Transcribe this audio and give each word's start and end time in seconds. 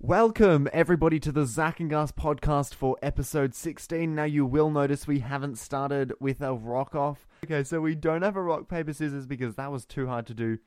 Welcome, 0.00 0.68
everybody, 0.72 1.18
to 1.18 1.32
the 1.32 1.44
Zac 1.44 1.80
and 1.80 1.90
Gus 1.90 2.12
podcast 2.12 2.72
for 2.72 2.96
episode 3.02 3.52
16. 3.52 4.14
Now, 4.14 4.22
you 4.22 4.46
will 4.46 4.70
notice 4.70 5.08
we 5.08 5.18
haven't 5.18 5.58
started 5.58 6.12
with 6.20 6.40
a 6.40 6.54
rock 6.54 6.94
off. 6.94 7.26
Okay, 7.44 7.64
so 7.64 7.80
we 7.80 7.96
don't 7.96 8.22
have 8.22 8.36
a 8.36 8.42
rock, 8.42 8.68
paper, 8.68 8.92
scissors 8.92 9.26
because 9.26 9.56
that 9.56 9.72
was 9.72 9.84
too 9.84 10.06
hard 10.06 10.24
to 10.28 10.34
do. 10.34 10.58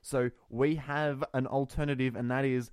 So, 0.00 0.30
we 0.48 0.76
have 0.76 1.22
an 1.34 1.46
alternative, 1.46 2.16
and 2.16 2.30
that 2.30 2.46
is 2.46 2.70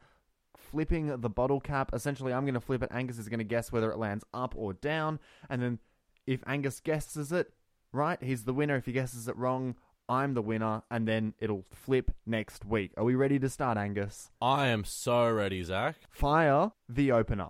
flipping 0.56 1.20
the 1.20 1.30
bottle 1.30 1.60
cap. 1.60 1.90
Essentially, 1.94 2.32
I'm 2.32 2.46
going 2.46 2.54
to 2.54 2.62
flip 2.62 2.82
it. 2.82 2.92
Angus 2.94 3.18
is 3.18 3.28
going 3.28 3.40
to 3.40 3.44
guess 3.44 3.74
whether 3.74 3.92
it 3.92 3.98
lands 3.98 4.24
up 4.34 4.54
or 4.56 4.72
down. 4.72 5.20
And 5.50 5.62
then, 5.62 5.80
if 6.26 6.42
Angus 6.48 6.80
guesses 6.80 7.34
it 7.34 7.52
right, 7.92 8.24
he's 8.24 8.46
the 8.46 8.54
winner. 8.54 8.78
If 8.78 8.86
he 8.86 8.94
guesses 8.94 9.28
it 9.28 9.36
wrong, 9.36 9.76
I'm 10.08 10.34
the 10.34 10.42
winner. 10.42 10.84
And 10.92 11.08
then 11.08 11.34
it'll 11.40 11.66
flip 11.72 12.12
next 12.26 12.66
week. 12.66 12.92
Are 12.98 13.04
we 13.04 13.16
ready 13.16 13.40
to 13.40 13.50
start, 13.50 13.78
Angus? 13.78 14.32
I 14.42 14.68
am 14.68 14.84
so 14.84 15.30
ready, 15.32 15.64
Zac. 15.64 15.96
Fire 16.12 16.72
the 16.88 17.12
opener. 17.12 17.50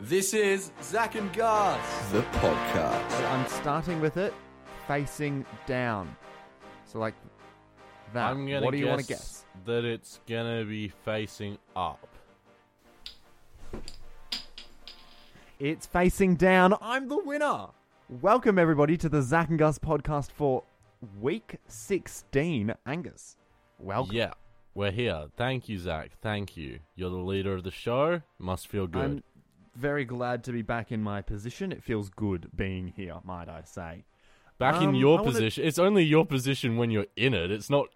This 0.00 0.32
is 0.32 0.72
Zac 0.82 1.14
and 1.14 1.30
Gus. 1.32 1.78
the 2.10 2.22
podcast. 2.22 3.10
So 3.10 3.26
I'm 3.26 3.46
starting 3.48 4.00
with 4.00 4.16
it 4.16 4.32
facing 4.88 5.44
down. 5.66 6.16
So 6.86 6.98
like 6.98 7.14
that. 8.14 8.30
I'm 8.30 8.46
gonna 8.46 8.64
what 8.64 8.72
do 8.72 8.78
you 8.78 8.86
want 8.86 9.02
to 9.02 9.06
guess? 9.06 9.44
that 9.66 9.84
it's 9.84 10.20
gonna 10.26 10.64
be 10.64 10.88
facing 10.88 11.58
up. 11.76 12.08
It's 15.60 15.86
facing 15.86 16.36
down. 16.36 16.74
I'm 16.80 17.08
the 17.08 17.18
winner. 17.18 17.66
Welcome 18.08 18.58
everybody 18.58 18.96
to 18.96 19.08
the 19.08 19.22
Zac 19.22 19.50
and 19.50 19.58
Gus 19.58 19.78
podcast 19.78 20.30
for 20.30 20.62
week 21.20 21.56
16. 21.68 22.72
Angus, 22.86 23.36
welcome. 23.78 24.16
Yeah, 24.16 24.32
we're 24.74 24.90
here. 24.90 25.26
Thank 25.36 25.68
you, 25.68 25.78
Zac. 25.78 26.12
Thank 26.22 26.56
you. 26.56 26.80
You're 26.96 27.10
the 27.10 27.16
leader 27.16 27.54
of 27.54 27.62
the 27.64 27.70
show. 27.70 28.22
Must 28.38 28.66
feel 28.68 28.86
good. 28.86 29.02
I'm 29.04 29.22
very 29.76 30.04
glad 30.06 30.42
to 30.44 30.52
be 30.52 30.62
back 30.62 30.90
in 30.90 31.02
my 31.02 31.20
position. 31.20 31.72
It 31.72 31.82
feels 31.84 32.08
good 32.08 32.48
being 32.56 32.88
here, 32.96 33.16
might 33.22 33.48
I 33.50 33.62
say. 33.64 34.04
back 34.58 34.76
um, 34.76 34.88
in 34.88 34.94
your 34.94 35.18
I 35.18 35.20
wanna- 35.22 35.32
position. 35.32 35.64
It's 35.64 35.78
only 35.78 36.04
your 36.04 36.24
position 36.24 36.78
when 36.78 36.90
you're 36.90 37.06
in 37.16 37.34
it. 37.34 37.50
It's 37.50 37.68
not. 37.70 37.88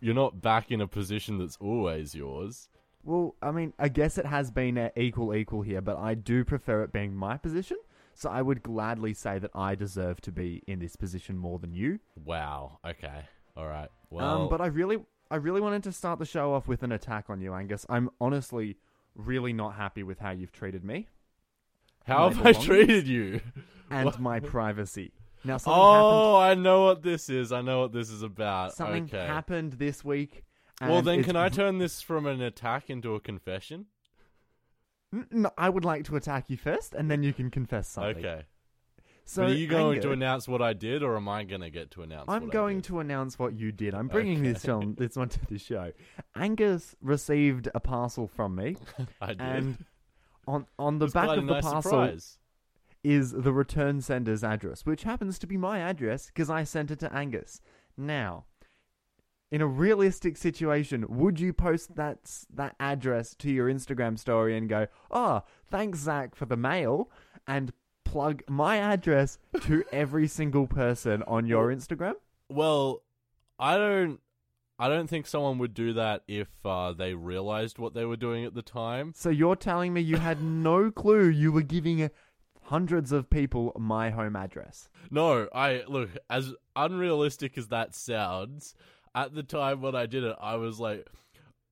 You're 0.00 0.14
not 0.14 0.42
back 0.42 0.70
in 0.70 0.82
a 0.82 0.86
position 0.86 1.38
that's 1.38 1.56
always 1.58 2.14
yours. 2.14 2.68
Well, 3.04 3.34
I 3.42 3.50
mean, 3.50 3.72
I 3.78 3.88
guess 3.88 4.18
it 4.18 4.26
has 4.26 4.50
been 4.50 4.78
uh, 4.78 4.90
equal 4.96 5.34
equal 5.34 5.62
here, 5.62 5.80
but 5.80 5.98
I 5.98 6.14
do 6.14 6.44
prefer 6.44 6.82
it 6.82 6.92
being 6.92 7.14
my 7.14 7.36
position. 7.36 7.76
So 8.14 8.30
I 8.30 8.42
would 8.42 8.62
gladly 8.62 9.12
say 9.12 9.38
that 9.40 9.50
I 9.54 9.74
deserve 9.74 10.20
to 10.22 10.32
be 10.32 10.62
in 10.66 10.78
this 10.78 10.96
position 10.96 11.36
more 11.36 11.58
than 11.58 11.74
you. 11.74 11.98
Wow. 12.24 12.78
Okay. 12.86 13.24
All 13.56 13.66
right. 13.66 13.88
Well, 14.10 14.42
um, 14.42 14.48
but 14.48 14.60
I 14.60 14.66
really, 14.66 14.98
I 15.30 15.36
really 15.36 15.60
wanted 15.60 15.82
to 15.84 15.92
start 15.92 16.20
the 16.20 16.24
show 16.24 16.54
off 16.54 16.68
with 16.68 16.82
an 16.84 16.92
attack 16.92 17.28
on 17.28 17.40
you, 17.40 17.52
Angus. 17.54 17.84
I'm 17.88 18.10
honestly 18.20 18.76
really 19.16 19.52
not 19.52 19.74
happy 19.74 20.02
with 20.04 20.20
how 20.20 20.30
you've 20.30 20.52
treated 20.52 20.84
me 20.84 21.08
how 22.04 22.28
have 22.28 22.46
I 22.46 22.52
treated 22.52 23.08
you? 23.08 23.40
and 23.90 24.06
What? 24.06 24.20
my 24.20 24.40
privacy. 24.40 25.12
Now 25.42 25.56
something 25.56 25.80
Oh, 25.82 26.36
I 26.36 26.54
know 26.54 26.84
what 26.84 27.02
this 27.02 27.28
is. 27.28 27.52
I 27.52 27.62
know 27.62 27.80
what 27.80 27.92
this 27.92 28.10
is 28.10 28.22
about. 28.22 28.74
Something 28.74 29.04
okay. 29.04 29.26
happened 29.26 29.74
this 29.74 30.04
week. 30.04 30.43
Well, 30.80 31.02
then, 31.02 31.20
it's 31.20 31.26
can 31.26 31.36
I 31.36 31.48
turn 31.60 31.78
this 31.78 32.00
from 32.00 32.26
an 32.26 32.40
attack 32.40 32.90
into 32.90 33.14
a 33.14 33.20
confession? 33.20 33.86
No, 35.30 35.50
I 35.56 35.68
would 35.68 35.84
like 35.84 36.04
to 36.06 36.16
attack 36.16 36.50
you 36.50 36.56
first, 36.56 36.94
and 36.94 37.10
then 37.10 37.22
you 37.22 37.32
can 37.32 37.50
confess 37.50 37.88
something. 37.88 38.24
Okay. 38.24 38.42
So 39.26 39.42
but 39.42 39.52
are 39.52 39.54
you 39.54 39.66
going 39.66 40.02
to 40.02 40.10
announce 40.10 40.46
what 40.46 40.60
I 40.60 40.74
did, 40.74 41.02
or 41.02 41.16
am 41.16 41.28
I 41.28 41.44
going 41.44 41.62
to 41.62 41.70
get 41.70 41.90
to 41.92 42.02
announce? 42.02 42.26
I'm 42.28 42.44
what 42.44 42.52
going 42.52 42.76
I 42.76 42.80
did? 42.80 42.84
to 42.84 42.98
announce 43.00 43.38
what 43.38 43.54
you 43.54 43.72
did. 43.72 43.94
I'm 43.94 44.08
bringing 44.08 44.42
this 44.42 44.68
on 44.68 44.96
this 44.96 45.16
onto 45.16 45.38
the 45.48 45.58
show. 45.58 45.92
Angus 46.36 46.94
received 47.00 47.68
a 47.74 47.80
parcel 47.80 48.26
from 48.26 48.56
me, 48.56 48.76
I 49.22 49.28
did. 49.28 49.40
and 49.40 49.84
on 50.46 50.66
on 50.78 50.98
the 50.98 51.06
back 51.06 51.28
of 51.30 51.46
the 51.46 51.54
nice 51.54 51.62
parcel 51.62 51.90
surprise. 51.90 52.38
is 53.02 53.32
the 53.32 53.52
return 53.52 54.02
sender's 54.02 54.44
address, 54.44 54.84
which 54.84 55.04
happens 55.04 55.38
to 55.38 55.46
be 55.46 55.56
my 55.56 55.78
address 55.78 56.26
because 56.26 56.50
I 56.50 56.64
sent 56.64 56.90
it 56.90 56.98
to 57.00 57.12
Angus. 57.14 57.62
Now, 57.96 58.44
in 59.50 59.60
a 59.60 59.66
realistic 59.66 60.36
situation, 60.36 61.04
would 61.08 61.38
you 61.38 61.52
post 61.52 61.96
that 61.96 62.18
that 62.52 62.74
address 62.80 63.34
to 63.36 63.50
your 63.50 63.68
Instagram 63.68 64.18
story 64.18 64.56
and 64.56 64.68
go, 64.68 64.86
"Oh, 65.10 65.42
thanks 65.70 66.00
Zac 66.00 66.34
for 66.34 66.46
the 66.46 66.56
mail," 66.56 67.10
and 67.46 67.72
plug 68.04 68.42
my 68.48 68.76
address 68.78 69.38
to 69.62 69.84
every 69.92 70.26
single 70.26 70.66
person 70.66 71.22
on 71.24 71.46
your 71.46 71.68
Instagram? 71.68 72.14
Well, 72.48 73.02
I 73.58 73.76
don't. 73.76 74.20
I 74.76 74.88
don't 74.88 75.06
think 75.06 75.28
someone 75.28 75.58
would 75.58 75.72
do 75.72 75.92
that 75.92 76.24
if 76.26 76.48
uh, 76.64 76.92
they 76.92 77.14
realized 77.14 77.78
what 77.78 77.94
they 77.94 78.04
were 78.04 78.16
doing 78.16 78.44
at 78.44 78.54
the 78.54 78.62
time. 78.62 79.12
So 79.14 79.30
you're 79.30 79.54
telling 79.54 79.92
me 79.92 80.00
you 80.00 80.16
had 80.16 80.42
no 80.42 80.90
clue 80.90 81.28
you 81.28 81.52
were 81.52 81.62
giving 81.62 82.10
hundreds 82.64 83.12
of 83.12 83.30
people 83.30 83.72
my 83.78 84.10
home 84.10 84.36
address? 84.36 84.88
No, 85.10 85.48
I 85.54 85.84
look 85.86 86.10
as 86.28 86.52
unrealistic 86.74 87.56
as 87.56 87.68
that 87.68 87.94
sounds. 87.94 88.74
At 89.14 89.34
the 89.34 89.42
time 89.42 89.80
when 89.80 89.94
I 89.94 90.06
did 90.06 90.24
it, 90.24 90.36
I 90.40 90.56
was 90.56 90.80
like, 90.80 91.08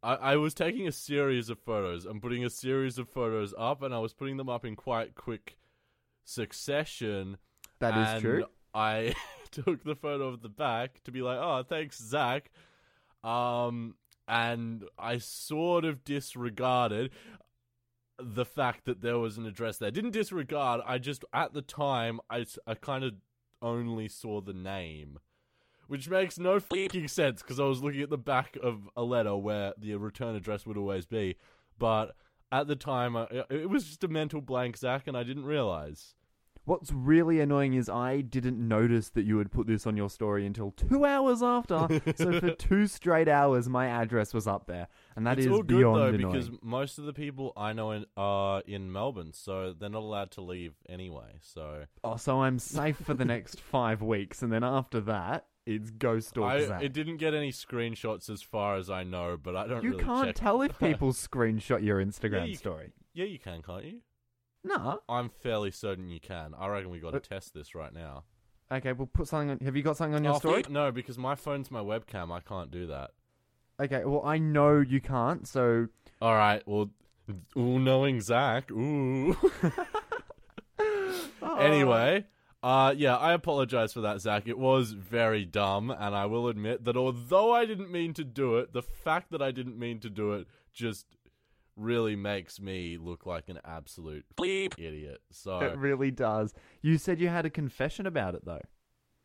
I, 0.02 0.14
I 0.14 0.36
was 0.36 0.54
taking 0.54 0.86
a 0.86 0.92
series 0.92 1.48
of 1.48 1.58
photos 1.58 2.06
and 2.06 2.22
putting 2.22 2.44
a 2.44 2.50
series 2.50 2.98
of 2.98 3.08
photos 3.08 3.54
up, 3.58 3.82
and 3.82 3.94
I 3.94 3.98
was 3.98 4.12
putting 4.12 4.36
them 4.36 4.48
up 4.48 4.64
in 4.64 4.76
quite 4.76 5.14
quick 5.14 5.56
succession. 6.24 7.38
That 7.80 8.16
is 8.16 8.22
true. 8.22 8.44
I 8.74 9.14
took 9.50 9.84
the 9.84 9.96
photo 9.96 10.28
of 10.28 10.42
the 10.42 10.48
back 10.48 11.02
to 11.04 11.10
be 11.10 11.22
like, 11.22 11.38
oh, 11.38 11.64
thanks, 11.68 12.00
Zac. 12.00 12.50
Um, 13.24 13.96
and 14.28 14.84
I 14.98 15.18
sort 15.18 15.84
of 15.84 16.04
disregarded 16.04 17.10
the 18.18 18.44
fact 18.44 18.84
that 18.84 19.02
there 19.02 19.18
was 19.18 19.38
an 19.38 19.46
address 19.46 19.78
there. 19.78 19.90
Didn't 19.90 20.12
disregard. 20.12 20.80
I 20.86 20.98
just 20.98 21.24
at 21.32 21.54
the 21.54 21.62
time 21.62 22.20
I, 22.30 22.46
I 22.66 22.74
kind 22.74 23.04
of 23.04 23.14
only 23.60 24.08
saw 24.08 24.40
the 24.40 24.52
name, 24.52 25.18
which 25.92 26.08
makes 26.08 26.38
no 26.38 26.58
fucking 26.58 27.06
sense 27.06 27.42
because 27.42 27.60
I 27.60 27.64
was 27.64 27.82
looking 27.82 28.00
at 28.00 28.08
the 28.08 28.16
back 28.16 28.56
of 28.62 28.88
a 28.96 29.02
letter 29.02 29.36
where 29.36 29.74
the 29.76 29.94
return 29.96 30.34
address 30.34 30.64
would 30.64 30.78
always 30.78 31.04
be. 31.04 31.36
But 31.78 32.16
at 32.50 32.66
the 32.66 32.76
time, 32.76 33.14
I, 33.14 33.26
it 33.50 33.68
was 33.68 33.84
just 33.84 34.02
a 34.02 34.08
mental 34.08 34.40
blank, 34.40 34.78
Zac, 34.78 35.06
and 35.06 35.14
I 35.14 35.22
didn't 35.22 35.44
realize. 35.44 36.14
What's 36.64 36.90
really 36.92 37.40
annoying 37.40 37.74
is 37.74 37.90
I 37.90 38.22
didn't 38.22 38.56
notice 38.66 39.10
that 39.10 39.24
you 39.24 39.36
had 39.36 39.52
put 39.52 39.66
this 39.66 39.86
on 39.86 39.94
your 39.94 40.08
story 40.08 40.46
until 40.46 40.70
two 40.70 41.04
hours 41.04 41.42
after. 41.42 42.00
so 42.16 42.40
for 42.40 42.52
two 42.52 42.86
straight 42.86 43.28
hours, 43.28 43.68
my 43.68 43.88
address 43.88 44.32
was 44.32 44.46
up 44.46 44.66
there, 44.66 44.88
and 45.14 45.26
that 45.26 45.38
is 45.38 45.44
it's 45.44 45.52
all 45.52 45.62
good 45.62 45.76
beyond 45.76 45.96
though 46.00 46.06
annoying. 46.06 46.32
because 46.32 46.50
most 46.62 46.96
of 46.96 47.04
the 47.04 47.12
people 47.12 47.52
I 47.54 47.74
know 47.74 47.90
in, 47.90 48.06
are 48.16 48.62
in 48.66 48.90
Melbourne, 48.90 49.34
so 49.34 49.74
they're 49.78 49.90
not 49.90 50.04
allowed 50.04 50.30
to 50.32 50.40
leave 50.40 50.72
anyway. 50.88 51.40
So 51.42 51.84
Oh, 52.02 52.16
so 52.16 52.40
I'm 52.40 52.58
safe 52.58 52.96
for 52.96 53.12
the 53.12 53.26
next 53.26 53.60
five 53.60 54.00
weeks, 54.00 54.40
and 54.40 54.50
then 54.50 54.64
after 54.64 54.98
that, 55.02 55.48
it's 55.66 55.90
ghost 55.90 56.36
or 56.38 56.48
I, 56.48 56.66
Zac. 56.66 56.82
it 56.82 56.92
didn't 56.92 57.18
get 57.18 57.34
any 57.34 57.52
screenshots 57.52 58.28
as 58.30 58.42
far 58.42 58.76
as 58.76 58.90
I 58.90 59.02
know, 59.04 59.38
but 59.40 59.56
I 59.56 59.66
don't. 59.66 59.78
Know. 59.78 59.82
You 59.82 59.90
really 59.92 60.04
can't 60.04 60.36
tell 60.36 60.62
if 60.62 60.78
people 60.80 61.12
screenshot 61.12 61.82
your 61.82 62.00
Yeah, 62.00 62.06
Instagram 62.06 62.48
you- 62.48 62.54
story. 62.56 62.92
Yeah, 63.14 63.26
you 63.26 63.38
can, 63.38 63.62
can't 63.62 63.84
you? 63.84 64.00
No. 64.64 65.00
I'm 65.08 65.28
fairly 65.28 65.70
certain 65.70 66.08
you 66.08 66.20
can. 66.20 66.54
I 66.58 66.68
reckon 66.68 66.90
we 66.90 66.98
got 67.00 67.12
to 67.12 67.20
test 67.20 67.52
this 67.52 67.74
right 67.74 67.92
now. 67.92 68.24
Okay, 68.70 68.92
we'll 68.92 69.06
put 69.06 69.28
something 69.28 69.50
on. 69.50 69.58
Have 69.60 69.76
you 69.76 69.82
got 69.82 69.96
something 69.96 70.14
on 70.14 70.24
your 70.24 70.34
Oh, 70.34 70.38
story? 70.38 70.64
No, 70.70 70.90
because 70.92 71.18
my 71.18 71.34
phone's 71.34 71.70
my 71.70 71.80
webcam. 71.80 72.32
I 72.32 72.40
can't 72.40 72.70
do 72.70 72.86
that. 72.86 73.10
Okay, 73.80 74.04
well, 74.04 74.22
I 74.24 74.38
know 74.38 74.78
you 74.80 75.00
can't, 75.00 75.46
so. 75.46 75.88
All 76.22 76.34
right. 76.34 76.62
Well, 76.66 76.90
ooh, 77.56 77.78
knowing 77.78 78.20
Zac. 78.20 78.70
Ooh. 78.70 79.36
Oh. 81.44 81.56
Anyway, 81.56 82.24
uh, 82.62 82.94
yeah, 82.96 83.16
I 83.16 83.32
apologize 83.32 83.92
for 83.92 84.00
that, 84.02 84.20
Zac. 84.20 84.46
It 84.46 84.58
was 84.58 84.92
very 84.92 85.44
dumb, 85.44 85.90
and 85.90 86.14
I 86.14 86.26
will 86.26 86.48
admit 86.48 86.84
that 86.84 86.96
although 86.96 87.52
I 87.52 87.66
didn't 87.66 87.90
mean 87.90 88.14
to 88.14 88.24
do 88.24 88.56
it, 88.58 88.72
the 88.72 88.82
fact 88.82 89.30
that 89.32 89.42
I 89.42 89.50
didn't 89.50 89.78
mean 89.78 89.98
to 90.00 90.10
do 90.10 90.32
it 90.32 90.46
just 90.72 91.06
really 91.76 92.14
makes 92.14 92.60
me 92.60 92.98
look 92.98 93.26
like 93.26 93.48
an 93.48 93.58
absolute 93.64 94.24
Bleep. 94.36 94.78
idiot. 94.78 95.20
So 95.30 95.58
It 95.60 95.76
really 95.76 96.10
does. 96.10 96.54
You 96.82 96.98
said 96.98 97.18
you 97.18 97.28
had 97.28 97.46
a 97.46 97.50
confession 97.50 98.06
about 98.06 98.34
it, 98.34 98.44
though. 98.44 98.60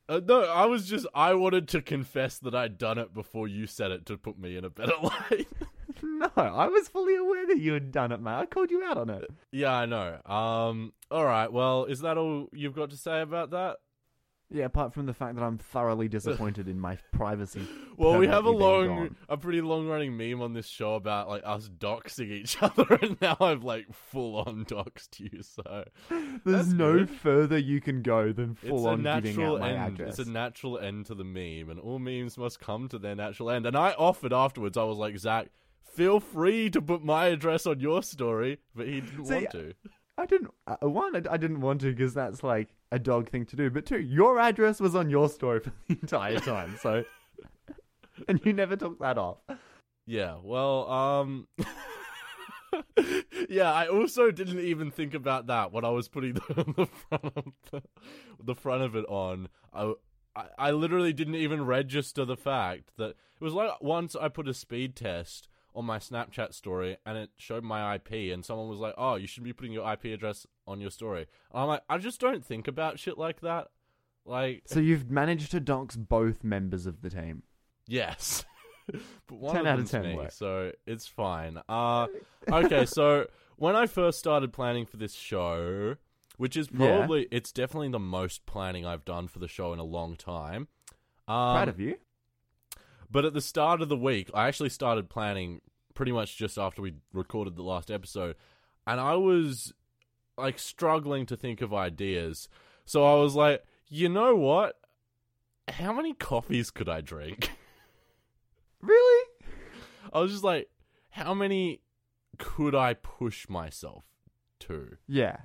Uh, 0.09 0.21
no, 0.25 0.43
I 0.43 0.65
was 0.65 0.87
just 0.87 1.05
I 1.13 1.33
wanted 1.33 1.67
to 1.69 1.81
confess 1.81 2.39
that 2.39 2.55
I'd 2.55 2.77
done 2.77 2.97
it 2.97 3.13
before 3.13 3.47
you 3.47 3.67
said 3.67 3.91
it 3.91 4.05
to 4.05 4.17
put 4.17 4.39
me 4.39 4.55
in 4.55 4.63
a 4.63 4.69
better 4.69 4.93
light. 5.03 5.47
No, 6.03 6.29
I 6.35 6.67
was 6.67 6.87
fully 6.87 7.15
aware 7.15 7.45
that 7.47 7.59
you 7.59 7.73
had 7.73 7.91
done 7.91 8.11
it, 8.11 8.21
mate. 8.21 8.31
I 8.35 8.45
called 8.45 8.71
you 8.71 8.83
out 8.83 8.97
on 8.97 9.09
it. 9.09 9.25
yeah, 9.51 9.71
I 9.73 9.85
know. 9.85 10.19
Um, 10.25 10.93
all 11.11 11.25
right. 11.25 11.51
Well, 11.51 11.85
is 11.85 11.99
that 12.01 12.17
all 12.17 12.49
you've 12.53 12.75
got 12.75 12.89
to 12.91 12.97
say 12.97 13.21
about 13.21 13.51
that? 13.51 13.77
Yeah, 14.49 14.63
apart 14.63 14.93
from 14.93 15.07
the 15.07 15.13
fact 15.13 15.35
that 15.35 15.43
I'm 15.43 15.57
thoroughly 15.57 16.07
disappointed 16.07 16.69
in 16.69 16.79
my 16.79 16.97
privacy. 17.11 17.67
Well, 17.97 18.19
we 18.19 18.27
have 18.27 18.45
a 18.45 18.51
long, 18.51 18.87
gone. 18.87 19.15
a 19.27 19.37
pretty 19.37 19.59
long 19.59 19.87
running 19.87 20.15
meme 20.15 20.39
on 20.43 20.53
this 20.53 20.67
show 20.67 20.93
about 20.93 21.27
like 21.27 21.41
us 21.43 21.67
doxing 21.67 22.29
each 22.31 22.55
other, 22.61 22.85
and 23.01 23.19
now 23.19 23.35
I've 23.39 23.63
like 23.63 23.87
full 23.91 24.35
on 24.35 24.65
doxed 24.65 25.19
you. 25.19 25.41
So 25.41 25.83
There's 26.45 26.71
no 26.71 26.99
good. 26.99 27.09
further 27.09 27.57
you 27.57 27.81
can 27.81 28.03
go 28.03 28.31
than 28.31 28.53
full-on 28.53 29.01
giving 29.01 29.41
out 29.43 29.59
my 29.61 29.71
end. 29.71 29.93
address. 29.99 30.19
It's 30.19 30.27
a 30.29 30.31
natural 30.31 30.77
end 30.77 31.07
to 31.07 31.15
the 31.15 31.23
meme, 31.23 31.71
and 31.71 31.79
all 31.79 31.97
memes 31.97 32.37
must 32.37 32.59
come 32.59 32.87
to 32.89 32.99
their 32.99 33.15
natural 33.15 33.49
end. 33.49 33.65
And 33.65 33.75
I 33.75 33.93
offered 33.93 34.31
afterwards. 34.31 34.77
I 34.77 34.83
was 34.83 34.99
like, 34.99 35.17
Zac, 35.17 35.47
feel 35.89 36.19
free 36.19 36.69
to 36.69 36.81
put 36.81 37.03
my 37.03 37.27
address 37.27 37.65
on 37.65 37.79
your 37.79 38.03
story, 38.03 38.59
but 38.75 38.87
he 38.87 39.01
didn't 39.01 39.25
See, 39.25 39.33
want 39.33 39.51
to. 39.51 39.73
I 40.17 40.25
didn't. 40.25 40.51
Uh, 40.65 40.87
one, 40.87 41.15
I, 41.15 41.33
I 41.33 41.37
didn't 41.37 41.61
want 41.61 41.81
to 41.81 41.91
because 41.91 42.13
that's 42.13 42.43
like 42.43 42.69
a 42.91 42.99
dog 42.99 43.29
thing 43.29 43.45
to 43.45 43.55
do. 43.55 43.69
But 43.69 43.85
two, 43.85 43.99
your 43.99 44.39
address 44.39 44.79
was 44.79 44.95
on 44.95 45.09
your 45.09 45.29
story 45.29 45.59
for 45.63 45.71
the 45.87 45.97
entire 46.01 46.39
time, 46.39 46.77
so 46.81 47.03
and 48.27 48.39
you 48.43 48.53
never 48.53 48.75
took 48.75 48.99
that 48.99 49.17
off. 49.17 49.37
Yeah, 50.05 50.37
well, 50.41 50.89
um 50.89 51.47
Yeah, 53.49 53.71
I 53.71 53.87
also 53.87 54.31
didn't 54.31 54.59
even 54.59 54.91
think 54.91 55.13
about 55.13 55.47
that 55.47 55.71
when 55.71 55.85
I 55.85 55.89
was 55.89 56.07
putting 56.07 56.33
the, 56.33 56.65
the 56.75 56.85
front 56.85 57.23
of 57.23 57.53
the, 57.71 57.81
the 58.43 58.55
front 58.55 58.83
of 58.83 58.95
it 58.95 59.05
on. 59.07 59.49
I, 59.73 59.93
I 60.35 60.45
I 60.57 60.71
literally 60.71 61.13
didn't 61.13 61.35
even 61.35 61.65
register 61.65 62.25
the 62.25 62.37
fact 62.37 62.91
that 62.97 63.11
it 63.11 63.41
was 63.41 63.53
like 63.53 63.81
once 63.81 64.15
I 64.15 64.27
put 64.29 64.47
a 64.47 64.53
speed 64.53 64.95
test 64.95 65.47
on 65.77 65.85
my 65.85 65.99
Snapchat 65.99 66.53
story 66.53 66.97
and 67.05 67.17
it 67.17 67.29
showed 67.37 67.63
my 67.63 67.95
IP 67.95 68.33
and 68.33 68.43
someone 68.43 68.67
was 68.67 68.79
like, 68.79 68.95
"Oh, 68.97 69.15
you 69.15 69.27
should 69.27 69.43
be 69.43 69.53
putting 69.53 69.71
your 69.71 69.89
IP 69.89 70.05
address 70.05 70.45
on 70.67 70.81
your 70.81 70.89
story." 70.91 71.21
And 71.53 71.61
I'm 71.61 71.67
like, 71.67 71.83
I 71.87 71.97
just 71.99 72.19
don't 72.19 72.43
think 72.43 72.67
about 72.67 72.99
shit 72.99 73.17
like 73.17 73.41
that. 73.41 73.67
Like, 74.25 74.63
So 74.65 74.79
you've 74.81 75.09
managed 75.09 75.51
to 75.51 75.59
dox 75.61 75.95
both 75.95 76.43
members 76.43 76.85
of 76.85 77.01
the 77.01 77.09
team. 77.09 77.43
Yes. 77.87 78.43
but 79.27 79.37
one 79.37 79.55
10 79.55 79.61
of 79.61 79.67
out 79.67 79.79
of 79.79 79.89
10 79.91 80.01
me, 80.03 80.15
work. 80.15 80.31
so 80.31 80.71
it's 80.85 81.07
fine. 81.07 81.61
Uh 81.69 82.07
okay, 82.51 82.85
so 82.85 83.27
when 83.57 83.75
I 83.75 83.85
first 83.85 84.17
started 84.19 84.51
planning 84.51 84.85
for 84.85 84.97
this 84.97 85.13
show, 85.13 85.95
which 86.37 86.57
is 86.57 86.69
Yeah. 86.71 86.97
probably 86.97 87.27
it's 87.31 87.51
definitely 87.51 87.89
the 87.89 87.99
most 87.99 88.45
planning 88.45 88.85
I've 88.85 89.05
done 89.05 89.27
for 89.27 89.39
the 89.39 89.47
show 89.47 89.73
in 89.73 89.79
a 89.79 89.83
long 89.83 90.15
time. 90.15 90.67
Um, 91.27 91.53
Proud 91.55 91.67
of 91.69 91.79
you. 91.79 91.97
but 93.11 93.25
at 93.25 93.33
the 93.33 93.41
start 93.41 93.81
of 93.81 93.89
the 93.89 93.97
week, 93.97 94.29
I 94.33 94.47
actually 94.47 94.69
started 94.69 95.09
planning 95.09 95.61
pretty 95.97 96.11
much 96.11 96.37
just 96.37 96.59
after 96.59 96.79
we 96.81 96.93
recorded 97.11 97.55
the 97.55 97.63
last 97.63 97.89
episode, 97.89 98.35
and 98.85 98.99
I 98.99 99.15
was 99.15 99.73
like 100.37 100.59
struggling 100.59 101.25
to 101.25 101.35
think 101.35 101.61
of 101.61 101.73
ideas. 101.73 102.47
So 102.85 103.03
I 103.03 103.15
was 103.19 103.33
like, 103.35 103.65
you 103.89 104.07
know 104.07 104.35
what? 104.35 104.79
How 105.67 105.91
many 105.91 106.13
coffees 106.13 106.69
could 106.69 106.87
I 106.87 107.01
drink? 107.01 107.49
Really? 108.79 109.25
I 110.13 110.19
was 110.19 110.31
just 110.31 110.43
like, 110.43 110.69
how 111.09 111.33
many 111.33 111.81
could 112.37 112.75
I 112.75 112.93
push 112.93 113.49
myself 113.49 114.03
to? 114.61 114.97
Yeah. 115.07 115.37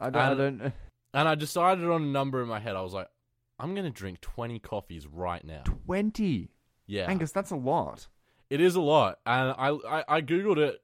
I 0.00 0.10
don't. 0.10 0.22
I 0.22 0.28
And- 0.30 0.38
don't 0.38 0.62
uh, 0.62 0.70
And 1.12 1.28
I 1.28 1.34
decided 1.34 1.84
on 1.84 2.02
a 2.02 2.06
number 2.06 2.40
in 2.40 2.48
my 2.48 2.60
head. 2.60 2.76
I 2.76 2.82
was 2.82 2.92
like, 2.94 3.08
I'm 3.58 3.74
going 3.74 3.84
to 3.84 3.90
drink 3.90 4.20
20 4.20 4.60
coffees 4.60 5.06
right 5.08 5.44
now. 5.44 5.62
Twenty. 5.64 6.50
Yeah. 6.86 7.06
Angus, 7.10 7.32
that's 7.32 7.50
a 7.50 7.56
lot. 7.56 8.06
It 8.52 8.60
is 8.60 8.74
a 8.74 8.82
lot. 8.82 9.18
And 9.24 9.54
I, 9.56 9.70
I, 9.88 10.04
I 10.16 10.20
Googled 10.20 10.58
it. 10.58 10.82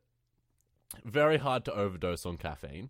Very 1.04 1.36
hard 1.36 1.66
to 1.66 1.74
overdose 1.74 2.24
on 2.24 2.38
caffeine. 2.38 2.88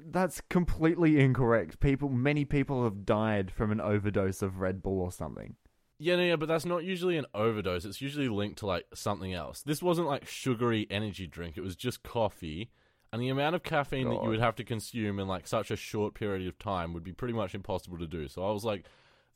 That's 0.00 0.40
completely 0.48 1.20
incorrect. 1.20 1.78
People, 1.78 2.08
many 2.08 2.46
people 2.46 2.82
have 2.84 3.04
died 3.04 3.50
from 3.50 3.70
an 3.70 3.78
overdose 3.78 4.40
of 4.40 4.60
Red 4.60 4.82
Bull 4.82 4.98
or 5.00 5.12
something. 5.12 5.56
Yeah, 5.98 6.16
no, 6.16 6.22
yeah, 6.22 6.36
but 6.36 6.48
that's 6.48 6.64
not 6.64 6.82
usually 6.82 7.18
an 7.18 7.26
overdose. 7.34 7.84
It's 7.84 8.00
usually 8.00 8.30
linked 8.30 8.58
to 8.60 8.66
like 8.66 8.86
something 8.94 9.34
else. 9.34 9.60
This 9.60 9.82
wasn't 9.82 10.08
like 10.08 10.26
sugary 10.26 10.86
energy 10.88 11.26
drink. 11.26 11.58
It 11.58 11.62
was 11.62 11.76
just 11.76 12.02
coffee, 12.02 12.70
and 13.12 13.20
the 13.20 13.28
amount 13.28 13.54
of 13.54 13.62
caffeine 13.62 14.08
that 14.08 14.22
you 14.22 14.30
would 14.30 14.40
have 14.40 14.56
to 14.56 14.64
consume 14.64 15.20
in 15.20 15.28
like 15.28 15.46
such 15.46 15.70
a 15.70 15.76
short 15.76 16.14
period 16.14 16.48
of 16.48 16.58
time 16.58 16.94
would 16.94 17.04
be 17.04 17.12
pretty 17.12 17.34
much 17.34 17.54
impossible 17.54 17.98
to 17.98 18.06
do. 18.06 18.28
So 18.28 18.48
I 18.48 18.50
was 18.50 18.64
like, 18.64 18.86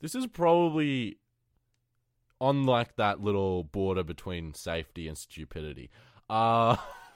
this 0.01 0.15
is 0.15 0.25
probably 0.25 1.19
on 2.39 2.65
like 2.65 2.95
that 2.97 3.21
little 3.21 3.63
border 3.63 4.03
between 4.03 4.53
safety 4.53 5.07
and 5.07 5.17
stupidity. 5.17 5.89
Uh 6.29 6.75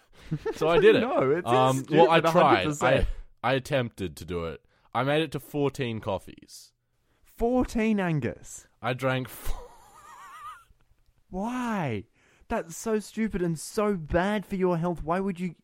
so 0.56 0.68
I 0.70 0.80
did 0.80 0.96
it. 0.98 1.02
No, 1.02 1.32
it's 1.32 1.48
um, 1.48 1.86
well, 1.90 2.10
I 2.10 2.20
tried. 2.20 2.68
100%. 2.68 2.84
I 2.84 3.08
I 3.44 3.54
attempted 3.54 4.16
to 4.18 4.26
do 4.26 4.46
it. 4.46 4.62
I 4.94 5.04
made 5.04 5.22
it 5.22 5.32
to 5.32 5.40
14 5.40 6.00
coffees. 6.00 6.72
Fourteen, 7.24 8.00
Angus. 8.00 8.68
I 8.84 8.94
drank 8.94 9.28
four 9.28 9.58
Why? 11.32 12.04
That's 12.50 12.76
so 12.76 13.00
stupid 13.00 13.42
and 13.42 13.58
so 13.58 13.96
bad 13.96 14.46
for 14.46 14.56
your 14.56 14.78
health. 14.78 15.02
Why 15.04 15.20
would 15.20 15.40
you? 15.40 15.56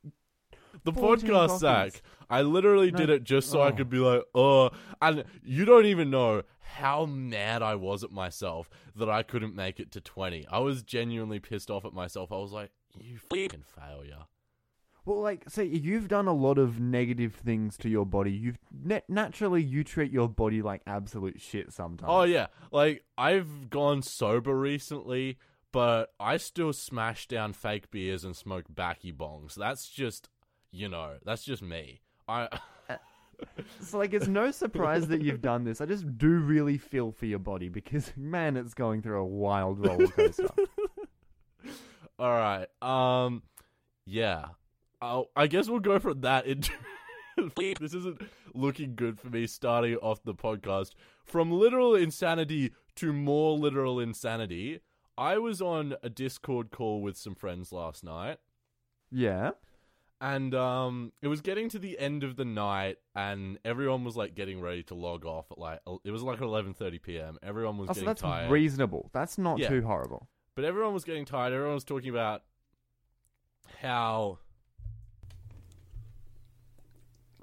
The 0.83 0.93
podcast, 0.93 1.47
coffees. 1.47 1.59
Zac. 1.59 2.01
I 2.29 2.41
literally 2.41 2.91
No. 2.91 2.97
did 2.97 3.09
it 3.09 3.23
just 3.23 3.49
so 3.49 3.61
I 3.61 3.69
Oh. 3.69 3.71
could 3.73 3.89
be 3.89 3.97
like, 3.99 4.23
oh. 4.35 4.69
And 5.01 5.23
you 5.43 5.65
don't 5.65 5.85
even 5.85 6.09
know 6.09 6.43
how 6.59 7.05
mad 7.05 7.61
I 7.63 7.75
was 7.75 8.03
at 8.03 8.11
myself 8.11 8.69
that 8.95 9.09
I 9.09 9.23
couldn't 9.23 9.55
make 9.55 9.79
it 9.79 9.91
to 9.93 10.01
20. 10.01 10.45
I 10.47 10.59
was 10.59 10.83
genuinely 10.83 11.39
pissed 11.39 11.71
off 11.71 11.85
at 11.85 11.93
myself. 11.93 12.31
I 12.31 12.37
was 12.37 12.51
like, 12.51 12.71
you 12.99 13.17
fucking 13.17 13.63
failure. 13.63 14.25
Well, 15.05 15.21
like, 15.21 15.49
say 15.49 15.63
you've 15.63 16.09
done 16.09 16.27
a 16.27 16.33
lot 16.33 16.57
of 16.57 16.81
negative 16.81 17.33
things 17.35 17.77
to 17.77 17.87
your 17.89 18.05
body. 18.05 18.31
You've 18.33 18.57
na- 18.73 18.99
naturally 19.07 19.63
you 19.63 19.85
treat 19.85 20.11
your 20.11 20.27
body 20.27 20.61
like 20.61 20.81
absolute 20.85 21.39
shit 21.39 21.71
sometimes. 21.71 22.09
Oh, 22.11 22.23
yeah. 22.23 22.47
Like, 22.73 23.05
I've 23.17 23.69
gone 23.69 24.01
sober 24.01 24.53
recently, 24.59 25.37
but 25.71 26.13
I 26.19 26.35
still 26.35 26.73
smash 26.73 27.25
down 27.27 27.53
fake 27.53 27.89
beers 27.89 28.25
and 28.25 28.35
smoke 28.35 28.65
backy 28.69 29.13
bongs. 29.13 29.55
That's 29.55 29.87
just, 29.87 30.27
you 30.71 30.89
know, 30.89 31.15
that's 31.25 31.43
just 31.43 31.61
me. 31.61 32.01
I. 32.27 32.47
So 33.81 33.99
like, 33.99 34.13
it's 34.13 34.27
no 34.27 34.49
surprise 34.49 35.07
that 35.09 35.21
you've 35.21 35.43
done 35.43 35.63
this. 35.63 35.79
I 35.79 35.85
just 35.85 36.17
do 36.17 36.27
really 36.27 36.79
feel 36.79 37.11
for 37.11 37.27
your 37.27 37.39
body 37.39 37.69
because 37.69 38.11
man, 38.17 38.57
it's 38.57 38.73
going 38.73 39.03
through 39.03 39.19
a 39.19 39.25
wild 39.25 39.85
roller 39.85 40.07
coaster. 40.07 40.49
All 42.19 42.31
right. 42.31 42.65
Um, 42.81 43.43
yeah. 44.05 44.45
I'll, 45.01 45.29
I 45.35 45.45
guess 45.45 45.69
we'll 45.69 45.79
go 45.79 45.99
from 45.99 46.21
that 46.21 46.47
into. 46.47 46.71
this 47.79 47.93
isn't 47.93 48.23
looking 48.55 48.95
good 48.95 49.19
for 49.19 49.29
me 49.29 49.45
starting 49.45 49.97
off 49.97 50.23
the 50.23 50.33
podcast. 50.33 50.93
From 51.23 51.51
literal 51.51 51.93
insanity 51.93 52.71
to 52.95 53.13
more 53.13 53.55
literal 53.55 53.99
insanity, 53.99 54.79
I 55.15 55.37
was 55.37 55.61
on 55.61 55.93
a 56.01 56.09
Discord 56.09 56.71
call 56.71 57.03
with 57.03 57.17
some 57.17 57.35
friends 57.35 57.71
last 57.71 58.03
night, 58.03 58.39
yeah. 59.11 59.51
And 60.19 60.53
um, 60.55 61.11
it 61.21 61.27
was 61.27 61.41
getting 61.41 61.69
to 61.69 61.79
the 61.79 61.97
end 61.99 62.23
of 62.23 62.35
the 62.35 62.45
night, 62.45 62.97
and 63.15 63.59
everyone 63.63 64.03
was 64.03 64.15
like 64.17 64.33
getting 64.35 64.59
ready 64.61 64.83
to 64.83 64.95
log 64.95 65.25
off 65.25 65.45
at 65.51 65.57
like 65.57 65.79
it 66.03 66.11
was 66.11 66.23
like 66.23 66.41
eleven 66.41 66.73
thirty 66.73 66.99
p.m. 66.99 67.37
Everyone 67.43 67.77
was 67.77 67.89
Oh, 67.89 67.93
so 67.93 67.95
getting 67.95 68.07
that's 68.07 68.21
tired. 68.21 68.49
reasonable. 68.51 69.09
That's 69.13 69.37
not 69.37 69.59
Yeah. 69.59 69.69
too 69.69 69.81
horrible. 69.83 70.27
But 70.55 70.65
everyone 70.65 70.93
was 70.93 71.03
getting 71.03 71.25
tired. 71.25 71.53
Everyone 71.53 71.75
was 71.75 71.83
talking 71.83 72.09
about 72.09 72.41
how 73.81 74.39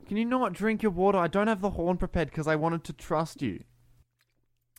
Can 0.09 0.17
you 0.17 0.25
not 0.25 0.53
drink 0.53 0.83
your 0.83 0.93
water? 0.93 1.17
I 1.19 1.29
don't 1.29 1.47
have 1.47 1.61
the 1.63 1.71
horn 1.71 1.97
prepared 1.97 2.29
because 2.29 2.47
I 2.49 2.57
wanted 2.57 2.85
to 2.85 2.93
trust 2.93 3.41
you. 3.41 3.63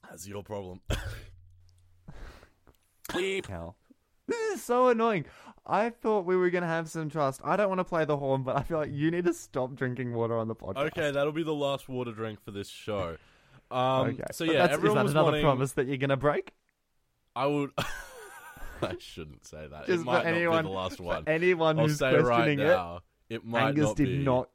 that's 0.08 0.28
your 0.28 0.44
problem. 0.44 0.82
Hell. 3.48 3.76
Is 4.56 4.64
so 4.64 4.88
annoying. 4.90 5.26
I 5.66 5.90
thought 5.90 6.26
we 6.26 6.36
were 6.36 6.50
going 6.50 6.62
to 6.62 6.68
have 6.68 6.90
some 6.90 7.10
trust. 7.10 7.42
I 7.44 7.56
don't 7.56 7.70
want 7.70 7.80
to 7.80 7.84
play 7.86 8.06
the 8.06 8.18
horn, 8.18 8.44
but 8.44 8.56
I 8.56 8.62
feel 8.64 8.78
like 8.78 8.92
you 8.92 9.10
need 9.12 9.26
to 9.26 9.34
stop 9.34 9.74
drinking 9.76 10.14
water 10.14 10.38
on 10.38 10.48
the 10.48 10.56
podcast. 10.56 10.78
okay, 10.88 11.12
that'll 11.12 11.32
be 11.34 11.44
the 11.44 11.54
last 11.56 11.90
water 11.90 12.12
drink 12.12 12.44
for 12.44 12.52
this 12.52 12.70
show. 12.70 13.18
Um, 13.72 14.10
okay. 14.10 14.24
So 14.32 14.44
yeah, 14.44 14.68
everyone 14.70 14.98
that 14.98 15.04
was 15.04 15.12
another 15.14 15.26
wanting. 15.32 15.44
promise 15.44 15.72
that 15.74 15.88
you're 15.88 15.98
going 15.98 16.12
to 16.12 16.18
break? 16.18 16.54
I 17.36 17.48
would. 17.48 17.72
I 18.82 18.96
shouldn't 19.00 19.46
say 19.46 19.66
that. 19.68 19.88
Just 19.88 20.02
it 20.02 20.06
might 20.06 20.26
anyone, 20.26 20.58
not 20.58 20.62
be 20.64 20.68
the 20.70 20.76
last 20.76 21.00
one. 21.02 21.24
anyone 21.28 21.80
I'll 21.80 21.88
who's 21.88 21.98
say 21.98 22.14
right 22.16 22.24
questioning 22.26 22.60
it, 22.60 22.66
now, 22.66 23.02
it 23.30 23.44
might 23.46 23.70
Angus 23.70 23.86
not 23.86 23.96
did 23.98 24.06
be. 24.06 24.18
not. 24.20 24.50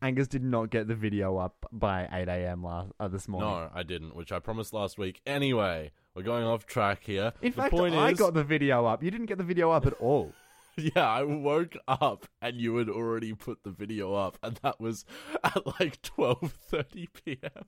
Angus 0.00 0.28
did 0.28 0.44
not 0.44 0.70
get 0.70 0.86
the 0.88 0.94
video 0.94 1.36
up 1.36 1.66
by 1.72 2.08
8 2.12 2.28
a.m. 2.28 2.62
last 2.62 2.92
uh, 3.00 3.08
this 3.08 3.26
morning. 3.28 3.48
No, 3.50 3.70
I 3.74 3.82
didn't, 3.82 4.14
which 4.14 4.30
I 4.32 4.38
promised 4.38 4.72
last 4.72 4.98
week. 4.98 5.20
Anyway, 5.26 5.90
we're 6.14 6.22
going 6.22 6.44
off 6.44 6.66
track 6.66 7.02
here. 7.04 7.32
In 7.42 7.50
the 7.52 7.56
fact, 7.56 7.70
point 7.72 7.94
I 7.94 8.10
is, 8.10 8.18
got 8.18 8.34
the 8.34 8.44
video 8.44 8.86
up. 8.86 9.02
You 9.02 9.10
didn't 9.10 9.26
get 9.26 9.38
the 9.38 9.44
video 9.44 9.70
up 9.70 9.86
at 9.86 9.94
all. 9.94 10.32
yeah, 10.76 11.08
I 11.08 11.24
woke 11.24 11.76
up 11.88 12.26
and 12.40 12.60
you 12.60 12.76
had 12.76 12.88
already 12.88 13.32
put 13.34 13.64
the 13.64 13.70
video 13.70 14.14
up, 14.14 14.38
and 14.42 14.58
that 14.62 14.78
was 14.80 15.04
at 15.42 15.66
like 15.80 16.00
twelve 16.02 16.54
thirty 16.68 17.08
p.m. 17.24 17.64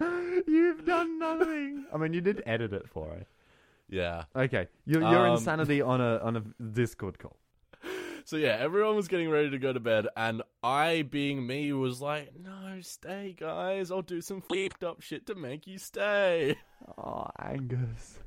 You've 0.46 0.84
done 0.84 1.18
nothing. 1.18 1.86
I 1.92 1.96
mean, 1.96 2.12
you 2.12 2.20
did 2.20 2.42
edit 2.46 2.72
it 2.72 2.88
for 2.88 3.10
it. 3.12 3.26
Yeah. 3.88 4.24
Okay, 4.36 4.68
your 4.86 5.02
your 5.02 5.26
Um, 5.26 5.34
insanity 5.34 5.82
on 5.82 6.00
a 6.00 6.18
on 6.18 6.36
a 6.36 6.42
Discord 6.62 7.18
call. 7.18 7.36
So 8.26 8.36
yeah, 8.36 8.56
everyone 8.58 8.96
was 8.96 9.06
getting 9.06 9.28
ready 9.28 9.50
to 9.50 9.58
go 9.58 9.74
to 9.74 9.80
bed, 9.80 10.08
and 10.16 10.42
I, 10.62 11.02
being 11.02 11.46
me, 11.46 11.72
was 11.74 12.00
like, 12.00 12.32
"No, 12.34 12.78
stay, 12.80 13.36
guys. 13.38 13.90
I'll 13.90 14.00
do 14.00 14.22
some 14.22 14.40
flipped 14.40 14.82
up 14.82 15.02
shit 15.02 15.26
to 15.26 15.34
make 15.34 15.66
you 15.66 15.76
stay." 15.76 16.56
Oh, 16.98 17.28
Angus. 17.38 18.18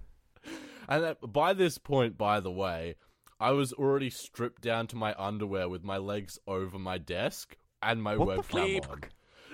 And 0.87 1.03
that, 1.03 1.17
by 1.21 1.53
this 1.53 1.77
point, 1.79 2.17
by 2.17 2.39
the 2.39 2.51
way, 2.51 2.95
I 3.39 3.51
was 3.51 3.73
already 3.73 4.09
stripped 4.09 4.61
down 4.61 4.87
to 4.87 4.95
my 4.95 5.15
underwear 5.17 5.67
with 5.67 5.83
my 5.83 5.97
legs 5.97 6.37
over 6.47 6.77
my 6.77 6.97
desk 6.97 7.57
and 7.81 8.01
my 8.01 8.17
What 8.17 8.47
webcam 8.47 8.89
on. 8.89 9.01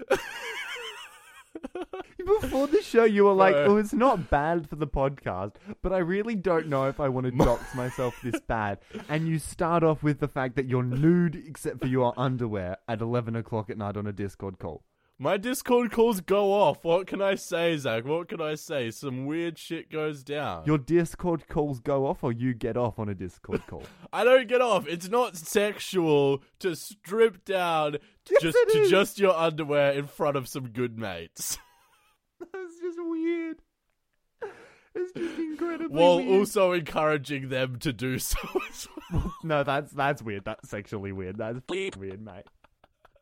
Before 2.41 2.67
the 2.67 2.81
show, 2.81 3.03
you 3.03 3.25
were 3.25 3.33
like. 3.33 3.55
"Oh, 3.55 3.77
it's 3.77 3.93
not 3.93 4.29
bad 4.29 4.69
for 4.69 4.75
the 4.75 4.87
podcast, 4.87 5.55
but 5.81 5.91
I 5.93 5.97
really 5.97 6.35
don't 6.35 6.67
know 6.67 6.85
if 6.87 6.99
I 6.99 7.09
want 7.09 7.25
to 7.25 7.31
dox 7.45 7.75
myself 7.75 8.15
this 8.23 8.39
bad." 8.41 8.79
And 9.09 9.27
you 9.27 9.39
start 9.39 9.83
off 9.83 10.03
with 10.03 10.19
the 10.19 10.27
fact 10.27 10.55
that 10.55 10.67
you're 10.67 10.83
nude 10.83 11.35
except 11.35 11.79
for 11.81 11.87
your 11.87 12.13
underwear 12.17 12.77
at 12.87 13.01
eleven 13.01 13.35
o'clock 13.35 13.69
at 13.69 13.77
night 13.77 13.97
on 13.97 14.07
a 14.07 14.13
Discord 14.13 14.59
call. 14.59 14.83
My 15.19 15.37
Discord 15.37 15.91
calls 15.91 16.21
go 16.21 16.51
off. 16.51 16.83
What 16.83 17.07
can 17.07 17.21
I 17.21 17.35
say, 17.35 17.77
Zac? 17.77 18.03
What 18.03 18.27
can 18.27 18.41
I 18.41 18.55
say? 18.55 18.89
Some 18.91 19.25
weird 19.25 19.57
shit 19.57 19.89
goes 19.91 20.23
down. 20.23 20.63
Your 20.65 20.77
Discord 20.79 21.47
calls 21.47 21.79
go 21.79 22.07
off, 22.07 22.23
or 22.23 22.31
you 22.31 22.53
get 22.53 22.75
off 22.75 22.97
on 22.99 23.07
a 23.09 23.13
Discord 23.15 23.65
call. 23.67 23.83
I 24.13 24.23
don't 24.23 24.47
get 24.47 24.59
off. 24.59 24.87
It's 24.87 25.07
not 25.09 25.37
sexual 25.37 26.41
to 26.59 26.75
strip 26.75 27.45
down 27.45 27.97
Yes, 28.29 28.41
just 28.41 28.57
to 28.71 28.79
is. 28.79 28.89
just 28.89 29.19
your 29.19 29.35
underwear 29.37 29.91
in 29.93 30.07
front 30.07 30.35
of 30.35 30.47
some 30.47 30.69
good 30.69 30.97
mates. 30.97 31.57
That's 32.39 32.79
just 32.81 32.97
weird. 32.99 33.57
It's 34.95 35.11
just 35.13 35.39
incredibly 35.39 35.87
While 35.97 36.17
weird. 36.17 36.39
also 36.39 36.71
encouraging 36.73 37.49
them 37.49 37.77
to 37.79 37.93
do 37.93 38.19
so 38.19 38.37
as 38.69 38.87
well. 39.11 39.33
No, 39.43 39.63
that's 39.63 39.91
that's 39.91 40.21
weird. 40.23 40.43
That's 40.45 40.69
sexually 40.69 41.11
weird. 41.11 41.37
That's 41.37 41.59
weird, 41.69 42.21
mate. 42.21 42.45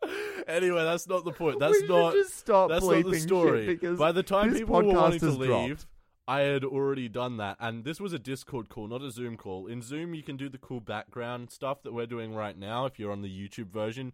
Anyway, 0.48 0.84
that's 0.84 1.08
not 1.08 1.24
the 1.24 1.32
point. 1.32 1.60
That's 1.60 1.84
not 1.84 2.14
just 2.14 2.36
stop 2.36 2.70
that's 2.70 2.84
not 2.84 2.94
bleeping 2.96 3.12
the 3.12 3.14
shit 3.14 3.22
story. 3.22 3.66
because 3.68 4.00
By 4.00 4.12
the 4.12 4.24
time 4.24 4.50
this 4.50 4.60
people 4.60 4.76
were 4.76 4.84
podcast 4.84 4.96
wanting 4.96 5.20
to 5.20 5.26
has 5.28 5.38
leave, 5.38 5.48
dropped. 5.48 5.86
I 6.28 6.40
had 6.42 6.64
already 6.64 7.08
done 7.08 7.38
that, 7.38 7.58
and 7.60 7.84
this 7.84 8.02
was 8.02 8.12
a 8.12 8.20
Discord 8.20 8.68
call, 8.68 8.88
not 8.88 9.04
a 9.04 9.12
Zoom 9.12 9.38
call. 9.38 9.68
In 9.68 9.82
Zoom, 9.82 10.16
you 10.16 10.24
can 10.24 10.38
do 10.38 10.50
the 10.50 10.58
cool 10.58 10.80
background 10.80 11.52
stuff 11.52 11.84
that 11.84 11.94
we're 11.94 12.08
doing 12.08 12.34
right 12.34 12.58
now. 12.58 12.86
If 12.86 12.98
you're 13.00 13.12
on 13.12 13.22
the 13.22 13.30
YouTube 13.30 13.70
version, 13.70 14.14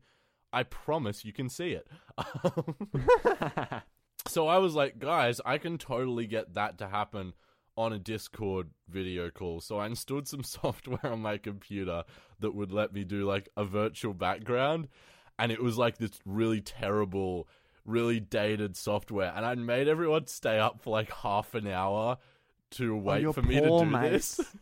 I 0.51 0.63
promise 0.63 1.23
you 1.23 1.33
can 1.33 1.49
see 1.49 1.71
it. 1.71 1.87
so 4.27 4.47
I 4.47 4.57
was 4.57 4.75
like, 4.75 4.99
guys, 4.99 5.39
I 5.45 5.57
can 5.57 5.77
totally 5.77 6.27
get 6.27 6.53
that 6.55 6.77
to 6.79 6.87
happen 6.87 7.33
on 7.77 7.93
a 7.93 7.99
Discord 7.99 8.71
video 8.89 9.29
call. 9.29 9.61
So 9.61 9.77
I 9.77 9.85
installed 9.85 10.27
some 10.27 10.43
software 10.43 11.11
on 11.11 11.21
my 11.21 11.37
computer 11.37 12.03
that 12.39 12.55
would 12.55 12.71
let 12.71 12.93
me 12.93 13.03
do 13.03 13.25
like 13.25 13.49
a 13.55 13.63
virtual 13.63 14.13
background. 14.13 14.87
And 15.39 15.51
it 15.51 15.61
was 15.61 15.77
like 15.77 15.97
this 15.97 16.11
really 16.25 16.61
terrible, 16.61 17.47
really 17.85 18.19
dated 18.19 18.75
software. 18.75 19.31
And 19.35 19.45
I 19.45 19.55
made 19.55 19.87
everyone 19.87 20.27
stay 20.27 20.59
up 20.59 20.81
for 20.81 20.89
like 20.91 21.11
half 21.11 21.53
an 21.53 21.67
hour 21.67 22.17
to 22.71 22.95
wait 22.95 23.21
your 23.21 23.33
for 23.33 23.41
me 23.41 23.59
to 23.59 23.67
do 23.67 23.85
mates. 23.85 24.37
this. 24.37 24.55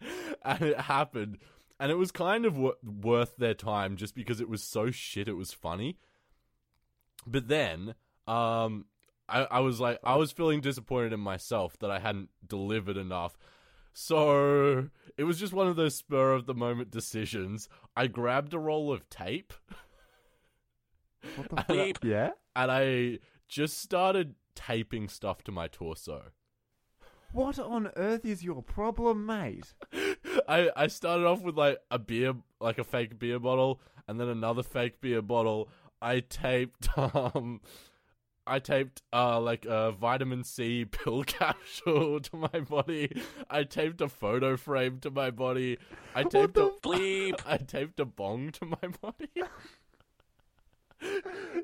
and 0.44 0.62
it 0.62 0.80
happened. 0.80 1.38
And 1.78 1.90
it 1.90 1.96
was 1.96 2.10
kind 2.10 2.44
of 2.44 2.54
w- 2.54 2.74
worth 2.82 3.36
their 3.36 3.54
time 3.54 3.96
just 3.96 4.14
because 4.14 4.40
it 4.40 4.48
was 4.48 4.62
so 4.62 4.90
shit, 4.90 5.28
it 5.28 5.36
was 5.36 5.52
funny. 5.52 5.98
But 7.26 7.48
then, 7.48 7.94
um, 8.26 8.86
I, 9.28 9.46
I 9.50 9.60
was 9.60 9.80
like, 9.80 9.98
I 10.02 10.16
was 10.16 10.32
feeling 10.32 10.60
disappointed 10.60 11.12
in 11.12 11.20
myself 11.20 11.78
that 11.78 11.90
I 11.90 11.98
hadn't 12.00 12.30
delivered 12.46 12.96
enough. 12.96 13.38
So 14.02 14.88
it 15.18 15.24
was 15.24 15.38
just 15.38 15.52
one 15.52 15.68
of 15.68 15.76
those 15.76 15.94
spur 15.94 16.32
of 16.32 16.46
the 16.46 16.54
moment 16.54 16.90
decisions. 16.90 17.68
I 17.94 18.06
grabbed 18.06 18.54
a 18.54 18.58
roll 18.58 18.90
of 18.90 19.08
tape 19.10 19.52
What 21.36 21.50
the 21.50 21.56
fuck? 21.94 22.04
Yeah. 22.04 22.30
and 22.56 22.70
I 22.72 23.18
just 23.46 23.78
started 23.78 24.36
taping 24.54 25.08
stuff 25.08 25.44
to 25.44 25.52
my 25.52 25.68
torso. 25.68 26.30
What 27.32 27.58
on 27.58 27.90
earth 27.94 28.24
is 28.24 28.42
your 28.42 28.62
problem, 28.62 29.26
mate? 29.26 29.74
I 30.48 30.70
I 30.74 30.86
started 30.86 31.26
off 31.26 31.42
with 31.42 31.58
like 31.58 31.78
a 31.90 31.98
beer, 31.98 32.32
like 32.58 32.78
a 32.78 32.84
fake 32.84 33.18
beer 33.18 33.38
bottle, 33.38 33.82
and 34.08 34.18
then 34.18 34.28
another 34.28 34.62
fake 34.62 35.02
beer 35.02 35.20
bottle. 35.20 35.68
I 36.00 36.20
taped 36.20 36.88
um, 36.96 37.60
I 38.50 38.58
taped 38.58 39.02
uh 39.12 39.40
like 39.40 39.64
a 39.64 39.92
vitamin 39.92 40.42
C 40.42 40.84
pill 40.90 41.22
capsule 41.22 42.18
to 42.28 42.36
my 42.36 42.60
body. 42.60 43.22
I 43.48 43.62
taped 43.62 44.00
a 44.00 44.08
photo 44.08 44.56
frame 44.56 44.98
to 45.00 45.10
my 45.10 45.30
body. 45.30 45.78
I 46.16 46.24
taped 46.24 46.56
a 46.56 46.70
bleep. 46.82 47.40
I 47.46 47.58
taped 47.58 48.00
a 48.00 48.04
bong 48.04 48.50
to 48.52 48.64
my 48.64 48.88
body. 49.00 49.30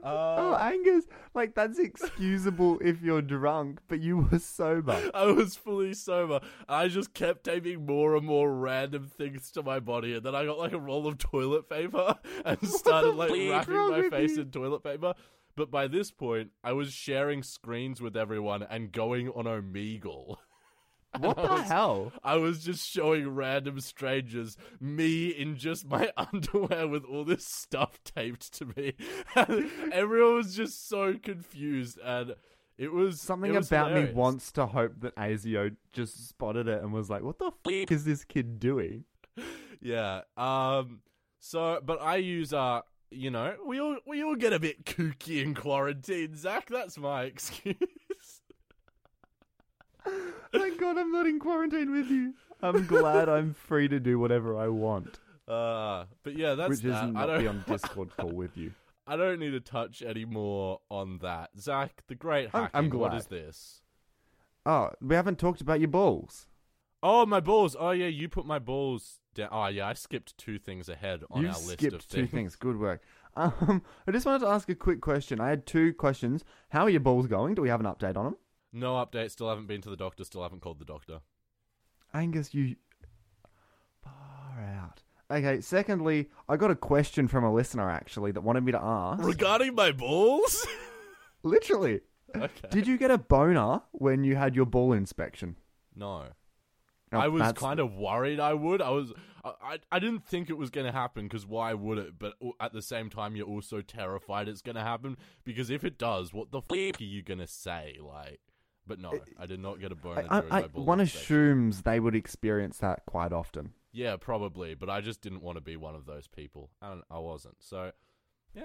oh, 0.05 0.53
Uh, 0.53 0.59
Angus, 0.61 1.05
like 1.35 1.57
that's 1.57 1.79
excusable 1.81 2.79
if 2.81 3.03
you're 3.03 3.21
drunk, 3.21 3.81
but 3.89 4.01
you 4.01 4.29
were 4.31 4.39
sober. 4.39 5.11
I 5.13 5.27
was 5.27 5.57
fully 5.57 5.93
sober. 5.93 6.41
I 6.69 6.87
just 6.87 7.15
kept 7.15 7.45
taping 7.45 7.85
more 7.85 8.15
and 8.15 8.25
more 8.25 8.55
random 8.55 9.09
things 9.09 9.51
to 9.53 9.63
my 9.65 9.81
body, 9.81 10.15
and 10.15 10.25
then 10.25 10.37
I 10.37 10.45
got 10.45 10.59
like 10.59 10.73
a 10.73 10.79
roll 10.79 11.09
of 11.09 11.19
toilet 11.19 11.69
paper 11.69 12.15
and 12.45 12.63
started 12.69 13.17
like 13.17 13.31
wrapping 13.31 13.91
my 13.91 14.09
face 14.09 14.37
you? 14.37 14.43
in 14.43 14.51
toilet 14.53 14.85
paper. 14.85 15.15
But 15.57 15.71
by 15.71 15.89
this 15.89 16.11
point, 16.11 16.51
I 16.63 16.73
was 16.73 16.93
sharing 16.93 17.43
screens 17.43 18.01
with 18.01 18.17
everyone 18.17 18.63
and 18.63 18.93
going 18.93 19.29
on 19.31 19.45
Omegle. 19.47 20.37
What 21.19 21.39
I 21.39 21.43
the 21.47 21.49
was- 21.55 21.63
hell? 21.69 22.13
I 22.23 22.37
was 22.37 22.63
just 22.63 22.87
showing 22.87 23.29
random 23.31 23.81
strangers 23.81 24.59
me 24.81 25.29
in 25.29 25.57
just 25.57 25.87
my 25.89 26.11
underwear 26.19 26.87
with 26.89 27.05
all 27.07 27.25
this 27.25 27.47
stuff 27.47 27.99
taped 28.05 28.53
to 28.59 28.67
me. 28.77 28.93
And 29.35 29.71
everyone 29.93 30.35
was 30.35 30.55
just 30.55 30.89
so 30.91 31.15
confused, 31.15 31.99
and 32.05 32.35
it 32.77 32.93
was 32.93 33.19
Something 33.19 33.55
it 33.55 33.57
was 33.57 33.69
about 33.69 33.89
hilarious. 33.93 34.11
me 34.15 34.21
wants 34.21 34.53
to 34.53 34.67
hope 34.67 35.01
that 35.01 35.17
Azio 35.17 35.75
just 35.95 36.29
spotted 36.29 36.69
it 36.69 36.83
and 36.83 36.93
was 36.93 37.09
like, 37.09 37.23
"What 37.23 37.39
the 37.39 37.51
fuck 37.65 37.91
is 37.91 38.05
this 38.05 38.23
kid 38.25 38.61
doing?" 38.61 39.05
Yeah. 39.81 40.21
Um. 40.37 41.01
So, 41.39 41.81
but 41.83 42.03
I 42.03 42.17
use 42.17 42.53
uh. 42.53 42.83
You 43.11 43.31
know, 43.31 43.55
we 43.65 43.81
all 43.81 43.99
we 44.07 44.23
all 44.25 44.35
get 44.37 44.53
a 44.53 44.59
bit 44.59 44.85
kooky 44.85 45.43
in 45.43 45.55
quarantine, 45.55 46.37
Zac. 46.37 46.69
That's 46.69 46.99
my 46.99 47.23
excuse. 47.33 47.77
Thank 50.53 50.79
God 50.81 50.99
I'm 50.99 51.13
not 51.13 51.27
in 51.27 51.39
quarantine 51.39 51.93
with 51.93 52.09
you. 52.11 52.35
I'm 52.63 52.87
glad 52.87 53.29
I'm 53.29 53.55
free 53.55 53.89
to 53.89 54.01
do 54.01 54.19
whatever 54.19 54.57
I 54.57 54.69
want, 54.69 55.19
Uh, 55.47 56.05
but 56.23 56.37
yeah, 56.39 56.55
that's 56.55 56.71
which 56.71 56.79
is 56.79 56.85
that. 56.93 57.05
I 57.05 57.11
not 57.11 57.27
don't. 57.27 57.41
be 57.41 57.47
on 57.49 57.65
Discord 57.69 58.17
call 58.17 58.31
with 58.31 58.57
you. 58.57 58.73
I 59.07 59.17
don't 59.17 59.39
need 59.39 59.51
to 59.51 59.61
touch 59.61 60.03
any 60.03 60.25
more 60.25 60.81
on 60.91 61.19
that. 61.19 61.51
Zac, 61.59 62.03
the 62.09 62.15
great 62.15 62.49
I'm- 62.55 62.65
hacking. 62.65 62.71
I'm 62.79 62.89
glad. 62.89 63.15
is 63.15 63.27
this? 63.27 63.83
Oh, 64.65 64.91
we 65.01 65.15
haven't 65.15 65.39
talked 65.39 65.61
about 65.61 65.79
your 65.81 65.89
balls. 65.89 66.47
Oh, 67.09 67.25
my 67.25 67.39
balls. 67.39 67.77
Oh 67.79 67.93
yeah, 67.93 68.09
you 68.09 68.29
put 68.29 68.47
my 68.47 68.59
balls 68.59 69.21
down. 69.35 69.49
Oh 69.53 69.67
yeah, 69.69 69.87
I 69.87 69.93
skipped 69.93 70.37
two 70.39 70.59
things 70.59 70.89
ahead 70.89 71.23
on 71.31 71.43
you 71.43 71.49
our 71.49 71.55
list 71.55 71.79
skipped 71.79 71.95
of 71.95 72.09
two 72.09 72.23
things. 72.23 72.31
things. 72.31 72.57
Good 72.57 72.81
work. 72.81 73.01
Um, 73.37 73.83
I 74.09 74.13
just 74.13 74.27
wanted 74.27 74.41
to 74.41 74.49
ask 74.49 74.69
a 74.71 74.75
quick 74.75 75.01
question. 75.01 75.41
I 75.41 75.51
had 75.51 75.67
two 75.67 75.93
questions. 75.93 76.43
How 76.71 76.83
are 76.85 76.91
your 76.91 77.01
balls 77.01 77.27
going? 77.27 77.55
Do 77.55 77.63
we 77.63 77.69
have 77.69 77.81
an 77.81 77.87
update 77.87 78.17
on 78.17 78.25
them? 78.25 78.37
No 78.73 78.95
update. 78.95 79.31
Still 79.31 79.49
haven't 79.49 79.67
been 79.67 79.83
to 79.83 79.91
the 79.91 79.97
doctor. 79.97 80.25
Still 80.25 80.43
haven't 80.43 80.63
called 80.63 80.79
the 80.79 80.85
doctor. 80.85 81.21
Angus, 82.13 82.55
you 82.55 82.77
far 84.03 84.65
out. 84.65 85.03
Okay. 85.31 85.61
Secondly, 85.61 86.31
I 86.49 86.57
got 86.57 86.71
a 86.71 86.77
question 86.77 87.29
from 87.29 87.45
a 87.45 87.53
listener 87.53 87.89
actually 87.89 88.33
that 88.33 88.41
wanted 88.41 88.65
me 88.65 88.73
to 88.73 88.83
ask. 88.83 89.23
Regarding 89.23 89.75
my 89.75 89.93
balls. 89.93 90.67
Literally, 91.43 92.01
okay. 92.37 92.69
did 92.71 92.89
you 92.89 92.97
get 92.99 93.13
a 93.13 93.19
boner 93.19 93.83
when 93.93 94.25
you 94.25 94.35
had 94.35 94.57
your 94.57 94.67
ball 94.67 94.93
inspection? 94.93 95.57
No. 95.95 96.25
Oh, 97.13 97.19
I 97.19 97.29
was 97.29 97.53
kind 97.53 97.81
of 97.81 97.95
worried 97.95 98.41
I 98.41 98.55
would. 98.55 98.83
I 98.83 98.91
was. 98.91 99.13
I. 99.45 99.53
I, 99.63 99.79
I 99.93 99.99
didn't 100.01 100.27
think 100.27 100.51
it 100.51 100.57
was 100.57 100.71
going 100.71 100.87
to 100.87 100.93
happen 100.93 101.25
because 101.25 101.47
why 101.47 101.73
would 101.73 101.99
it? 101.99 102.19
But 102.19 102.35
at 102.61 102.73
the 102.73 102.83
same 102.83 103.11
time, 103.11 103.37
you're 103.37 103.47
also 103.47 103.81
terrified 103.81 104.49
it's 104.49 104.63
going 104.63 104.77
to 104.77 104.83
happen 104.83 105.17
because 105.45 105.71
if 105.71 105.85
it 105.85 105.99
does, 105.99 106.33
what 106.33 106.51
the 106.51 106.59
f- 106.59 107.01
are 107.01 107.05
you 107.05 107.23
going 107.23 107.39
to 107.39 107.47
say? 107.47 107.97
Like, 108.03 108.41
but 108.87 108.99
no, 108.99 109.13
I 109.39 109.47
did 109.47 109.61
not 109.61 109.79
get 109.81 109.93
a 109.93 109.95
boner 109.95 110.27
I, 110.29 110.41
during 110.41 110.53
I, 110.53 110.61
one 110.73 111.01
assumes 111.01 111.83
they 111.83 112.01
would 112.01 112.17
experience 112.17 112.79
that 112.79 113.07
quite 113.07 113.33
often. 113.33 113.71
Yeah, 113.93 114.17
probably, 114.17 114.75
but 114.75 114.91
I 114.91 115.01
just 115.01 115.23
didn't 115.23 115.43
want 115.43 115.57
to 115.57 115.63
be 115.63 115.77
one 115.77 115.95
of 115.95 116.07
those 116.07 116.27
people, 116.27 116.71
and 116.83 117.03
I 117.11 117.19
wasn't. 117.19 117.57
So 117.61 117.93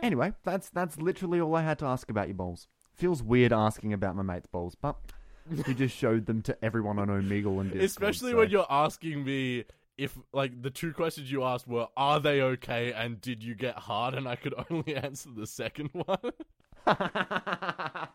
Anyway, 0.01 0.33
that's 0.43 0.69
that's 0.69 0.97
literally 0.97 1.39
all 1.39 1.55
I 1.55 1.63
had 1.63 1.79
to 1.79 1.85
ask 1.85 2.09
about 2.09 2.27
your 2.27 2.35
balls. 2.35 2.67
Feels 2.93 3.21
weird 3.21 3.51
asking 3.51 3.93
about 3.93 4.15
my 4.15 4.23
mate's 4.23 4.47
balls, 4.47 4.75
but 4.75 4.97
you 5.67 5.73
just 5.73 5.95
showed 5.95 6.25
them 6.25 6.41
to 6.43 6.57
everyone 6.63 6.99
on 6.99 7.07
Omegle 7.07 7.61
and 7.61 7.69
Discord. 7.71 7.83
Especially 7.83 8.31
so- 8.31 8.37
when 8.37 8.49
you're 8.49 8.65
asking 8.69 9.23
me 9.23 9.65
if, 9.97 10.17
like, 10.33 10.61
the 10.61 10.69
two 10.69 10.93
questions 10.93 11.31
you 11.31 11.43
asked 11.43 11.67
were, 11.67 11.87
"Are 11.97 12.19
they 12.19 12.41
okay?" 12.41 12.93
and 12.93 13.19
"Did 13.21 13.43
you 13.43 13.55
get 13.55 13.75
hard?" 13.75 14.13
and 14.13 14.27
I 14.27 14.35
could 14.35 14.53
only 14.69 14.95
answer 15.07 15.29
the 15.35 15.47
second 15.47 15.89
one. 15.93 16.31
but 16.85 18.09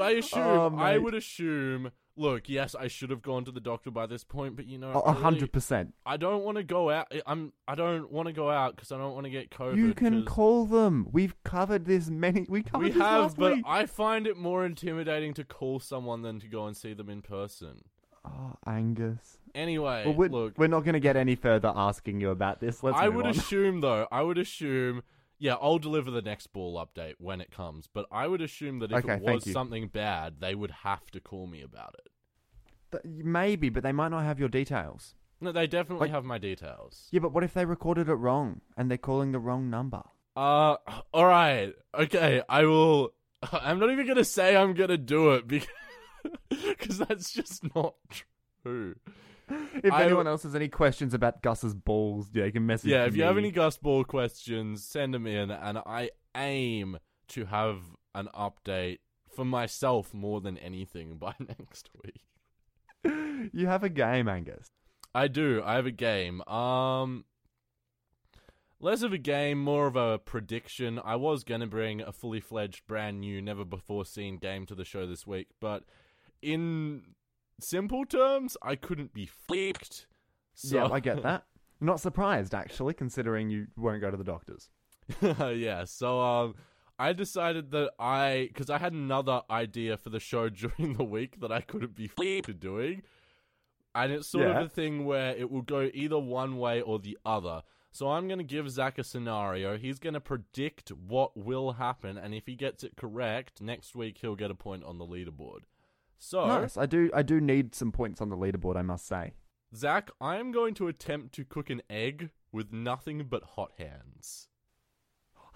I 0.00 0.10
assume, 0.12 0.42
Oh, 0.42 0.74
I 0.76 0.98
would 0.98 1.14
assume 1.14 1.90
look, 2.16 2.48
yes, 2.48 2.74
I 2.74 2.88
should 2.88 3.10
have 3.10 3.22
gone 3.22 3.44
to 3.46 3.50
the 3.50 3.60
doctor 3.60 3.90
by 3.90 4.06
this 4.06 4.24
point, 4.24 4.56
but 4.56 4.66
you 4.66 4.78
know, 4.78 4.90
A 4.92 4.98
I 4.98 5.10
a 5.10 5.12
really- 5.12 5.22
hundred 5.22 5.52
percent. 5.52 5.94
I 6.04 6.16
don't 6.16 6.42
want 6.44 6.56
to 6.58 6.62
go 6.64 6.90
out. 6.90 7.12
I'm. 7.26 7.52
I 7.66 7.74
don't 7.74 8.10
want 8.10 8.26
to 8.28 8.32
go 8.32 8.50
out 8.50 8.76
because 8.76 8.92
I 8.92 8.98
don't 8.98 9.14
want 9.14 9.24
to 9.24 9.30
get 9.30 9.50
COVID. 9.50 9.76
You 9.76 9.94
can 9.94 10.24
call 10.24 10.66
them. 10.66 11.08
We've 11.12 11.34
covered 11.44 11.84
this 11.86 12.08
many. 12.10 12.46
We 12.48 12.62
covered 12.62 12.84
We 12.84 12.90
this 12.90 13.00
have, 13.02 13.20
last 13.22 13.36
but 13.36 13.54
week. 13.56 13.64
I 13.66 13.86
find 13.86 14.26
it 14.26 14.36
more 14.36 14.64
intimidating 14.66 15.34
to 15.34 15.44
call 15.44 15.80
someone 15.80 16.22
than 16.22 16.40
to 16.40 16.48
go 16.48 16.66
and 16.66 16.76
see 16.76 16.92
them 16.94 17.08
in 17.08 17.22
person. 17.22 17.82
Oh, 18.24 18.54
Angus. 18.66 19.38
Anyway, 19.54 20.04
Well, 20.06 20.14
we're, 20.14 20.28
look, 20.28 20.56
we're 20.56 20.68
not 20.68 20.84
going 20.84 20.92
to 20.94 21.00
get 21.00 21.16
any 21.16 21.34
further 21.34 21.72
asking 21.74 22.20
you 22.20 22.30
about 22.30 22.60
this. 22.60 22.82
Let's 22.82 22.96
I 22.96 23.08
would 23.08 23.26
on. 23.26 23.30
assume 23.36 23.80
though. 23.80 24.06
I 24.12 24.22
would 24.22 24.38
assume. 24.38 25.02
Yeah, 25.42 25.54
I'll 25.60 25.78
deliver 25.78 26.12
the 26.12 26.22
next 26.22 26.52
ball 26.52 26.74
update 26.76 27.14
when 27.18 27.40
it 27.40 27.50
comes. 27.50 27.88
But 27.92 28.06
I 28.12 28.28
would 28.28 28.40
assume 28.40 28.78
that 28.78 28.92
if 28.92 29.04
Okay, 29.04 29.14
it 29.14 29.22
was 29.22 29.50
something 29.50 29.88
bad, 29.88 30.36
they 30.38 30.54
would 30.54 30.70
have 30.70 31.10
to 31.10 31.20
call 31.20 31.48
me 31.48 31.62
about 31.62 31.96
it. 31.98 33.04
Maybe, 33.04 33.68
but 33.68 33.82
they 33.82 33.90
might 33.90 34.10
not 34.12 34.22
have 34.22 34.38
your 34.38 34.48
details. 34.48 35.16
No, 35.40 35.50
they 35.50 35.66
definitely 35.66 36.02
Like- 36.06 36.12
have 36.12 36.24
my 36.24 36.38
details. 36.38 37.08
Yeah, 37.10 37.18
but 37.18 37.32
what 37.32 37.42
if 37.42 37.54
they 37.54 37.64
recorded 37.64 38.08
it 38.08 38.14
wrong 38.14 38.60
and 38.76 38.88
they're 38.88 38.98
calling 38.98 39.32
the 39.32 39.40
wrong 39.40 39.68
number? 39.68 40.04
Uh, 40.36 40.76
all 41.12 41.26
right, 41.26 41.74
okay. 41.92 42.42
I 42.48 42.64
will. 42.64 43.12
I'm 43.52 43.80
not 43.80 43.90
even 43.90 44.06
gonna 44.06 44.24
say 44.24 44.54
I'm 44.56 44.74
gonna 44.74 44.96
do 44.96 45.32
it 45.32 45.48
because 45.48 45.68
because 46.50 46.98
that's 46.98 47.32
just 47.32 47.74
not 47.74 47.94
true. 48.62 48.94
If 49.82 49.92
I- 49.92 50.04
anyone 50.04 50.26
else 50.26 50.42
has 50.44 50.54
any 50.54 50.68
questions 50.68 51.14
about 51.14 51.42
Gus's 51.42 51.74
balls, 51.74 52.28
yeah, 52.32 52.44
you 52.44 52.52
can 52.52 52.66
message 52.66 52.90
Yeah, 52.90 53.04
if 53.06 53.16
you 53.16 53.22
have 53.24 53.38
any 53.38 53.50
Gus 53.50 53.76
Ball 53.78 54.04
questions, 54.04 54.84
send 54.84 55.12
them 55.14 55.26
in, 55.26 55.50
and 55.50 55.78
I 55.78 56.10
aim 56.36 56.98
to 57.28 57.44
have 57.46 57.78
an 58.14 58.28
update 58.34 58.98
for 59.34 59.44
myself 59.44 60.12
more 60.12 60.40
than 60.40 60.58
anything 60.58 61.16
by 61.18 61.34
next 61.40 61.90
week. 62.04 62.22
You 63.52 63.66
have 63.66 63.82
a 63.82 63.88
game, 63.88 64.28
Angus. 64.28 64.68
I 65.14 65.26
do. 65.26 65.62
I 65.64 65.74
have 65.74 65.86
a 65.86 65.90
game. 65.90 66.42
Um, 66.42 67.24
less 68.80 69.02
of 69.02 69.12
a 69.12 69.18
game, 69.18 69.58
more 69.62 69.86
of 69.88 69.96
a 69.96 70.18
prediction. 70.18 71.00
I 71.04 71.16
was 71.16 71.42
gonna 71.42 71.66
bring 71.66 72.00
a 72.00 72.12
fully 72.12 72.38
fledged, 72.40 72.86
brand 72.86 73.20
new, 73.20 73.42
never 73.42 73.64
before 73.64 74.04
seen 74.04 74.36
game 74.38 74.64
to 74.66 74.74
the 74.76 74.84
show 74.84 75.06
this 75.06 75.26
week, 75.26 75.48
but 75.60 75.82
in 76.40 77.02
simple 77.62 78.04
terms, 78.04 78.56
I 78.62 78.76
couldn't 78.76 79.12
be 79.12 79.26
flipped. 79.26 80.06
So, 80.54 80.76
Yeah, 80.76 80.88
I 80.92 81.00
get 81.00 81.22
that. 81.22 81.44
Not 81.80 82.00
surprised, 82.00 82.54
actually, 82.54 82.94
considering 82.94 83.50
you 83.50 83.66
won't 83.76 84.00
go 84.00 84.10
to 84.10 84.16
the 84.16 84.24
doctors. 84.24 84.68
yeah, 85.22 85.84
so 85.84 86.20
um 86.20 86.54
I 86.98 87.12
decided 87.12 87.70
that 87.72 87.92
I 87.98 88.50
cuz 88.54 88.70
I 88.70 88.78
had 88.78 88.92
another 88.92 89.42
idea 89.50 89.96
for 89.96 90.10
the 90.10 90.20
show 90.20 90.48
during 90.62 90.94
the 90.94 91.04
week 91.04 91.40
that 91.40 91.50
I 91.50 91.60
couldn't 91.60 91.94
be 91.96 92.04
f***ed 92.16 92.60
doing. 92.60 93.02
And 93.94 94.12
it's 94.12 94.28
sort 94.28 94.46
Yeah. 94.48 94.60
of 94.60 94.66
a 94.66 94.68
thing 94.68 95.04
where 95.04 95.34
it 95.36 95.50
will 95.50 95.62
go 95.62 95.90
either 95.92 96.18
one 96.18 96.56
way 96.58 96.80
or 96.80 96.98
the 96.98 97.18
other. 97.26 97.62
So 97.90 98.10
I'm 98.12 98.26
going 98.26 98.38
to 98.38 98.44
give 98.44 98.70
Zac 98.70 98.98
a 98.98 99.04
scenario. 99.04 99.76
He's 99.76 99.98
going 99.98 100.14
to 100.14 100.20
predict 100.20 100.88
what 100.90 101.36
will 101.36 101.72
happen 101.72 102.16
and 102.16 102.32
if 102.32 102.46
he 102.46 102.54
gets 102.54 102.84
it 102.84 102.96
correct, 102.96 103.60
next 103.60 103.94
week 103.94 104.18
he'll 104.18 104.36
get 104.36 104.50
a 104.50 104.54
point 104.54 104.84
on 104.84 104.96
the 104.98 105.04
leaderboard. 105.04 105.62
So, 106.24 106.46
Nice. 106.46 106.76
I 106.76 106.86
do. 106.86 107.10
I 107.12 107.22
do 107.22 107.40
need 107.40 107.74
some 107.74 107.90
points 107.90 108.20
on 108.20 108.28
the 108.28 108.36
leaderboard. 108.36 108.76
I 108.76 108.82
must 108.82 109.08
say. 109.08 109.32
Zac, 109.74 110.08
I 110.20 110.36
am 110.36 110.52
going 110.52 110.72
to 110.74 110.86
attempt 110.86 111.34
to 111.34 111.44
cook 111.44 111.68
an 111.68 111.82
egg 111.90 112.30
with 112.52 112.72
nothing 112.72 113.26
but 113.28 113.42
hot 113.56 113.72
hands. 113.76 114.46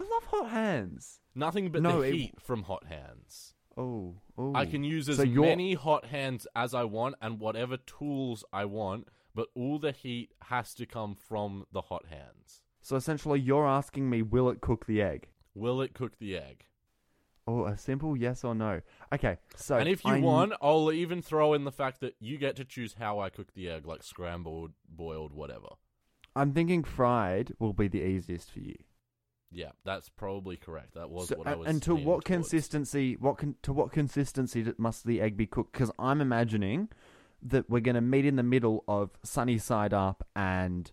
I 0.00 0.02
love 0.02 0.24
hot 0.24 0.50
hands. 0.50 1.20
Nothing 1.36 1.70
but 1.70 1.82
No, 1.82 2.00
the 2.00 2.08
it- 2.08 2.14
heat 2.14 2.40
from 2.40 2.64
hot 2.64 2.86
hands. 2.86 3.54
Oh, 3.76 4.16
oh. 4.36 4.54
I 4.56 4.66
can 4.66 4.82
use 4.82 5.08
as 5.08 5.18
So 5.18 5.24
many 5.26 5.74
hot 5.74 6.06
hands 6.06 6.48
as 6.56 6.74
I 6.74 6.82
want 6.82 7.14
and 7.22 7.38
whatever 7.38 7.76
tools 7.76 8.42
I 8.52 8.64
want, 8.64 9.06
but 9.36 9.48
all 9.54 9.78
the 9.78 9.92
heat 9.92 10.32
has 10.46 10.74
to 10.74 10.86
come 10.86 11.14
from 11.14 11.66
the 11.72 11.82
hot 11.82 12.06
hands. 12.06 12.62
So 12.80 12.96
essentially, 12.96 13.38
you're 13.38 13.66
asking 13.68 14.10
me, 14.10 14.22
will 14.22 14.48
it 14.48 14.60
cook 14.60 14.86
the 14.86 15.00
egg? 15.00 15.28
Will 15.54 15.80
it 15.80 15.94
cook 15.94 16.18
the 16.18 16.36
egg? 16.36 16.64
Oh, 17.48 17.64
a 17.64 17.78
simple 17.78 18.16
yes 18.16 18.42
or 18.42 18.54
no. 18.54 18.80
Okay, 19.12 19.38
so 19.54 19.76
and 19.76 19.88
if 19.88 20.04
you 20.04 20.10
I- 20.12 20.20
want, 20.20 20.52
I'll 20.60 20.90
even 20.92 21.22
throw 21.22 21.54
in 21.54 21.64
the 21.64 21.70
fact 21.72 22.00
that 22.00 22.16
you 22.18 22.38
get 22.38 22.56
to 22.56 22.64
choose 22.64 22.94
how 22.94 23.20
I 23.20 23.30
cook 23.30 23.54
the 23.54 23.70
egg, 23.70 23.86
like 23.86 24.02
scrambled, 24.02 24.72
boiled, 24.88 25.32
whatever. 25.32 25.68
I'm 26.34 26.52
thinking 26.52 26.82
fried 26.82 27.52
will 27.58 27.72
be 27.72 27.88
the 27.88 28.02
easiest 28.02 28.50
for 28.50 28.58
you. 28.60 28.74
Yeah, 29.52 29.70
that's 29.84 30.08
probably 30.08 30.56
correct. 30.56 30.94
That 30.94 31.08
was 31.08 31.28
So- 31.28 31.36
what 31.38 31.46
I 31.46 31.54
was. 31.54 31.68
and 31.68 31.80
to 31.84 31.94
what 31.94 32.24
towards. 32.24 32.26
consistency? 32.26 33.16
What 33.16 33.38
con- 33.38 33.54
to 33.62 33.72
what 33.72 33.92
consistency 33.92 34.72
must 34.76 35.06
the 35.06 35.20
egg 35.20 35.36
be 35.36 35.46
cooked? 35.46 35.72
Because 35.72 35.92
I'm 36.00 36.20
imagining 36.20 36.88
that 37.42 37.70
we're 37.70 37.80
going 37.80 37.94
to 37.94 38.00
meet 38.00 38.24
in 38.26 38.34
the 38.36 38.42
middle 38.42 38.82
of 38.88 39.16
sunny 39.22 39.56
side 39.58 39.94
up 39.94 40.26
and 40.34 40.90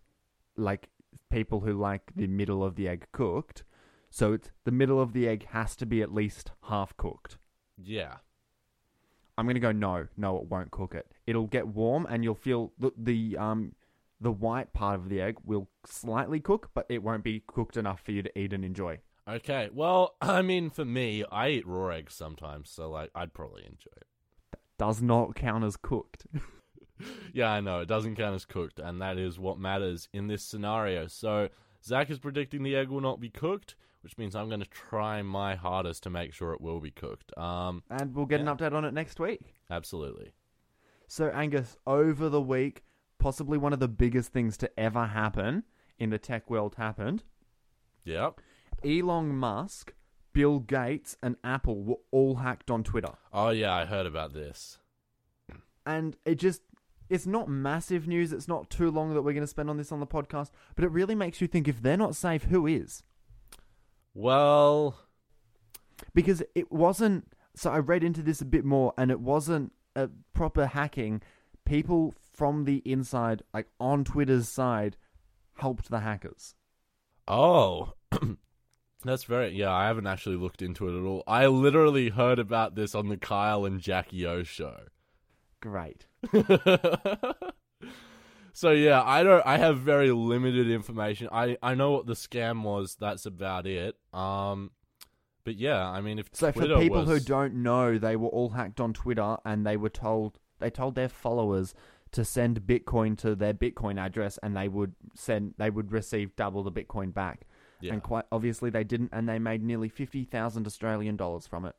like 0.56 0.90
people 1.32 1.62
who 1.62 1.74
like 1.74 2.12
the 2.16 2.28
middle 2.28 2.64
of 2.64 2.76
the 2.76 2.88
egg 2.88 3.08
cooked. 3.12 3.64
So 4.14 4.34
it's 4.34 4.52
the 4.64 4.72
middle 4.72 5.02
of 5.02 5.14
the 5.14 5.28
egg 5.28 5.48
has 5.50 5.76
to 5.78 5.88
be 5.88 6.04
at 6.04 6.14
least 6.14 6.52
half 6.70 6.96
cooked. 6.98 7.38
Yeah, 7.76 8.18
I'm 9.40 9.48
going 9.48 9.56
to 9.56 9.60
go 9.60 9.72
no, 9.72 10.08
no, 10.16 10.38
it 10.38 10.46
won't 10.46 10.70
cook 10.70 10.94
it. 10.94 11.12
It'll 11.26 11.48
get 11.48 11.68
warm 11.68 12.06
and 12.08 12.24
you'll 12.24 12.36
feel 12.36 12.74
the, 12.78 12.92
the 12.96 13.38
um 13.40 13.74
the 14.22 14.32
white 14.32 14.72
part 14.72 15.00
of 15.00 15.10
the 15.10 15.20
egg 15.20 15.38
will 15.44 15.68
slightly 15.84 16.40
cook, 16.40 16.70
but 16.76 16.86
it 16.90 17.02
won't 17.02 17.24
be 17.24 17.42
cooked 17.48 17.76
enough 17.76 18.02
for 18.02 18.12
you 18.12 18.22
to 18.22 18.40
eat 18.40 18.54
and 18.54 18.64
enjoy. 18.64 19.00
Okay, 19.28 19.70
well, 19.74 20.14
I 20.22 20.44
mean, 20.44 20.70
for 20.70 20.86
me, 20.86 21.26
I 21.32 21.50
eat 21.50 21.68
raw 21.68 21.88
eggs 21.88 22.14
sometimes, 22.14 22.70
so 22.70 22.92
like, 22.92 23.10
I'd 23.16 23.34
probably 23.34 23.64
enjoy 23.64 23.94
it. 23.98 24.08
That 24.52 24.60
Does 24.78 25.02
not 25.02 25.34
count 25.34 25.64
as 25.64 25.76
cooked. 25.76 26.28
Yeah, 27.34 27.50
I 27.50 27.60
know 27.60 27.82
it 27.82 27.88
doesn't 27.88 28.16
count 28.16 28.36
as 28.36 28.46
cooked, 28.46 28.80
and 28.80 29.02
that 29.02 29.18
is 29.18 29.38
what 29.38 29.60
matters 29.60 30.08
in 30.14 30.28
this 30.28 30.42
scenario. 30.42 31.08
So 31.08 31.50
Zac 31.84 32.10
is 32.10 32.20
predicting 32.20 32.64
the 32.64 32.78
egg 32.78 32.88
will 32.88 33.02
not 33.02 33.20
be 33.20 33.30
cooked, 33.30 33.76
which 34.04 34.18
means 34.18 34.36
I'm 34.36 34.50
going 34.50 34.60
to 34.62 34.68
try 34.70 35.22
my 35.22 35.56
hardest 35.56 36.04
to 36.04 36.10
make 36.10 36.34
sure 36.34 36.54
it 36.54 36.62
will 36.62 36.80
be 36.80 36.92
cooked. 36.92 37.36
Um, 37.38 37.84
and 37.90 38.14
we'll 38.14 38.26
get 38.26 38.42
Yeah. 38.42 38.52
an 38.52 38.58
update 38.58 38.74
on 38.74 38.86
it 38.86 38.94
next 38.94 39.20
week. 39.20 39.54
absolutely. 39.70 40.34
So, 41.08 41.30
Angus, 41.30 41.78
over 41.86 42.28
the 42.30 42.42
week, 42.42 42.84
possibly 43.20 43.58
one 43.58 43.72
of 43.74 43.80
the 43.80 43.88
biggest 43.88 44.32
things 44.34 44.58
to 44.58 44.80
ever 44.80 45.06
happen 45.08 45.64
in 46.00 46.10
the 46.10 46.18
tech 46.18 46.50
world 46.50 46.76
happened. 46.76 47.24
Yep. 48.04 48.40
Elon 48.84 49.30
Musk, 49.36 49.94
Bill 50.34 50.60
Gates, 50.60 51.16
and 51.22 51.36
Apple 51.44 51.84
were 51.84 51.98
all 52.12 52.36
hacked 52.38 52.72
on 52.72 52.84
Twitter. 52.84 53.14
Oh 53.32 53.50
yeah, 53.50 53.74
I 53.74 53.86
heard 53.86 54.06
about 54.08 54.34
this. 54.34 54.80
And 55.86 56.18
it 56.26 56.36
just, 56.36 56.62
it's 57.10 57.28
not 57.28 57.48
massive 57.50 58.08
news. 58.08 58.34
It's 58.34 58.48
not 58.48 58.70
too 58.70 58.90
long 58.90 59.14
that 59.14 59.22
we're 59.22 59.34
going 59.34 59.42
to 59.44 59.48
spend 59.48 59.70
on 59.70 59.78
this 59.78 59.92
on 59.92 60.00
the 60.00 60.08
podcast, 60.08 60.50
but 60.76 60.84
it 60.86 60.92
really 60.92 61.16
makes 61.16 61.42
you 61.42 61.48
think 61.48 61.68
if 61.68 61.82
they're 61.82 61.98
not 61.98 62.16
safe, 62.16 62.44
who 62.46 62.66
is? 62.66 63.04
Well, 64.14 64.96
Because 66.14 66.44
it 66.56 66.72
wasn't, 66.72 67.28
so 67.56 67.72
I 67.72 67.80
read 67.80 68.04
into 68.04 68.22
this 68.22 68.42
a 68.42 68.46
bit 68.46 68.64
more, 68.66 68.94
and 68.98 69.10
it 69.12 69.20
wasn't 69.20 69.74
a 69.96 70.10
proper 70.34 70.68
hacking. 70.68 71.22
People 71.66 72.14
from 72.34 72.66
the 72.66 72.82
inside, 72.86 73.42
like 73.54 73.68
on 73.80 74.04
Twitter's 74.04 74.50
side, 74.50 74.98
helped 75.56 75.90
the 75.90 76.00
hackers. 76.02 76.56
oh, 77.28 77.94
that's 79.06 79.24
very 79.24 79.52
yeah. 79.52 79.72
I 79.72 79.88
haven't 79.88 80.08
actually 80.08 80.36
looked 80.36 80.62
into 80.62 80.88
it 80.90 81.00
at 81.00 81.06
all. 81.06 81.24
I 81.26 81.48
literally 81.48 82.10
heard 82.10 82.38
about 82.40 82.76
this 82.76 82.94
on 82.96 83.08
the 83.10 83.18
Kyle 83.18 83.66
and 83.66 83.80
Jackie 83.80 84.26
O 84.26 84.44
show. 84.44 84.82
Great. 85.62 86.06
so 88.54 88.72
yeah, 88.72 89.02
I 89.04 89.24
don't. 89.24 89.46
I 89.46 89.58
have 89.58 89.80
very 89.80 90.12
limited 90.12 90.70
information. 90.70 91.28
I 91.32 91.58
I 91.62 91.76
know 91.76 91.92
what 91.92 92.06
the 92.06 92.14
scam 92.14 92.64
was. 92.64 92.96
That's 93.00 93.26
about 93.26 93.68
it. 93.68 93.96
Um, 94.14 94.72
but 95.44 95.56
yeah, 95.58 95.86
I 95.90 96.00
mean, 96.00 96.20
if 96.20 96.30
So 96.32 96.52
Twitter 96.52 96.76
for 96.76 96.82
people 96.82 97.04
who 97.06 97.20
don't 97.20 97.56
know, 97.56 97.98
they 97.98 98.16
were 98.16 98.30
all 98.30 98.50
hacked 98.50 98.80
on 98.80 98.94
Twitter, 98.94 99.38
and 99.44 99.66
they 99.66 99.76
were 99.76 99.90
told 99.90 100.40
they 100.60 100.70
told 100.70 100.96
their 100.96 101.10
followers 101.10 101.74
to 102.12 102.24
send 102.24 102.62
Bitcoin 102.62 103.18
to 103.18 103.36
their 103.36 103.54
Bitcoin 103.54 104.00
address, 104.00 104.38
and 104.44 104.56
they 104.56 104.68
would 104.70 104.94
send 105.16 105.56
they 105.58 105.70
would 105.70 105.92
receive 105.92 106.36
double 106.36 106.64
the 106.64 106.72
Bitcoin 106.72 107.14
back. 107.14 107.48
yeah, 107.82 107.92
And 107.92 108.02
quite 108.04 108.26
obviously, 108.32 108.70
they 108.70 108.84
didn't, 108.84 109.10
and 109.12 109.28
they 109.28 109.40
made 109.40 109.64
nearly 109.64 109.90
fifty 109.90 110.24
thousand 110.24 110.66
Australian 110.68 111.18
dollars 111.18 111.48
from 111.48 111.66
it. 111.66 111.76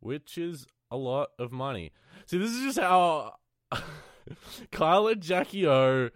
which 0.00 0.38
is 0.38 0.66
a 0.90 0.96
lot 0.96 1.30
of 1.38 1.50
money. 1.50 1.90
See, 2.26 2.38
this 2.38 2.50
is 2.52 2.62
just 2.62 2.78
how 2.78 3.34
Kyle 4.72 5.06
and 5.08 5.22
Jackie 5.22 5.66
O 5.66 6.10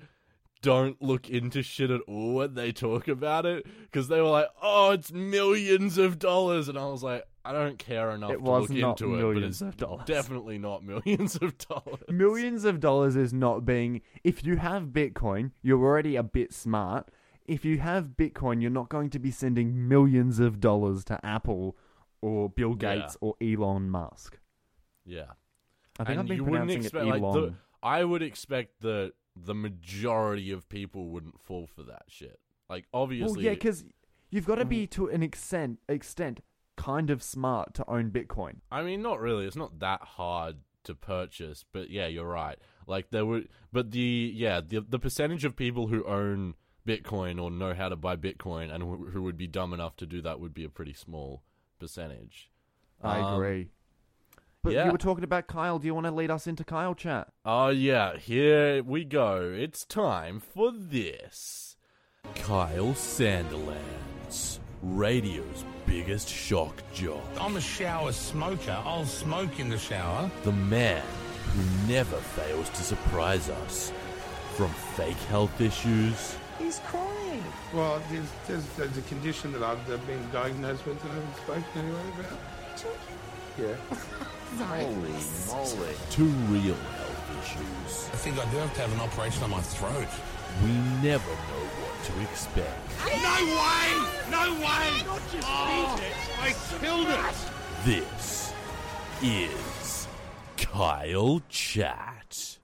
don't 0.63 1.01
look 1.01 1.31
into 1.31 1.63
shit 1.63 1.91
at 1.91 2.01
all 2.03 2.35
when 2.35 2.55
they 2.55 2.71
talk 2.73 3.09
about 3.09 3.47
it 3.47 3.67
because 3.85 4.09
they 4.09 4.21
were 4.21 4.29
like, 4.29 4.49
"Oh, 4.63 4.91
it's 4.91 5.11
millions 5.13 5.97
of 5.99 6.19
dollars," 6.19 6.69
and 6.69 6.79
I 6.79 6.87
was 6.87 7.03
like, 7.03 7.25
"I 7.45 7.53
don't 7.53 7.79
care 7.79 8.11
enough 8.11 8.33
It 8.33 8.37
to 8.37 8.41
was 8.43 8.69
look 8.71 8.79
not 8.79 9.01
into 9.01 9.15
it, 9.15 9.17
but 9.17 9.27
millions 9.33 9.63
it's 9.63 9.63
of 9.63 9.77
dollars. 9.79 10.05
definitely 10.07 10.59
not 10.59 10.85
millions 10.85 11.37
of 11.37 11.57
dollars." 11.57 12.03
Millions 12.09 12.65
of 12.65 12.79
dollars 12.81 13.17
is 13.17 13.33
not 13.33 13.65
being. 13.65 14.03
If 14.23 14.45
you 14.45 14.57
have 14.57 14.89
Bitcoin, 14.89 15.53
you're 15.63 15.83
already 15.83 16.17
a 16.17 16.23
bit 16.23 16.53
smart. 16.53 17.11
If 17.47 17.65
you 17.65 17.79
have 17.79 18.17
Bitcoin, 18.19 18.61
you're 18.61 18.71
not 18.71 18.91
going 18.91 19.09
to 19.11 19.19
be 19.19 19.31
sending 19.31 19.89
millions 19.89 20.39
of 20.41 20.61
dollars 20.61 21.05
to 21.07 21.25
Apple 21.25 21.77
or 22.21 22.51
Bill 22.51 22.77
Yeah. 22.79 22.97
Gates 22.97 23.17
or 23.23 23.35
Elon 23.41 23.89
Musk. 23.91 24.39
Yeah. 25.07 25.33
I 25.99 26.05
think 26.05 26.11
and 26.11 26.21
I've 26.21 26.27
been 26.29 26.37
you 26.37 26.45
wouldn't 26.45 26.69
pronouncing 26.69 26.85
expect 26.85 27.05
it 27.07 27.09
like 27.09 27.21
the, 27.23 27.27
Elon. 27.27 27.57
I 27.83 28.05
would 28.05 28.23
expect 28.23 28.81
that 28.83 29.13
the 29.37 29.55
majority 29.55 30.51
of 30.51 30.69
people 30.69 31.09
wouldn't 31.09 31.41
fall 31.41 31.67
for 31.67 31.83
that 31.85 32.05
shit. 32.09 32.41
Like 32.69 32.87
Well, 32.93 33.03
obviously, 33.03 33.45
yeah, 33.45 33.51
because 33.51 33.85
you've 34.31 34.47
got 34.47 34.57
to 34.57 34.65
be 34.65 34.87
to 34.89 35.09
an 35.09 35.23
extent 35.23 35.79
extent 35.89 36.41
kind 36.77 37.11
of 37.11 37.23
smart 37.23 37.75
to 37.75 37.89
own 37.91 38.11
Bitcoin. 38.11 38.57
I 38.71 38.83
mean, 38.83 39.03
not 39.03 39.21
really. 39.21 39.47
It's 39.47 39.57
not 39.57 39.81
that 39.81 40.03
hard 40.03 40.57
to 40.85 40.95
purchase, 40.95 41.65
but 41.73 41.91
yeah, 41.91 42.07
you're 42.07 42.27
right. 42.27 42.59
Like 42.87 43.11
there 43.11 43.27
would, 43.27 43.49
but 43.73 43.91
the 43.91 44.33
yeah, 44.35 44.61
the 44.61 44.81
the 44.81 44.99
percentage 44.99 45.45
of 45.45 45.57
people 45.57 45.89
who 45.89 46.05
own 46.05 46.55
Bitcoin 46.87 47.41
or 47.41 47.51
know 47.51 47.75
how 47.75 47.89
to 47.89 47.97
buy 47.97 48.17
Bitcoin 48.17 48.73
and 48.73 48.83
who, 48.83 49.07
who 49.07 49.23
would 49.23 49.37
be 49.37 49.47
dumb 49.47 49.73
enough 49.73 49.97
to 49.97 50.07
do 50.07 50.23
that 50.23 50.41
would 50.41 50.55
be 50.55 50.65
a 50.65 50.69
pretty 50.71 50.95
small 50.95 51.43
percentage. 51.79 52.51
I 53.03 53.21
Um, 53.21 53.35
agree. 53.35 53.69
But 54.63 54.75
yeah. 54.75 54.87
you 54.87 54.93
were 54.93 54.99
talking 54.99 55.25
about 55.25 55.47
Kyle. 55.47 55.79
Do 55.79 55.87
you 55.87 55.95
want 55.95 56.07
to 56.07 56.13
lead 56.13 56.31
us 56.31 56.47
into 56.47 56.65
Kyle 56.65 56.95
chat? 56.95 57.29
Oh 57.45 57.69
yeah, 57.69 58.17
here 58.17 58.83
we 58.83 59.05
go. 59.05 59.55
It's 59.57 59.85
time 59.85 60.41
for 60.41 60.71
this. 60.73 61.77
Kyle 62.35 62.93
Sandilands, 62.93 64.59
radio's 64.83 65.65
biggest 65.87 66.29
shock 66.29 66.83
jock. 66.93 67.25
I'm 67.41 67.57
a 67.57 67.61
shower 67.61 68.13
smoker. 68.13 68.77
I'll 68.85 69.07
smoke 69.07 69.59
in 69.59 69.71
the 69.71 69.79
shower. 69.79 70.31
The 70.43 70.53
man 70.53 71.03
who 71.55 71.89
never 71.93 72.17
fails 72.17 72.69
to 72.71 72.83
surprise 72.83 73.49
us. 73.49 73.93
From 74.57 74.71
fake 74.95 75.17
health 75.17 75.59
issues 75.61 76.37
He's 76.61 76.79
crying. 76.81 77.43
Well, 77.73 78.03
there's, 78.11 78.29
there's, 78.47 78.67
there's 78.77 78.99
a 78.99 79.03
condition 79.03 79.51
that 79.53 79.63
I've 79.63 79.91
uh, 79.91 79.97
been 80.07 80.23
diagnosed 80.31 80.85
with 80.85 81.01
that 81.03 81.11
I 81.11 81.15
haven't 81.15 81.37
spoken 81.37 81.65
to 81.73 81.79
anyone 81.79 82.13
about. 82.19 82.39
Yeah. 83.61 83.77
Holy 84.59 85.13
moly. 85.47 85.95
to 86.11 86.25
real 86.25 86.75
health 86.75 87.31
issues. 87.43 88.09
I 88.11 88.17
think 88.17 88.39
I 88.39 88.51
do 88.51 88.57
have 88.57 88.73
to 88.75 88.81
have 88.81 88.93
an 88.95 89.01
operation 89.01 89.43
on 89.45 89.51
my 89.51 89.61
throat. 89.61 90.09
We 90.65 90.71
never 91.07 91.29
know 91.29 91.67
what 91.83 92.05
to 92.05 92.23
expect. 92.23 92.89
No 93.05 93.37
way! 93.61 93.91
No 94.31 94.55
way! 94.55 95.03
Not 95.05 95.21
just 95.31 95.47
oh, 95.47 96.01
I 96.41 96.55
killed 96.81 97.09
it! 97.09 97.21
This 97.85 98.53
is 99.23 100.09
Kyle 100.57 101.43
Chat. 101.51 102.59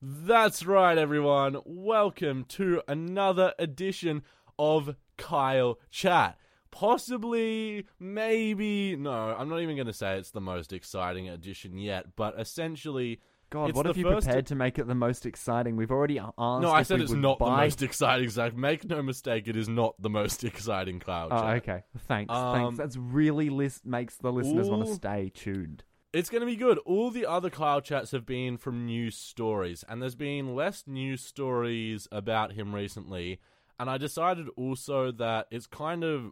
That's 0.00 0.64
right, 0.64 0.96
everyone. 0.96 1.56
Welcome 1.64 2.44
to 2.50 2.80
another 2.86 3.54
edition 3.58 4.22
of 4.56 4.94
Kyle 5.16 5.80
Chat. 5.90 6.38
Possibly, 6.78 7.86
maybe, 7.98 8.94
no, 8.94 9.10
I'm 9.10 9.48
not 9.48 9.62
even 9.62 9.74
going 9.74 9.88
to 9.88 9.92
say 9.92 10.16
it's 10.16 10.30
the 10.30 10.40
most 10.40 10.72
exciting 10.72 11.28
edition 11.28 11.76
yet, 11.76 12.14
but 12.14 12.38
essentially. 12.38 13.18
God, 13.50 13.72
what 13.74 13.86
if 13.88 13.96
you 13.96 14.04
prepared 14.04 14.46
to 14.46 14.54
make 14.54 14.78
it 14.78 14.86
the 14.86 14.94
most 14.94 15.26
exciting? 15.26 15.74
We've 15.74 15.90
already 15.90 16.20
asked. 16.20 16.38
No, 16.38 16.70
I 16.70 16.84
said 16.84 17.00
it's 17.00 17.10
not 17.10 17.40
the 17.40 17.46
most 17.46 17.82
exciting, 17.82 18.28
Zac. 18.28 18.56
Make 18.56 18.84
no 18.84 19.02
mistake, 19.02 19.48
it 19.48 19.56
is 19.56 19.68
not 19.68 20.00
the 20.00 20.08
most 20.08 20.44
exciting 20.44 21.00
cloud. 21.00 21.30
Oh, 21.32 21.40
Chat. 21.40 21.56
okay. 21.56 21.82
Thanks. 22.06 22.32
Um, 22.32 22.54
thanks. 22.54 22.78
That's 22.78 22.96
really 22.96 23.50
list 23.50 23.84
makes 23.84 24.14
the 24.16 24.30
listeners 24.30 24.70
want 24.70 24.86
to 24.86 24.94
stay 24.94 25.32
tuned. 25.34 25.82
It's 26.12 26.30
going 26.30 26.42
to 26.42 26.46
be 26.46 26.54
good. 26.56 26.78
All 26.86 27.10
the 27.10 27.26
other 27.26 27.50
cloud 27.50 27.84
chats 27.84 28.12
have 28.12 28.24
been 28.24 28.56
from 28.56 28.86
news 28.86 29.16
stories, 29.16 29.84
and 29.88 30.00
there's 30.00 30.14
been 30.14 30.54
less 30.54 30.84
news 30.86 31.22
stories 31.24 32.06
about 32.12 32.52
him 32.52 32.72
recently. 32.72 33.40
And 33.80 33.90
I 33.90 33.98
decided 33.98 34.46
also 34.56 35.10
that 35.10 35.48
it's 35.50 35.66
kind 35.66 36.04
of. 36.04 36.30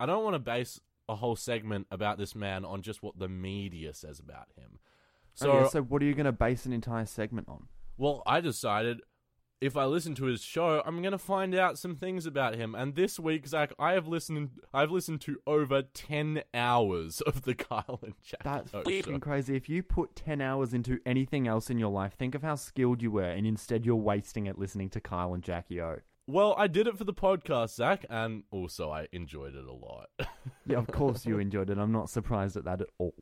I 0.00 0.06
don't 0.06 0.24
want 0.24 0.34
to 0.34 0.38
base 0.40 0.80
a 1.08 1.16
whole 1.16 1.36
segment 1.36 1.86
about 1.90 2.18
this 2.18 2.34
man 2.34 2.64
on 2.64 2.82
just 2.82 3.02
what 3.02 3.18
the 3.18 3.28
media 3.28 3.94
says 3.94 4.18
about 4.20 4.46
him. 4.56 4.78
Oh, 4.78 4.80
so, 5.34 5.44
So, 5.44 5.52
Oh, 5.52 5.68
so 5.68 5.82
what 5.82 6.02
are 6.02 6.04
you 6.04 6.14
going 6.14 6.26
to 6.26 6.32
base 6.32 6.66
an 6.66 6.72
entire 6.72 7.06
segment 7.06 7.48
on? 7.48 7.68
well, 7.96 8.22
I 8.26 8.40
decided 8.40 9.00
if 9.60 9.76
I 9.76 9.86
listen 9.86 10.14
to 10.14 10.26
his 10.26 10.40
show, 10.40 10.80
I'm 10.86 11.00
going 11.02 11.10
to 11.10 11.18
find 11.18 11.52
out 11.52 11.78
some 11.78 11.96
things 11.96 12.26
about 12.26 12.54
him. 12.54 12.76
And 12.76 12.94
this 12.94 13.18
week, 13.18 13.44
Zac, 13.44 13.72
I 13.76 13.94
have 13.94 14.06
listened. 14.06 14.50
I've 14.72 14.92
listened 14.92 15.20
to 15.22 15.38
over 15.48 15.82
ten 15.82 16.42
hours 16.54 17.20
of 17.26 17.42
the 17.42 17.56
Kyle 17.56 17.98
and 18.04 18.14
Jack. 18.22 18.44
That's 18.44 18.70
fucking 18.70 19.18
crazy. 19.18 19.56
If 19.56 19.68
you 19.68 19.82
put 19.82 20.14
10 20.14 20.40
hours 20.40 20.74
into 20.74 21.00
anything 21.04 21.48
else 21.48 21.70
in 21.70 21.78
your 21.78 21.90
life, 21.90 22.14
think 22.16 22.36
of 22.36 22.42
how 22.42 22.54
skilled 22.54 23.02
you 23.02 23.10
were, 23.10 23.24
and 23.24 23.46
instead 23.48 23.84
you're 23.84 23.96
wasting 23.96 24.46
it 24.46 24.58
listening 24.58 24.90
to 24.90 25.00
Kyle 25.00 25.34
and 25.34 25.42
Jackie 25.42 25.80
O. 25.80 25.98
Well, 26.30 26.54
I 26.58 26.66
did 26.66 26.86
it 26.86 26.98
for 26.98 27.04
the 27.04 27.14
podcast, 27.14 27.74
Zac, 27.74 28.04
and 28.10 28.42
also 28.50 28.90
I 28.90 29.08
enjoyed 29.12 29.54
it 29.54 29.64
a 29.64 29.72
lot. 29.72 30.10
Yeah, 30.66 30.76
of 30.76 30.86
course 30.88 31.24
you 31.24 31.38
enjoyed 31.38 31.70
it. 31.70 31.78
I'm 31.78 31.92
not 31.92 32.10
surprised 32.10 32.54
at 32.58 32.64
that 32.64 32.82
at 32.82 32.88
all. 32.98 33.14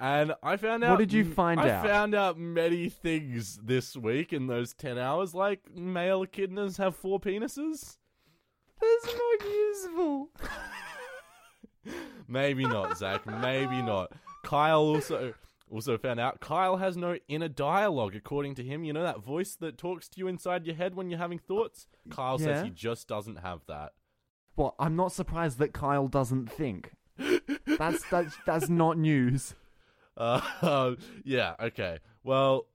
and 0.00 0.34
I 0.42 0.56
found 0.56 0.82
out. 0.82 0.90
What 0.90 0.98
did 0.98 1.12
you 1.12 1.24
find 1.24 1.60
I 1.60 1.70
out? 1.70 1.84
I 1.86 1.88
found 1.88 2.12
out 2.16 2.36
many 2.36 2.88
things 2.88 3.60
this 3.62 3.96
week 3.96 4.32
in 4.32 4.48
those 4.48 4.74
10 4.74 4.98
hours, 4.98 5.32
like 5.32 5.60
male 5.76 6.26
echidnas 6.26 6.78
have 6.78 6.96
four 6.96 7.20
penises. 7.20 7.98
That's 8.80 9.14
not 9.14 9.48
useful. 9.48 10.30
Maybe 12.28 12.64
not, 12.64 12.98
Zac. 12.98 13.24
Maybe 13.26 13.80
not. 13.80 14.10
Kyle 14.42 14.80
also. 14.80 15.34
Also 15.74 15.98
found 15.98 16.20
out 16.20 16.38
Kyle 16.38 16.76
has 16.76 16.96
no 16.96 17.18
inner 17.26 17.48
dialogue, 17.48 18.14
according 18.14 18.54
to 18.54 18.62
him. 18.62 18.84
You 18.84 18.92
know 18.92 19.02
that 19.02 19.18
voice 19.24 19.56
that 19.56 19.76
talks 19.76 20.08
to 20.10 20.20
you 20.20 20.28
inside 20.28 20.66
your 20.66 20.76
head 20.76 20.94
when 20.94 21.10
you're 21.10 21.18
having 21.18 21.40
thoughts? 21.40 21.88
Kyle 22.10 22.40
Yeah. 22.40 22.46
says 22.46 22.62
he 22.62 22.70
just 22.70 23.08
doesn't 23.08 23.40
have 23.40 23.62
that. 23.66 23.90
Well, 24.54 24.76
I'm 24.78 24.94
not 24.94 25.10
surprised 25.10 25.58
that 25.58 25.72
Kyle 25.72 26.06
doesn't 26.06 26.46
think. 26.48 26.92
That's 27.66 28.08
that's 28.08 28.36
that's 28.46 28.68
not 28.68 28.98
news. 28.98 29.56
Uh, 30.16 30.94
yeah, 31.24 31.54
okay. 31.60 31.98
Well, 32.22 32.66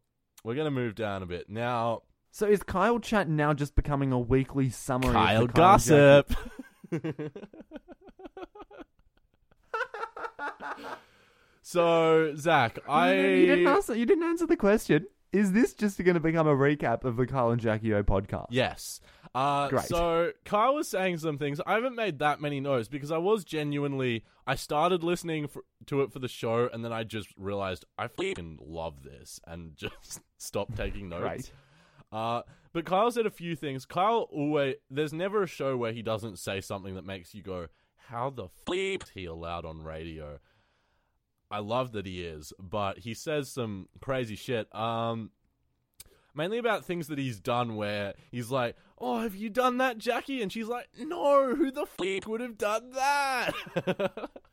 we're 0.44 0.56
going 0.56 0.66
to 0.66 0.72
move 0.72 0.96
down 0.96 1.24
a 1.24 1.26
bit. 1.26 1.50
Now, 1.50 2.02
So 2.32 2.48
is 2.48 2.64
Kyle 2.64 3.00
Chat 3.00 3.30
now 3.30 3.54
just 3.54 3.76
becoming 3.76 4.12
a 4.12 4.20
weekly 4.20 4.70
summary? 4.70 5.14
Kyle 5.14 5.44
of 5.44 5.48
the 5.48 5.54
Kyle 5.54 5.78
Gossip. 5.78 6.34
so, 11.70 12.34
Zac, 12.36 12.80
I. 12.90 13.14
You 13.14 13.46
didn't 13.46 13.68
answer. 13.68 13.96
You 13.96 14.08
didn't 14.08 14.24
answer 14.24 14.48
the 14.48 14.58
question. 14.58 15.06
Is 15.32 15.52
this 15.52 15.76
just 15.76 16.04
going 16.04 16.16
to 16.16 16.20
become 16.20 16.48
a 16.48 16.56
recap 16.56 17.04
of 17.04 17.16
the 17.16 17.28
Kyle 17.28 17.52
and 17.52 17.62
Jackie 17.62 17.94
O 17.94 18.02
podcast? 18.02 18.48
Yes. 18.50 19.00
Uh, 19.36 19.68
Great. 19.70 19.84
So 19.84 20.32
Kyle 20.46 20.74
was 20.74 20.88
saying 20.88 21.20
some 21.20 21.38
things. 21.38 21.62
I 21.64 21.76
haven't 21.76 21.96
made 21.96 22.18
that 22.20 22.42
many 22.42 22.60
notes 22.60 22.88
because 22.88 23.12
I 23.12 23.20
was 23.20 23.44
genuinely. 23.44 24.24
I 24.48 24.56
started 24.56 25.04
listening 25.04 25.48
for, 25.48 25.62
to 25.86 26.02
it 26.02 26.12
for 26.12 26.18
the 26.18 26.28
show, 26.28 26.68
and 26.74 26.84
then 26.84 26.92
I 26.92 27.04
just 27.04 27.28
realized 27.38 27.86
I 28.00 28.08
fucking 28.08 28.58
love 28.66 29.04
this, 29.04 29.40
and 29.46 29.74
just 29.78 30.22
stopped 30.40 30.76
taking 30.76 31.10
notes. 31.10 31.24
Right. 31.24 31.52
Uh, 32.12 32.42
but 32.74 32.86
Kyle 32.86 33.12
said 33.12 33.28
a 33.28 33.32
few 33.32 33.56
things. 33.56 33.86
Kyle 33.86 34.28
always. 34.32 34.78
There's 34.90 35.14
never 35.14 35.44
a 35.44 35.48
show 35.48 35.78
where 35.78 35.94
he 35.94 36.02
doesn't 36.02 36.40
say 36.40 36.62
something 36.62 36.96
that 36.96 37.06
makes 37.06 37.36
you 37.36 37.44
go, 37.44 37.68
"How 38.08 38.32
the 38.32 38.48
bleep 38.66 39.04
is 39.04 39.10
he 39.10 39.26
allowed 39.26 39.66
on 39.66 39.84
radio?" 39.84 40.40
I 41.52 41.60
love 41.60 41.94
that 41.94 42.06
he 42.06 42.24
is, 42.24 42.54
but 42.60 43.00
he 43.00 43.14
says 43.14 43.50
some 43.50 43.88
crazy 44.02 44.36
shit. 44.36 44.74
Um, 44.76 45.32
mainly 46.36 46.58
about 46.58 46.86
things 46.86 47.08
that 47.08 47.18
he's 47.18 47.40
done 47.40 47.76
where 47.76 48.14
he's 48.32 48.52
like, 48.52 48.76
"Oh, 48.98 49.20
have 49.20 49.36
you 49.36 49.50
done 49.50 49.78
that, 49.78 49.98
Jackie?" 49.98 50.42
And 50.42 50.52
she's 50.52 50.68
like, 50.68 50.88
"No, 51.00 51.56
who 51.56 51.72
the 51.72 51.86
flip 51.86 52.28
would 52.28 52.42
have 52.42 52.58
done 52.58 52.92
that?" 52.92 53.54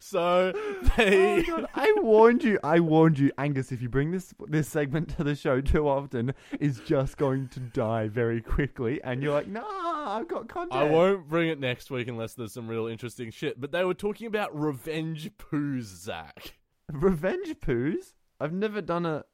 so 0.00 0.52
they 0.96 1.38
Oh 1.38 1.42
God, 1.42 1.66
I 1.74 1.94
warned 1.98 2.44
you. 2.44 2.58
I 2.62 2.80
warned 2.80 3.18
you, 3.18 3.32
Angus. 3.38 3.72
If 3.72 3.82
you 3.82 3.88
bring 3.88 4.10
this 4.10 4.34
this 4.46 4.68
segment 4.68 5.16
to 5.16 5.24
the 5.24 5.34
show 5.34 5.60
too 5.60 5.88
often, 5.88 6.34
is 6.60 6.80
just 6.80 7.16
going 7.16 7.48
to 7.48 7.60
die 7.60 8.08
very 8.08 8.40
quickly. 8.40 9.00
And 9.02 9.22
you're 9.22 9.32
like, 9.32 9.48
Nah, 9.48 10.16
I've 10.18 10.28
got 10.28 10.48
content. 10.48 10.80
I 10.80 10.84
won't 10.84 11.28
bring 11.28 11.48
it 11.48 11.58
next 11.58 11.90
week 11.90 12.08
unless 12.08 12.34
there's 12.34 12.52
some 12.52 12.68
real 12.68 12.86
interesting 12.86 13.30
shit. 13.30 13.60
But 13.60 13.72
they 13.72 13.84
were 13.84 13.94
talking 13.94 14.26
about 14.26 14.58
revenge 14.58 15.30
poos, 15.38 15.82
Zac. 15.82 16.54
Revenge 16.92 17.56
poos. 17.60 18.14
I've 18.40 18.52
never 18.52 18.80
done 18.80 19.06
a. 19.06 19.24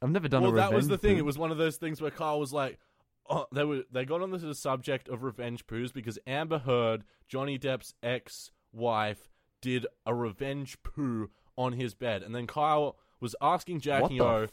I've 0.00 0.10
never 0.10 0.28
done 0.28 0.42
well, 0.42 0.52
a. 0.52 0.56
that 0.56 0.72
was 0.72 0.88
the 0.88 0.98
thing. 0.98 1.14
poo. 1.14 1.20
It 1.20 1.24
was 1.24 1.38
one 1.38 1.50
of 1.50 1.58
those 1.58 1.76
things 1.76 2.00
where 2.00 2.10
Kyle 2.10 2.40
was 2.40 2.52
like, 2.52 2.78
oh, 3.28 3.46
they 3.52 3.64
were 3.64 3.82
they 3.90 4.04
got 4.04 4.22
on 4.22 4.30
the 4.30 4.54
subject 4.54 5.08
of 5.08 5.22
revenge 5.22 5.66
poos 5.66 5.92
because 5.92 6.18
Amber 6.26 6.58
Heard, 6.58 7.04
Johnny 7.28 7.58
Depp's 7.58 7.94
ex-wife, 8.02 9.30
did 9.62 9.86
a 10.04 10.14
revenge 10.14 10.76
poo 10.82 11.30
on 11.56 11.72
his 11.72 11.94
bed, 11.94 12.22
and 12.22 12.34
then 12.34 12.46
Kyle 12.46 12.98
was 13.20 13.36
asking 13.40 13.80
Jackie 13.80 14.18
O 14.20 14.46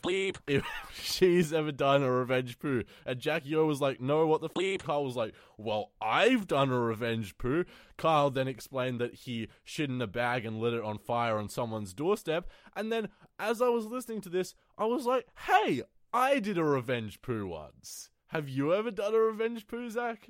if 0.48 0.63
she's 0.93 1.52
ever 1.52 1.72
done 1.72 2.04
a 2.04 2.12
revenge 2.12 2.60
poo, 2.60 2.84
and 3.06 3.19
Jackie 3.19 3.56
O 3.56 3.65
was 3.65 3.82
like, 3.82 4.00
"No, 4.00 4.26
what 4.28 4.41
the 4.41 4.48
flip?" 4.48 4.84
Kyle 4.84 5.04
was 5.04 5.15
like, 5.15 5.34
"Well, 5.58 5.91
I've 6.00 6.48
done 6.48 6.69
a 6.69 6.80
revenge 6.80 7.38
poo." 7.38 7.65
Kyle 7.98 8.30
then 8.30 8.48
explained 8.48 9.02
that 9.02 9.15
he 9.15 9.48
shit 9.63 9.89
in 9.89 10.02
a 10.02 10.08
bag 10.08 10.45
and 10.45 10.60
lit 10.60 10.74
it 10.74 10.84
on 10.84 11.00
fire 11.00 11.38
on 11.38 11.50
someone's 11.50 11.93
doorstep, 11.93 12.48
and 12.76 12.91
then 12.91 13.10
as 13.39 13.62
I 13.62 13.69
was 13.69 13.88
listening 13.88 14.22
to 14.22 14.30
this, 14.30 14.54
I 14.78 14.86
was 14.86 15.06
like, 15.06 15.26
"Hey, 15.48 15.82
I 16.13 16.39
did 16.39 16.58
a 16.58 16.63
revenge 16.63 17.22
poo 17.22 17.48
once." 17.48 18.12
Have 18.28 18.48
you 18.48 18.76
ever 18.76 18.91
done 18.91 19.15
a 19.15 19.19
revenge 19.19 19.65
poo, 19.65 19.89
Zac? 19.89 20.30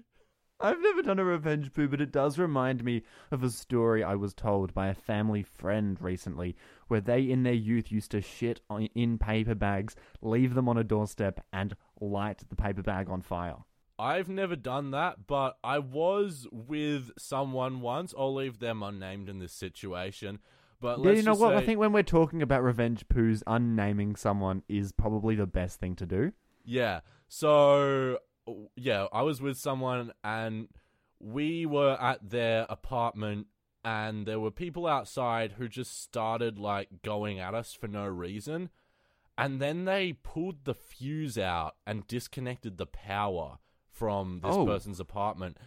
I've 0.61 0.81
never 0.81 1.01
done 1.01 1.19
a 1.19 1.23
revenge 1.23 1.73
poo, 1.73 1.87
but 1.87 2.01
it 2.01 2.11
does 2.11 2.37
remind 2.37 2.83
me 2.83 3.03
of 3.31 3.43
a 3.43 3.49
story 3.49 4.03
I 4.03 4.15
was 4.15 4.33
told 4.33 4.73
by 4.73 4.87
a 4.87 4.93
family 4.93 5.41
friend 5.41 5.97
recently, 6.01 6.55
where 6.87 6.99
they 6.99 7.21
in 7.21 7.43
their 7.43 7.53
youth 7.53 7.91
used 7.91 8.11
to 8.11 8.21
shit 8.21 8.59
on, 8.69 8.89
in 8.93 9.17
paper 9.17 9.55
bags, 9.55 9.95
leave 10.21 10.55
them 10.55 10.67
on 10.67 10.77
a 10.77 10.83
doorstep, 10.83 11.45
and 11.53 11.75
light 12.01 12.43
the 12.49 12.55
paper 12.55 12.83
bag 12.83 13.09
on 13.09 13.21
fire. 13.21 13.57
I've 13.97 14.29
never 14.29 14.55
done 14.55 14.91
that, 14.91 15.27
but 15.27 15.57
I 15.63 15.79
was 15.79 16.47
with 16.51 17.11
someone 17.17 17.81
once. 17.81 18.13
I'll 18.17 18.33
leave 18.33 18.59
them 18.59 18.81
unnamed 18.83 19.29
in 19.29 19.39
this 19.39 19.53
situation. 19.53 20.39
But 20.81 21.03
yeah, 21.03 21.11
you 21.11 21.23
know 21.23 21.33
what? 21.33 21.55
I 21.55 21.61
think 21.65 21.79
when 21.79 21.91
we're 21.91 22.03
talking 22.03 22.41
about 22.41 22.63
revenge 22.63 23.05
poos, 23.07 23.43
unnaming 23.45 24.15
someone 24.15 24.63
is 24.69 24.93
probably 24.93 25.35
the 25.35 25.45
best 25.45 25.79
thing 25.79 25.95
to 25.97 26.05
do. 26.05 26.31
Yeah. 26.63 27.01
So 27.27 28.19
yeah, 28.75 29.07
I 29.11 29.21
was 29.23 29.41
with 29.41 29.57
someone 29.57 30.11
and 30.23 30.67
we 31.19 31.65
were 31.65 31.97
at 32.01 32.29
their 32.29 32.65
apartment 32.69 33.47
and 33.83 34.25
there 34.25 34.39
were 34.39 34.51
people 34.51 34.87
outside 34.87 35.53
who 35.53 35.67
just 35.67 36.01
started 36.01 36.57
like 36.59 37.01
going 37.03 37.39
at 37.39 37.53
us 37.53 37.73
for 37.73 37.87
no 37.87 38.05
reason. 38.05 38.69
And 39.37 39.61
then 39.61 39.85
they 39.85 40.13
pulled 40.13 40.65
the 40.65 40.73
fuse 40.73 41.37
out 41.37 41.75
and 41.87 42.05
disconnected 42.07 42.77
the 42.77 42.85
power 42.85 43.59
from 43.89 44.41
this 44.43 44.55
Oh. 44.55 44.65
person's 44.65 44.99
apartment. 44.99 45.57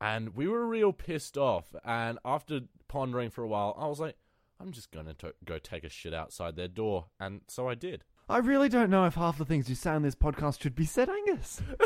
And 0.00 0.36
we 0.36 0.46
were 0.46 0.66
real 0.66 0.92
pissed 0.92 1.36
off. 1.36 1.74
And 1.84 2.18
after 2.24 2.60
pondering 2.86 3.30
for 3.30 3.42
a 3.42 3.48
while, 3.48 3.74
I 3.78 3.86
was 3.88 3.98
like, 3.98 4.16
I'm 4.60 4.70
just 4.72 4.90
going 4.92 5.06
to 5.12 5.34
go 5.44 5.58
take 5.58 5.84
a 5.84 5.88
shit 5.88 6.14
outside 6.14 6.54
their 6.56 6.68
door. 6.68 7.06
And 7.18 7.40
so 7.48 7.68
I 7.68 7.74
did. 7.74 8.04
I 8.28 8.38
really 8.38 8.68
don't 8.68 8.90
know 8.90 9.04
if 9.06 9.14
half 9.14 9.38
the 9.38 9.44
things 9.44 9.68
you 9.68 9.74
say 9.76 9.90
on 9.90 10.02
this 10.02 10.16
podcast 10.16 10.60
should 10.60 10.74
be 10.74 10.84
said, 10.84 11.08
Angus. 11.08 11.62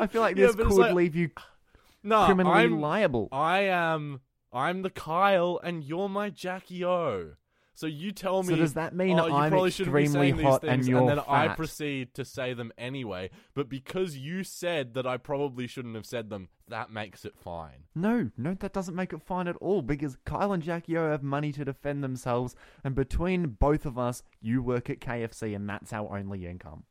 I 0.00 0.08
feel 0.10 0.22
like 0.22 0.36
Yeah, 0.36 0.46
this 0.46 0.56
but 0.56 0.62
could 0.64 0.72
it's 0.72 0.78
like- 0.78 0.94
leave 0.94 1.14
you 1.14 1.30
No, 2.02 2.24
criminally 2.26 2.54
I'm, 2.64 2.80
liable. 2.80 3.28
I 3.32 3.60
am. 3.60 4.20
I'm 4.52 4.82
the 4.82 4.90
Kyle, 4.90 5.58
and 5.64 5.82
you're 5.82 6.08
my 6.08 6.28
Jackie 6.30 6.84
O. 6.84 7.30
So 7.74 7.86
you 7.86 8.12
tell 8.12 8.42
me. 8.42 8.50
So 8.50 8.56
does 8.56 8.74
that 8.74 8.94
mean 8.94 9.18
oh, 9.18 9.26
you 9.26 9.34
I'm 9.34 9.50
probably 9.50 9.70
shouldn't 9.72 9.96
be 9.96 10.02
extremely 10.04 10.32
these 10.32 10.42
hot 10.42 10.60
things, 10.60 10.72
and 10.72 10.86
you're 10.86 11.00
and 11.00 11.08
then 11.08 11.18
I 11.28 11.48
proceed 11.48 12.14
to 12.14 12.24
say 12.24 12.54
them 12.54 12.72
anyway? 12.78 13.30
But 13.54 13.68
because 13.68 14.16
you 14.16 14.44
said 14.44 14.94
that 14.94 15.06
I 15.06 15.16
probably 15.16 15.66
shouldn't 15.66 15.96
have 15.96 16.06
said 16.06 16.30
them, 16.30 16.48
that 16.68 16.90
makes 16.90 17.24
it 17.24 17.36
fine. 17.36 17.84
No, 17.94 18.30
no, 18.36 18.54
that 18.54 18.72
doesn't 18.72 18.94
make 18.94 19.12
it 19.12 19.22
fine 19.22 19.48
at 19.48 19.56
all 19.56 19.82
because 19.82 20.16
Kyle 20.24 20.52
and 20.52 20.62
Jackie 20.62 20.96
O 20.96 21.10
have 21.10 21.22
money 21.22 21.50
to 21.52 21.64
defend 21.64 22.04
themselves, 22.04 22.54
and 22.84 22.94
between 22.94 23.48
both 23.48 23.84
of 23.86 23.98
us, 23.98 24.22
you 24.40 24.62
work 24.62 24.88
at 24.88 25.00
KFC, 25.00 25.54
and 25.54 25.68
that's 25.68 25.92
our 25.92 26.16
only 26.16 26.46
income. 26.46 26.84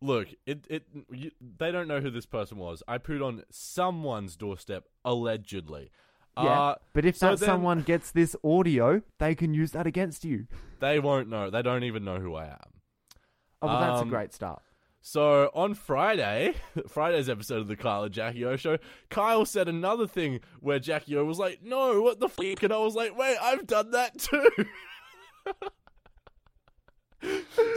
Look, 0.00 0.28
it 0.46 0.64
it 0.70 0.84
you, 1.10 1.32
they 1.58 1.72
don't 1.72 1.88
know 1.88 2.00
who 2.00 2.10
this 2.10 2.26
person 2.26 2.58
was. 2.58 2.84
I 2.86 2.98
pooed 2.98 3.24
on 3.24 3.42
someone's 3.50 4.36
doorstep 4.36 4.84
Yeah. 6.44 6.60
Uh, 6.60 6.74
but 6.92 7.04
if 7.04 7.16
so 7.16 7.30
that 7.30 7.40
then- 7.40 7.46
someone 7.46 7.82
gets 7.82 8.10
this 8.12 8.34
audio, 8.44 9.02
they 9.18 9.34
can 9.34 9.54
use 9.54 9.72
that 9.72 9.86
against 9.86 10.24
you. 10.24 10.46
they 10.80 10.98
won't 11.00 11.28
know. 11.28 11.50
They 11.50 11.62
don't 11.62 11.84
even 11.84 12.04
know 12.04 12.18
who 12.20 12.34
I 12.34 12.46
am. 12.46 12.58
Oh, 13.60 13.66
well, 13.66 13.80
that's 13.80 13.98
a 13.98 14.02
Um, 14.02 14.08
great 14.08 14.32
start. 14.32 14.62
So 15.00 15.50
on 15.54 15.74
Friday, 15.74 16.54
Friday's 16.88 17.28
episode 17.28 17.60
of 17.60 17.68
the 17.68 17.76
Kyle 17.76 18.04
and 18.04 18.12
Jackie 18.14 18.44
O 18.44 18.56
show, 18.56 18.78
Kyle 19.10 19.44
said 19.44 19.68
another 19.68 20.06
thing 20.06 20.40
where 20.60 20.78
Jackie 20.78 21.16
O 21.16 21.24
was 21.24 21.38
like, 21.38 21.62
"No, 21.62 22.02
what 22.02 22.20
the 22.20 22.26
f?" 22.26 22.62
and 22.62 22.72
I 22.72 22.78
was 22.78 22.94
like, 22.94 23.16
"Wait, 23.16 23.36
I've 23.40 23.66
done 23.66 23.90
that 23.92 24.18
too." 24.18 24.48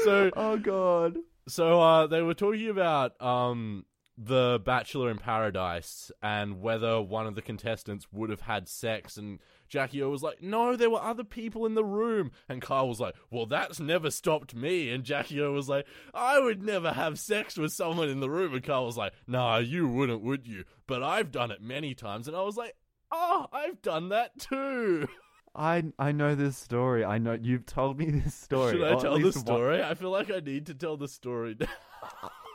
so 0.04 0.32
Oh 0.36 0.58
God. 0.58 1.17
so 1.47 1.82
uh, 1.82 2.08
they 2.08 2.21
were 2.21 2.34
talking 2.34 2.69
about 2.69 3.19
um, 3.21 3.86
the 4.23 4.62
Bachelor 4.63 5.10
in 5.10 5.17
Paradise 5.17 6.12
and 6.21 6.62
whether 6.62 7.01
one 7.01 7.25
of 7.25 7.34
the 7.34 7.41
contestants 7.41 8.05
would 8.12 8.29
have 8.29 8.41
had 8.41 8.67
sex, 8.69 9.17
and 9.17 9.39
Jackie 9.67 10.03
O 10.03 10.10
was 10.10 10.21
like, 10.21 10.41
"No, 10.43 10.75
there 10.75 10.89
were 10.91 11.01
other 11.01 11.23
people 11.23 11.65
in 11.65 11.73
the 11.73 11.84
room," 11.84 12.31
and 12.47 12.62
Kyle 12.62 12.88
was 12.88 12.99
like, 12.99 13.15
"Well, 13.31 13.45
that's 13.47 13.79
never 13.79 14.12
stopped 14.12 14.53
me," 14.53 14.91
and 14.91 15.03
Jackie 15.03 15.41
O 15.41 15.51
was 15.53 15.67
like, 15.69 15.88
"I 16.13 16.39
would 16.39 16.62
never 16.62 16.91
have 16.91 17.17
sex 17.17 17.57
with 17.57 17.71
someone 17.71 18.10
in 18.10 18.19
the 18.19 18.29
room," 18.29 18.53
and 18.53 18.63
Kyle 18.63 18.86
was 18.86 18.97
like, 18.97 19.13
"Nah, 19.25 19.57
you 19.57 19.88
wouldn't, 19.88 20.21
would 20.21 20.47
you? 20.47 20.65
But 20.86 21.01
I've 21.01 21.31
done 21.31 21.49
it 21.49 21.62
many 21.62 21.95
times," 21.95 22.27
and 22.27 22.38
I 22.38 22.41
was 22.43 22.57
like, 22.57 22.75
"Oh, 23.12 23.47
I've 23.51 23.81
done 23.81 24.10
that 24.10 24.38
too." 24.38 25.07
I 25.55 25.84
I 25.97 26.12
know 26.12 26.36
this 26.36 26.57
story. 26.57 27.03
I 27.03 27.17
know 27.17 27.34
you've 27.34 27.65
told 27.65 27.97
me 27.97 28.10
this 28.12 28.36
story. 28.36 28.73
Should 28.73 28.84
I 28.84 28.99
tell 28.99 29.17
the 29.17 29.25
least 29.25 29.38
one- 29.38 29.45
story? 29.45 29.81
I 29.84 29.95
feel 29.95 30.12
like 30.12 30.29
I 30.29 30.39
need 30.39 30.67
to 30.67 30.73
tell 30.73 30.95
the 30.95 31.07
story. 31.07 31.57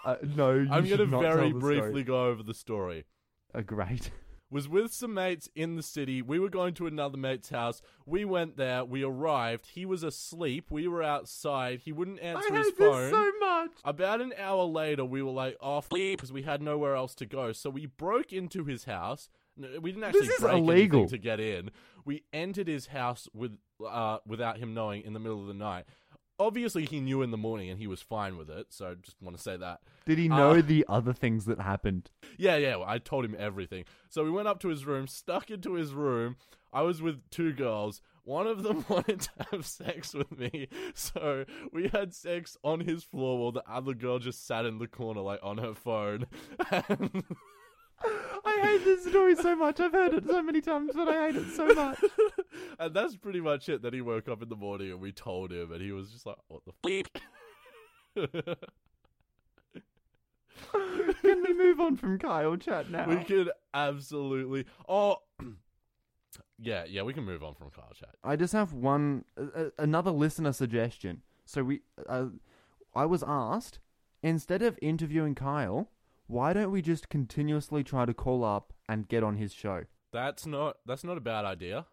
Uh, 0.07 0.17
no, 0.23 0.53
you 0.53 0.69
I'm 0.71 0.87
going 0.87 0.99
to 0.99 1.07
very 1.07 1.53
the 1.53 1.59
story. 1.59 1.81
briefly 1.81 2.05
go 2.05 2.27
over 2.27 2.43
the 2.43 2.55
story. 2.55 3.05
Uh, 3.53 3.61
great. 3.61 4.11
Was 4.49 4.69
with 4.69 4.95
some 4.95 5.13
mates 5.13 5.49
in 5.57 5.75
the 5.75 5.83
city. 5.83 6.23
We 6.23 6.39
were 6.39 6.49
going 6.49 6.75
to 6.75 6.87
another 6.87 7.17
mate's 7.19 7.49
house. 7.49 7.83
We 8.07 8.25
went 8.25 8.57
there. 8.57 8.85
We 8.85 9.03
arrived. 9.03 9.67
He 9.75 9.85
was 9.85 10.05
asleep. 10.05 10.71
We 10.71 10.87
were 10.87 11.03
outside. 11.03 11.81
He 11.81 11.91
wouldn't 11.91 12.21
answer 12.21 12.55
I 12.55 12.59
his 12.59 12.67
hate 12.69 12.77
phone. 12.77 13.03
this 13.03 13.11
so 13.11 13.33
much. 13.41 13.71
About 13.85 14.21
an 14.21 14.33
hour 14.39 14.63
later, 14.63 15.05
we 15.05 15.21
were 15.21 15.33
like 15.33 15.57
off 15.61 15.89
because 15.89 16.33
we 16.33 16.43
had 16.43 16.63
nowhere 16.63 16.95
else 16.95 17.17
to 17.17 17.27
go. 17.27 17.51
So 17.51 17.71
we 17.71 17.87
broke 17.87 18.33
into 18.33 18.65
his 18.65 18.85
house. 18.85 19.29
We 19.59 19.91
didn't 19.91 20.05
actually 20.05 20.29
is 20.29 20.39
break 20.39 20.55
illegal. 20.55 21.09
to 21.09 21.19
get 21.19 21.41
in. 21.41 21.73
We 22.05 22.23
entered 22.33 22.69
his 22.69 22.87
house 22.87 23.29
with 23.35 23.59
uh, 23.85 24.19
without 24.25 24.59
him 24.59 24.75
knowing 24.75 25.03
in 25.03 25.13
the 25.13 25.19
middle 25.19 25.41
of 25.41 25.49
the 25.49 25.55
night. 25.55 25.87
Obviously, 26.39 26.85
he 26.85 27.01
knew 27.01 27.23
in 27.23 27.31
the 27.31 27.37
morning 27.37 27.71
and 27.71 27.79
he 27.79 27.87
was 27.87 28.03
fine 28.03 28.37
with 28.37 28.51
it. 28.51 28.67
So 28.71 28.91
I 28.91 28.95
just 28.95 29.17
want 29.23 29.37
to 29.37 29.43
say 29.43 29.57
that. 29.57 29.81
Did 30.05 30.19
he 30.19 30.29
know 30.29 30.51
Uh, 30.53 30.61
the 30.63 30.85
other 30.89 31.13
things 31.13 31.47
that 31.47 31.61
happened? 31.61 32.11
Yeah, 32.39 32.57
yeah. 32.57 32.77
I 32.87 32.99
told 32.99 33.25
him 33.25 33.35
everything. 33.39 33.85
So 34.11 34.23
we 34.25 34.31
went 34.31 34.47
up 34.49 34.61
to 34.61 34.69
his 34.69 34.85
room, 34.85 35.07
stuck 35.07 35.51
into 35.51 35.75
his 35.75 35.95
room. 35.95 36.37
I 36.73 36.83
was 36.83 37.01
with 37.01 37.29
two 37.31 37.53
girls. 37.55 38.03
One 38.25 38.47
of 38.47 38.63
them 38.63 38.85
wanted 38.91 39.21
to 39.21 39.31
have 39.51 39.65
sex 39.65 40.13
with 40.13 40.37
me. 40.39 40.69
So 40.95 41.45
we 41.73 41.89
had 41.89 42.13
sex 42.13 42.57
on 42.63 42.81
his 42.81 43.03
floor 43.03 43.39
while 43.39 43.53
the 43.53 43.63
other 43.71 43.95
girl 43.95 44.19
just 44.19 44.47
sat 44.47 44.67
in 44.67 44.79
the 44.79 44.89
corner, 44.89 45.21
like 45.23 45.41
on 45.43 45.59
her 45.59 45.75
phone. 45.75 46.27
And, 46.71 47.25
I 48.45 48.59
hate 48.63 48.85
this 48.85 49.07
story 49.07 49.37
so 49.37 49.57
much. 49.57 49.81
I've 49.81 49.93
heard 49.93 50.13
it 50.13 50.27
so 50.27 50.43
many 50.43 50.61
times, 50.61 50.91
but 50.95 51.09
I 51.09 51.27
hate 51.29 51.37
it 51.37 51.51
so 51.55 51.67
much. 51.69 51.99
and 52.79 52.95
that's 52.95 53.17
pretty 53.17 53.41
much 53.41 53.69
it. 53.69 53.83
Then 53.83 53.93
he 53.93 54.01
woke 54.01 54.29
up 54.29 54.43
in 54.43 54.49
the 54.49 54.57
morning 54.57 54.91
and 54.91 55.01
we 55.01 55.13
told 55.13 55.53
him, 55.53 55.73
and 55.73 55.81
he 55.81 55.93
was 55.93 56.11
just 56.11 56.27
like, 56.27 56.37
what 56.49 56.63
the 56.65 56.73
f? 58.17 58.27
Can 61.23 61.43
we 61.43 61.55
move 61.55 61.81
on 61.81 61.97
from 61.97 62.19
Kyle 62.19 62.57
chat 62.57 62.91
now? 62.91 63.09
we 63.09 63.17
could 63.25 63.51
absolutely. 63.75 64.65
Oh. 64.89 65.19
Yeah, 66.59 66.85
yeah, 66.89 67.03
we 67.03 67.13
can 67.13 67.25
move 67.25 67.45
on 67.45 67.55
from 67.55 67.71
Kyle 67.71 67.93
chat. 67.95 68.15
I 68.25 68.35
just 68.37 68.55
have 68.55 68.73
one 68.73 69.25
uh, 69.39 69.67
another 69.79 70.11
listener 70.11 70.53
suggestion. 70.53 71.23
So 71.45 71.63
we, 71.63 71.81
uh, 72.09 72.27
I 72.95 73.05
was 73.05 73.23
asked 73.27 73.79
instead 74.23 74.63
of 74.63 74.79
interviewing 74.81 75.35
Kyle, 75.35 75.91
why 76.27 76.53
don't 76.53 76.71
we 76.71 76.81
just 76.83 77.09
continuously 77.09 77.85
try 77.85 78.07
to 78.07 78.15
call 78.15 78.43
up 78.43 78.73
and 78.89 79.07
get 79.07 79.23
on 79.23 79.37
his 79.37 79.53
show? 79.53 79.85
That's 80.13 80.47
not 80.47 80.79
that's 80.87 81.05
not 81.05 81.19
a 81.19 81.21
bad 81.21 81.45
idea. 81.45 81.87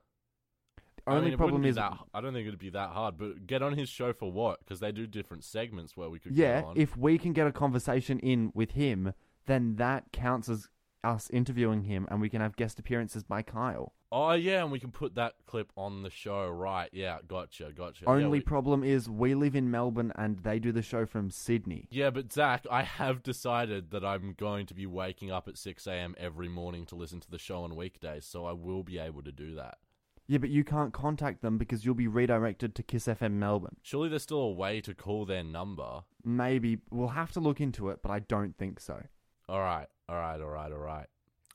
I 1.05 1.15
only 1.15 1.29
mean, 1.29 1.37
problem 1.37 1.65
is, 1.65 1.75
that, 1.75 1.93
I 2.13 2.21
don't 2.21 2.33
think 2.33 2.47
it'd 2.47 2.59
be 2.59 2.69
that 2.69 2.89
hard. 2.89 3.17
But 3.17 3.45
get 3.45 3.61
on 3.61 3.77
his 3.77 3.89
show 3.89 4.13
for 4.13 4.31
what? 4.31 4.59
Because 4.59 4.79
they 4.79 4.91
do 4.91 5.05
different 5.05 5.43
segments 5.43 5.97
where 5.97 6.09
we 6.09 6.19
could 6.19 6.35
yeah, 6.35 6.63
on. 6.65 6.77
if 6.77 6.95
we 6.95 7.17
can 7.17 7.33
get 7.33 7.45
a 7.47 7.51
conversation 7.51 8.19
in 8.19 8.51
with 8.53 8.71
him, 8.71 9.13
then 9.45 9.75
that 9.75 10.11
counts 10.13 10.47
as 10.47 10.69
us 11.03 11.29
interviewing 11.31 11.81
him, 11.83 12.07
and 12.09 12.21
we 12.21 12.29
can 12.29 12.39
have 12.39 12.55
guest 12.55 12.79
appearances 12.79 13.23
by 13.23 13.41
Kyle. 13.41 13.91
oh 14.09 14.31
yeah, 14.31 14.61
and 14.61 14.71
we 14.71 14.79
can 14.79 14.91
put 14.91 15.15
that 15.15 15.33
clip 15.45 15.73
on 15.75 16.01
the 16.03 16.09
show. 16.09 16.47
Right? 16.47 16.87
Yeah, 16.93 17.17
gotcha, 17.27 17.73
gotcha. 17.75 18.05
yeah, 18.05 18.09
Only 18.09 18.39
we- 18.39 18.41
problem 18.41 18.85
is 18.85 19.09
we 19.09 19.35
live 19.35 19.53
in 19.53 19.69
Melbourne 19.69 20.13
and 20.15 20.39
they 20.39 20.59
do 20.59 20.71
the 20.71 20.81
show 20.81 21.05
from 21.05 21.29
Sydney. 21.29 21.89
yeah, 21.91 22.09
but 22.11 22.31
Zac, 22.31 22.65
I 22.71 22.83
have 22.83 23.21
decided 23.21 23.91
that 23.91 24.05
I'm 24.05 24.33
going 24.37 24.65
to 24.67 24.73
be 24.73 24.85
waking 24.85 25.29
up 25.31 25.49
at 25.49 25.57
six 25.57 25.85
a.m. 25.87 26.15
every 26.17 26.47
morning 26.47 26.85
to 26.85 26.95
listen 26.95 27.19
to 27.19 27.29
the 27.29 27.37
show 27.39 27.63
on 27.63 27.75
weekdays, 27.75 28.25
so 28.25 28.45
I 28.45 28.53
will 28.53 28.83
be 28.83 28.97
able 28.97 29.23
to 29.23 29.31
do 29.33 29.55
that. 29.55 29.79
Yeah, 30.27 30.37
but 30.37 30.49
you 30.49 30.63
can't 30.63 30.93
contact 30.93 31.41
them 31.41 31.57
because 31.57 31.85
you'll 31.85 31.95
be 31.95 32.07
redirected 32.07 32.75
to 32.75 32.83
KIIS 32.83 33.17
FM 33.17 33.33
Melbourne. 33.33 33.75
Surely 33.81 34.07
there's 34.09 34.23
still 34.23 34.39
a 34.39 34.51
way 34.51 34.79
to 34.81 34.93
call 34.95 35.25
their 35.25 35.43
number. 35.43 36.03
Maybe 36.23 36.79
we'll 36.91 37.09
have 37.09 37.31
to 37.33 37.39
look 37.41 37.59
into 37.59 37.89
it, 37.89 37.99
but 38.01 38.09
I 38.11 38.19
don't 38.19 38.57
think 38.57 38.79
so. 38.79 39.03
All 39.49 39.59
right, 39.59 39.87
all 40.07 40.15
right, 40.15 40.39
all 40.39 40.47
right, 40.49 40.71
all 40.71 40.77
right. 40.77 41.07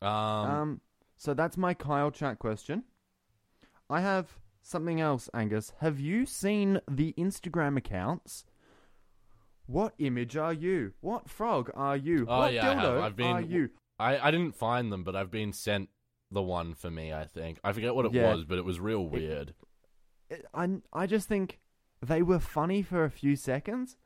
Um, 0.02 0.50
Um, 0.50 0.80
so 1.16 1.32
that's 1.34 1.56
my 1.56 1.72
Kyle 1.74 2.10
chat 2.10 2.38
question. 2.38 2.84
I 3.88 4.02
have 4.02 4.38
something 4.60 5.00
else, 5.00 5.30
Angus. 5.32 5.72
Have 5.80 5.98
you 5.98 6.26
seen 6.26 6.80
the 6.90 7.14
Instagram 7.16 7.78
accounts? 7.78 8.44
What 9.66 9.94
image 9.98 10.36
are 10.36 10.52
you? 10.52 10.92
What 11.00 11.28
frog 11.28 11.70
are 11.74 11.96
you? 11.96 12.26
Oh, 12.28 12.38
what 12.38 12.52
yeah, 12.52 12.70
I 12.70 12.74
have. 12.74 12.98
I've 12.98 13.16
been- 13.16 13.36
are 13.36 13.40
you? 13.40 13.70
I, 13.98 14.18
I 14.28 14.30
didn't 14.30 14.54
find 14.54 14.92
them, 14.92 15.02
but 15.02 15.16
I've 15.16 15.30
been 15.30 15.52
sent 15.52 15.88
the 16.30 16.42
one 16.42 16.74
for 16.74 16.90
me. 16.90 17.12
I 17.12 17.24
think 17.24 17.58
I 17.64 17.72
forget 17.72 17.94
what 17.94 18.06
it 18.06 18.12
Yeah. 18.12 18.32
was, 18.34 18.44
but 18.44 18.58
it 18.58 18.64
was 18.64 18.78
real 18.80 19.06
weird. 19.06 19.54
I, 20.54 20.68
I 20.92 21.06
just 21.06 21.26
think 21.28 21.58
they 22.04 22.22
were 22.22 22.38
funny 22.38 22.82
for 22.82 23.04
a 23.04 23.10
few 23.10 23.34
seconds, 23.34 23.96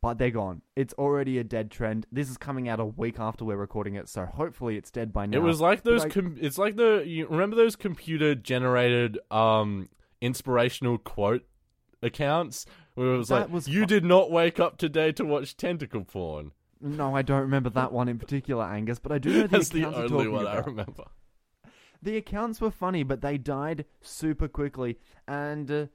but 0.00 0.18
they're 0.18 0.30
gone. 0.30 0.62
It's 0.76 0.94
already 0.94 1.38
a 1.38 1.44
dead 1.44 1.70
trend. 1.70 2.06
This 2.12 2.30
is 2.30 2.36
coming 2.38 2.68
out 2.68 2.78
a 2.78 2.84
week 2.84 3.16
after 3.18 3.44
we're 3.44 3.56
recording 3.56 3.96
it, 3.96 4.08
so 4.08 4.24
hopefully 4.24 4.76
it's 4.76 4.90
dead 4.90 5.12
by 5.12 5.26
now. 5.26 5.38
It 5.38 5.42
was 5.42 5.60
like 5.60 5.82
those. 5.82 6.04
Com- 6.04 6.36
it's 6.40 6.58
like 6.58 6.76
the. 6.76 7.02
You 7.06 7.26
remember 7.26 7.56
those 7.56 7.74
computer 7.76 8.34
generated 8.36 9.18
um 9.30 9.88
inspirational 10.20 10.96
quote 10.98 11.42
accounts 12.02 12.66
where 12.94 13.14
it 13.14 13.18
was 13.18 13.28
That 13.28 13.34
like, 13.42 13.50
was 13.52 13.68
"You 13.68 13.80
fu- 13.80 13.86
did 13.86 14.04
not 14.04 14.30
wake 14.30 14.60
up 14.60 14.78
today 14.78 15.10
to 15.12 15.24
watch 15.24 15.56
tentacle 15.56 16.04
porn." 16.04 16.52
No, 16.86 17.16
I 17.16 17.22
don't 17.22 17.40
remember 17.40 17.70
that 17.70 17.92
one 17.92 18.08
in 18.08 18.18
particular, 18.18 18.64
Angus, 18.64 18.98
but 18.98 19.12
I 19.12 19.18
do 19.18 19.32
know 19.32 19.42
the 19.42 19.48
That's 19.48 19.68
the 19.70 19.80
accounts 19.80 19.96
you're 19.98 20.04
only 20.04 20.24
talking 20.24 20.32
one 20.32 20.46
I 20.46 20.52
about. 20.52 20.66
remember. 20.66 21.04
The 22.02 22.16
accounts 22.16 22.60
were 22.60 22.70
funny, 22.70 23.02
but 23.02 23.20
they 23.22 23.38
died 23.38 23.84
super 24.00 24.46
quickly. 24.48 24.98
And 25.26 25.70
uh, 25.70 25.86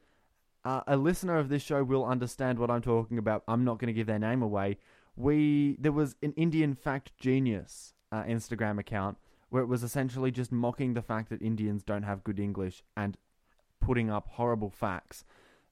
uh, 0.66 0.82
a 0.88 0.98
listener 0.98 1.38
of 1.38 1.50
this 1.50 1.62
show 1.62 1.84
will 1.84 2.06
understand 2.06 2.60
what 2.60 2.70
I'm 2.70 2.82
talking 2.82 3.18
about. 3.18 3.44
I'm 3.48 3.64
not 3.64 3.80
going 3.80 3.88
to 3.88 3.94
give 3.94 4.08
their 4.08 4.20
name 4.20 4.42
away. 4.42 4.78
We 5.16 5.78
there 5.80 5.92
was 5.92 6.16
an 6.22 6.34
Indian 6.34 6.74
fact 6.74 7.12
genius 7.18 7.94
uh, 8.12 8.24
Instagram 8.24 8.80
account 8.80 9.18
where 9.50 9.62
it 9.62 9.68
was 9.68 9.84
essentially 9.84 10.32
just 10.32 10.52
mocking 10.52 10.94
the 10.94 11.02
fact 11.02 11.30
that 11.30 11.42
Indians 11.42 11.84
don't 11.84 12.04
have 12.04 12.24
good 12.24 12.40
English 12.40 12.84
and 12.96 13.18
putting 13.82 14.10
up 14.10 14.28
horrible 14.30 14.70
facts. 14.70 15.24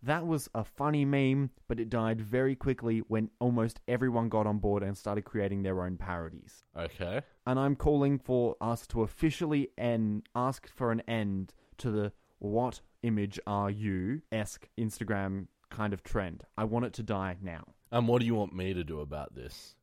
That 0.04 0.26
was 0.26 0.50
a 0.56 0.64
funny 0.64 1.04
meme, 1.04 1.50
but 1.68 1.80
it 1.80 1.90
died 1.90 2.22
very 2.22 2.56
quickly 2.56 3.00
when 3.00 3.30
almost 3.40 3.82
everyone 3.88 4.30
got 4.30 4.48
on 4.48 4.60
board 4.60 4.82
and 4.82 4.98
started 4.98 5.24
creating 5.26 5.64
their 5.64 5.84
own 5.84 5.98
parodies 5.98 6.64
Okay. 6.78 7.22
and 7.46 7.60
I'm 7.60 7.76
calling 7.76 8.18
for 8.18 8.56
us 8.62 8.88
to 8.88 9.02
officially 9.02 9.70
end, 9.78 10.24
ask 10.34 10.68
for 10.70 10.92
an 10.92 11.02
end 11.08 11.54
to 11.80 11.92
the 11.92 12.14
what 12.40 12.80
image 13.04 13.40
are 13.46 13.70
you 13.70 14.22
esque 14.32 14.70
Instagram 14.80 15.48
kind 15.70 15.94
of 15.94 16.02
trend. 16.04 16.46
I 16.58 16.64
want 16.64 16.86
it 16.86 16.94
to 16.94 17.04
die 17.04 17.36
now. 17.42 17.64
And 17.92 18.08
what 18.08 18.22
do 18.22 18.26
you 18.26 18.36
want 18.36 18.56
me 18.56 18.74
to 18.74 18.84
do 18.84 19.02
about 19.02 19.36
this? 19.36 19.76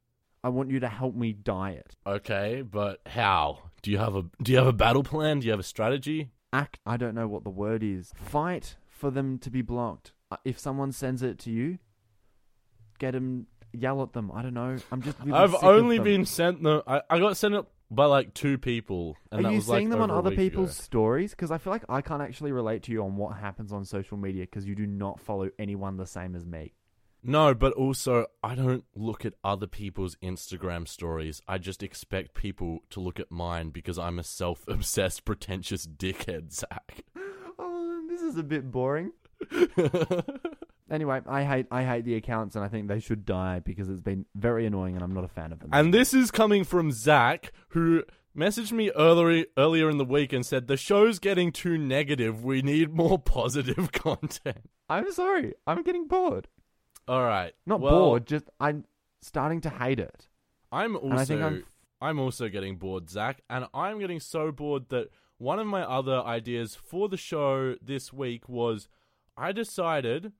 I 0.42 0.48
want 0.48 0.70
you 0.70 0.80
to 0.80 0.88
help 0.88 1.14
me 1.14 1.32
die 1.32 1.72
it. 1.72 1.96
Okay, 2.06 2.62
but 2.62 3.00
how? 3.06 3.58
Do 3.82 3.90
you 3.90 3.98
have 3.98 4.14
a 4.16 4.24
do 4.42 4.52
you 4.52 4.58
have 4.58 4.66
a 4.66 4.72
battle 4.72 5.02
plan? 5.02 5.40
Do 5.40 5.46
you 5.46 5.50
have 5.52 5.60
a 5.60 5.64
strategy? 5.64 6.30
Act, 6.52 6.78
I 6.86 6.96
don't 6.96 7.14
know 7.14 7.26
what 7.28 7.44
the 7.44 7.50
word 7.50 7.82
is. 7.82 8.12
Fight 8.14 8.76
for 8.96 9.10
them 9.10 9.38
to 9.38 9.50
be 9.50 9.62
blocked. 9.62 10.12
Uh, 10.30 10.36
If 10.44 10.58
someone 10.58 10.90
sends 10.92 11.22
it 11.22 11.38
to 11.40 11.50
you, 11.50 11.78
get 12.98 13.12
them, 13.12 13.46
yell 13.72 14.02
at 14.02 14.12
them. 14.12 14.30
I 14.32 14.42
don't 14.42 14.54
know. 14.54 14.76
I'm 14.90 15.02
just 15.02 15.18
really 15.20 15.32
I've 15.32 15.54
only 15.62 15.96
them. 15.98 16.04
been 16.04 16.24
sent 16.24 16.62
the 16.62 16.82
I, 16.86 17.02
I 17.10 17.18
got 17.18 17.36
sent 17.36 17.54
it 17.54 17.64
by 17.90 18.06
like 18.06 18.34
two 18.34 18.58
people 18.58 19.16
and 19.30 19.46
Are 19.46 19.52
you 19.52 19.60
seeing 19.60 19.88
like 19.88 19.90
them 19.90 20.00
on 20.00 20.10
other 20.10 20.32
people's 20.34 20.70
ago. 20.76 20.82
stories? 20.82 21.30
Because 21.30 21.50
I 21.50 21.58
feel 21.58 21.72
like 21.72 21.84
I 21.88 22.00
can't 22.00 22.22
actually 22.22 22.52
relate 22.52 22.82
to 22.84 22.92
you 22.92 23.04
on 23.04 23.16
what 23.16 23.36
happens 23.36 23.72
on 23.72 23.84
social 23.84 24.16
media 24.16 24.42
because 24.44 24.66
you 24.66 24.74
do 24.74 24.86
not 24.86 25.20
follow 25.20 25.50
anyone 25.58 25.96
the 25.96 26.06
same 26.06 26.34
as 26.34 26.44
me. 26.44 26.72
No, 27.22 27.54
but 27.54 27.72
also 27.74 28.26
I 28.42 28.54
don't 28.54 28.84
look 28.94 29.24
at 29.24 29.34
other 29.44 29.66
people's 29.66 30.16
Instagram 30.22 30.86
stories. 30.88 31.42
I 31.46 31.58
just 31.58 31.82
expect 31.82 32.34
people 32.34 32.80
to 32.90 33.00
look 33.00 33.18
at 33.20 33.30
mine 33.30 33.70
because 33.70 33.98
I'm 33.98 34.18
a 34.18 34.24
self-obsessed 34.24 35.24
pretentious 35.24 35.86
dickhead, 35.86 36.52
Zac. 36.52 37.04
This 38.26 38.34
is 38.34 38.40
a 38.40 38.44
bit 38.44 38.72
boring. 38.72 39.12
Anyway, 40.88 41.20
I 41.26 41.42
hate 41.42 41.66
I 41.72 41.82
hate 41.82 42.04
the 42.04 42.14
accounts 42.14 42.54
and 42.54 42.64
I 42.64 42.68
think 42.68 42.86
they 42.86 43.00
should 43.00 43.24
die 43.24 43.58
because 43.58 43.88
it's 43.88 44.00
been 44.00 44.24
very 44.36 44.66
annoying 44.66 44.94
and 44.94 45.02
I'm 45.02 45.12
not 45.12 45.24
a 45.24 45.28
fan 45.28 45.52
of 45.52 45.58
them. 45.58 45.70
And 45.72 45.92
this 45.92 46.14
is 46.14 46.30
coming 46.30 46.62
from 46.62 46.92
Zac, 46.92 47.52
who 47.70 48.04
messaged 48.38 48.70
me 48.70 48.92
earlier 48.92 49.46
earlier 49.56 49.90
in 49.90 49.98
the 49.98 50.04
week 50.04 50.32
and 50.32 50.46
said 50.46 50.68
the 50.68 50.76
show's 50.76 51.18
getting 51.18 51.50
too 51.50 51.76
negative. 51.76 52.44
We 52.44 52.62
need 52.62 52.94
more 52.94 53.18
positive 53.38 53.90
content. 53.90 54.70
I'm 54.88 55.10
sorry, 55.10 55.54
I'm 55.66 55.82
getting 55.82 56.06
bored. 56.06 56.46
All 57.08 57.24
right, 57.24 57.52
Not 57.66 57.80
well, 57.80 57.98
bored, 57.98 58.26
just 58.26 58.48
I'm 58.60 58.84
starting 59.20 59.60
to 59.62 59.70
hate 59.70 59.98
it. 59.98 60.28
I'm 60.70 60.94
also 60.94 61.08
And 61.08 61.18
I 61.18 61.24
think 61.24 61.42
I'm 61.42 61.64
I'm 62.00 62.20
also 62.20 62.48
getting 62.48 62.76
bored, 62.76 63.10
Zac, 63.10 63.42
and 63.50 63.66
I'm 63.74 63.98
getting 63.98 64.20
so 64.20 64.52
bored 64.52 64.88
that 64.90 65.08
one 65.38 65.58
of 65.58 65.66
my 65.66 65.82
other 65.82 66.20
ideas 66.22 66.74
for 66.74 67.08
the 67.08 67.16
show 67.16 67.74
this 67.82 68.12
week 68.12 68.48
was 68.48 68.88
I 69.36 69.52
decided 69.52 70.32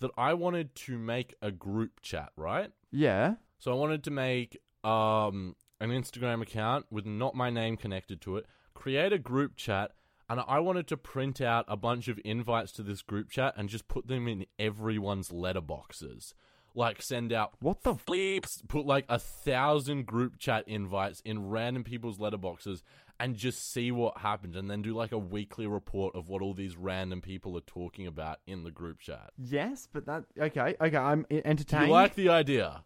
that 0.00 0.10
I 0.18 0.34
wanted 0.34 0.74
to 0.74 0.98
make 0.98 1.34
a 1.40 1.50
group 1.50 2.00
chat, 2.02 2.30
right? 2.36 2.70
yeah. 2.90 3.34
So 3.58 3.72
I 3.72 3.76
wanted 3.76 4.04
to 4.04 4.10
make 4.10 4.58
um 4.84 5.56
an 5.80 5.90
Instagram 5.90 6.42
account 6.42 6.86
with 6.90 7.06
not 7.06 7.34
my 7.34 7.48
name 7.50 7.76
connected 7.76 8.20
to 8.22 8.36
it, 8.36 8.46
create 8.74 9.12
a 9.12 9.18
group 9.18 9.56
chat, 9.56 9.92
and 10.28 10.40
I 10.46 10.58
wanted 10.58 10.86
to 10.88 10.96
print 10.96 11.40
out 11.40 11.64
a 11.68 11.76
bunch 11.76 12.08
of 12.08 12.20
invites 12.24 12.72
to 12.72 12.82
this 12.82 13.00
group 13.02 13.30
chat 13.30 13.54
and 13.56 13.68
just 13.68 13.88
put 13.88 14.06
them 14.06 14.28
in 14.28 14.44
everyone's 14.58 15.30
letterboxes. 15.30 16.34
Like 16.74 17.00
send 17.00 17.32
out 17.32 17.52
What 17.60 17.82
the 17.84 17.94
f- 17.94 18.04
bleeps, 18.04 18.66
put 18.68 18.84
like 18.84 19.06
a 19.08 19.18
thousand 19.18 20.06
group 20.06 20.38
chat 20.38 20.64
invites 20.66 21.20
in 21.24 21.48
random 21.48 21.84
people's 21.84 22.18
letterboxes 22.18 22.82
and 23.20 23.36
just 23.36 23.72
see 23.72 23.90
what 23.92 24.18
happens 24.18 24.56
and 24.56 24.70
then 24.70 24.82
do 24.82 24.92
like 24.94 25.12
a 25.12 25.18
weekly 25.18 25.66
report 25.66 26.14
of 26.16 26.28
what 26.28 26.42
all 26.42 26.52
these 26.54 26.76
random 26.76 27.20
people 27.20 27.56
are 27.56 27.60
talking 27.62 28.06
about 28.06 28.40
in 28.46 28.64
the 28.64 28.70
group 28.70 28.98
chat. 29.00 29.30
Yes, 29.38 29.88
but 29.92 30.06
that 30.06 30.24
okay, 30.38 30.74
okay, 30.80 30.96
I'm 30.96 31.24
entertained. 31.30 31.86
you 31.86 31.92
like 31.92 32.14
the 32.14 32.28
idea? 32.28 32.84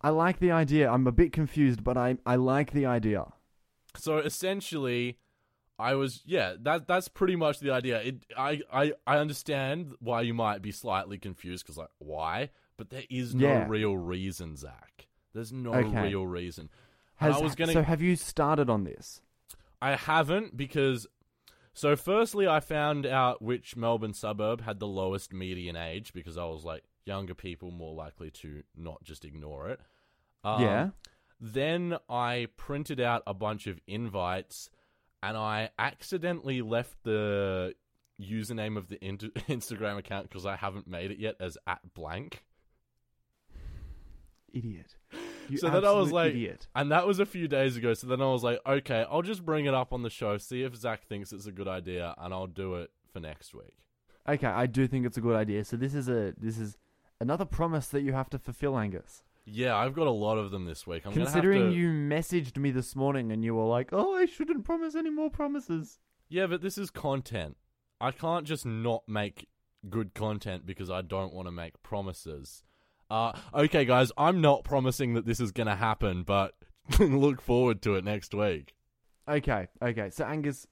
I 0.00 0.10
like 0.10 0.38
the 0.38 0.52
idea. 0.52 0.90
I'm 0.90 1.06
a 1.06 1.12
bit 1.12 1.32
confused, 1.32 1.82
but 1.84 1.96
I 1.96 2.18
I 2.24 2.36
like 2.36 2.72
the 2.72 2.86
idea. 2.86 3.26
So 3.96 4.18
essentially, 4.18 5.18
I 5.78 5.94
was 5.94 6.22
yeah. 6.26 6.54
That 6.60 6.86
that's 6.86 7.08
pretty 7.08 7.36
much 7.36 7.60
the 7.60 7.70
idea. 7.70 8.00
It 8.00 8.26
I 8.36 8.60
I 8.72 8.92
I 9.06 9.18
understand 9.18 9.94
why 10.00 10.22
you 10.22 10.34
might 10.34 10.62
be 10.62 10.70
slightly 10.72 11.18
confused 11.18 11.64
because 11.64 11.76
like 11.78 11.90
why, 11.98 12.50
but 12.76 12.90
there 12.90 13.04
is 13.10 13.34
no 13.34 13.46
Yeah. 13.48 13.66
real 13.68 13.96
reason, 13.96 14.56
Zac. 14.56 15.08
There's 15.34 15.52
no 15.52 15.74
Okay. 15.74 16.02
real 16.02 16.26
reason. 16.26 16.70
Has 17.16 17.36
I 17.36 17.38
was 17.40 17.54
gonna. 17.54 17.72
so 17.72 17.82
have 17.82 18.00
you 18.02 18.16
started 18.16 18.68
on 18.70 18.84
this? 18.84 19.20
I 19.86 19.96
haven't 19.96 20.56
because. 20.56 21.06
So 21.72 21.94
firstly, 21.94 22.48
I 22.48 22.60
found 22.60 23.04
out 23.04 23.42
which 23.42 23.76
Melbourne 23.76 24.14
suburb 24.14 24.62
had 24.62 24.80
the 24.80 24.86
lowest 24.86 25.34
median 25.34 25.76
age 25.76 26.14
because 26.14 26.38
I 26.38 26.44
was 26.44 26.64
like 26.64 26.84
younger 27.04 27.34
people 27.34 27.70
more 27.70 27.94
likely 27.94 28.30
to 28.30 28.62
not 28.74 29.04
just 29.04 29.26
ignore 29.26 29.68
it. 29.68 29.80
Um, 30.42 30.62
yeah. 30.62 30.88
Then 31.38 31.98
I 32.08 32.48
printed 32.56 32.98
out 32.98 33.22
a 33.26 33.34
bunch 33.34 33.66
of 33.66 33.78
invites 33.86 34.70
and 35.22 35.36
I 35.36 35.70
accidentally 35.78 36.62
left 36.62 36.96
the 37.02 37.74
username 38.20 38.76
of 38.76 38.88
the 38.88 39.04
inter- 39.04 39.28
Instagram 39.48 39.98
account 39.98 40.28
because 40.28 40.46
I 40.46 40.56
haven't 40.56 40.86
made 40.86 41.10
it 41.10 41.18
yet 41.18 41.36
as 41.40 41.58
at 41.66 41.80
blank. 41.94 42.42
Idiot. 44.52 44.96
You 45.48 45.58
So 45.58 45.70
then 45.70 45.84
I 45.84 45.92
was 45.92 46.12
like- 46.12 46.30
idiot. 46.30 46.66
And 46.74 46.90
that 46.90 47.06
was 47.06 47.18
a 47.18 47.26
few 47.26 47.48
days 47.48 47.76
ago. 47.76 47.94
So 47.94 48.06
then 48.06 48.20
I 48.20 48.26
was 48.26 48.42
like, 48.42 48.60
okay, 48.66 49.04
I'll 49.10 49.22
just 49.22 49.44
bring 49.44 49.66
it 49.66 49.74
up 49.74 49.92
on 49.92 50.02
the 50.02 50.10
show, 50.10 50.38
see 50.38 50.62
if 50.62 50.74
Zac 50.74 51.06
thinks 51.06 51.32
it's 51.32 51.46
a 51.46 51.52
good 51.52 51.68
idea, 51.68 52.14
and 52.18 52.32
I'll 52.32 52.46
do 52.46 52.74
it 52.76 52.90
for 53.12 53.20
next 53.20 53.54
week. 53.54 53.78
Okay, 54.28 54.46
I 54.46 54.66
do 54.66 54.86
think 54.86 55.06
it's 55.06 55.16
a 55.16 55.20
good 55.20 55.36
idea. 55.36 55.64
So 55.64 55.76
this 55.76 55.94
is 55.94 56.08
a 56.08 56.34
this 56.36 56.58
is 56.58 56.76
another 57.20 57.44
promise 57.44 57.88
that 57.88 58.02
you 58.02 58.12
have 58.12 58.28
to 58.30 58.38
fulfill, 58.38 58.78
Angus. 58.78 59.22
Yeah, 59.44 59.76
I've 59.76 59.94
got 59.94 60.08
a 60.08 60.10
lot 60.10 60.38
of 60.38 60.50
them 60.50 60.64
this 60.64 60.86
week. 60.86 61.06
I'm 61.06 61.12
Considering 61.12 61.70
to... 61.70 61.76
you 61.76 61.90
messaged 61.90 62.56
me 62.56 62.72
this 62.72 62.96
morning 62.96 63.30
and 63.30 63.44
you 63.44 63.54
were 63.54 63.64
like, 63.66 63.90
"Oh, 63.92 64.14
I 64.16 64.26
shouldn't 64.26 64.64
promise 64.64 64.96
any 64.96 65.10
more 65.10 65.30
promises." 65.30 66.00
Yeah, 66.28 66.46
but 66.48 66.60
this 66.60 66.76
is 66.76 66.90
content. 66.90 67.56
I 68.00 68.10
can't 68.10 68.44
just 68.44 68.66
not 68.66 69.04
make 69.08 69.48
good 69.88 70.14
content 70.14 70.66
because 70.66 70.90
I 70.90 71.02
don't 71.02 71.32
want 71.32 71.46
to 71.46 71.52
make 71.52 71.80
promises. 71.84 72.64
Uh, 73.10 73.32
okay, 73.54 73.84
guys, 73.84 74.10
I'm 74.16 74.40
not 74.40 74.64
promising 74.64 75.14
that 75.14 75.26
this 75.26 75.40
is 75.40 75.52
going 75.52 75.68
to 75.68 75.76
happen, 75.76 76.22
but 76.22 76.54
look 76.98 77.40
forward 77.40 77.82
to 77.82 77.94
it 77.94 78.04
next 78.04 78.34
week. 78.34 78.74
Okay, 79.28 79.68
okay. 79.82 80.10
So 80.10 80.24
Angus, 80.24 80.66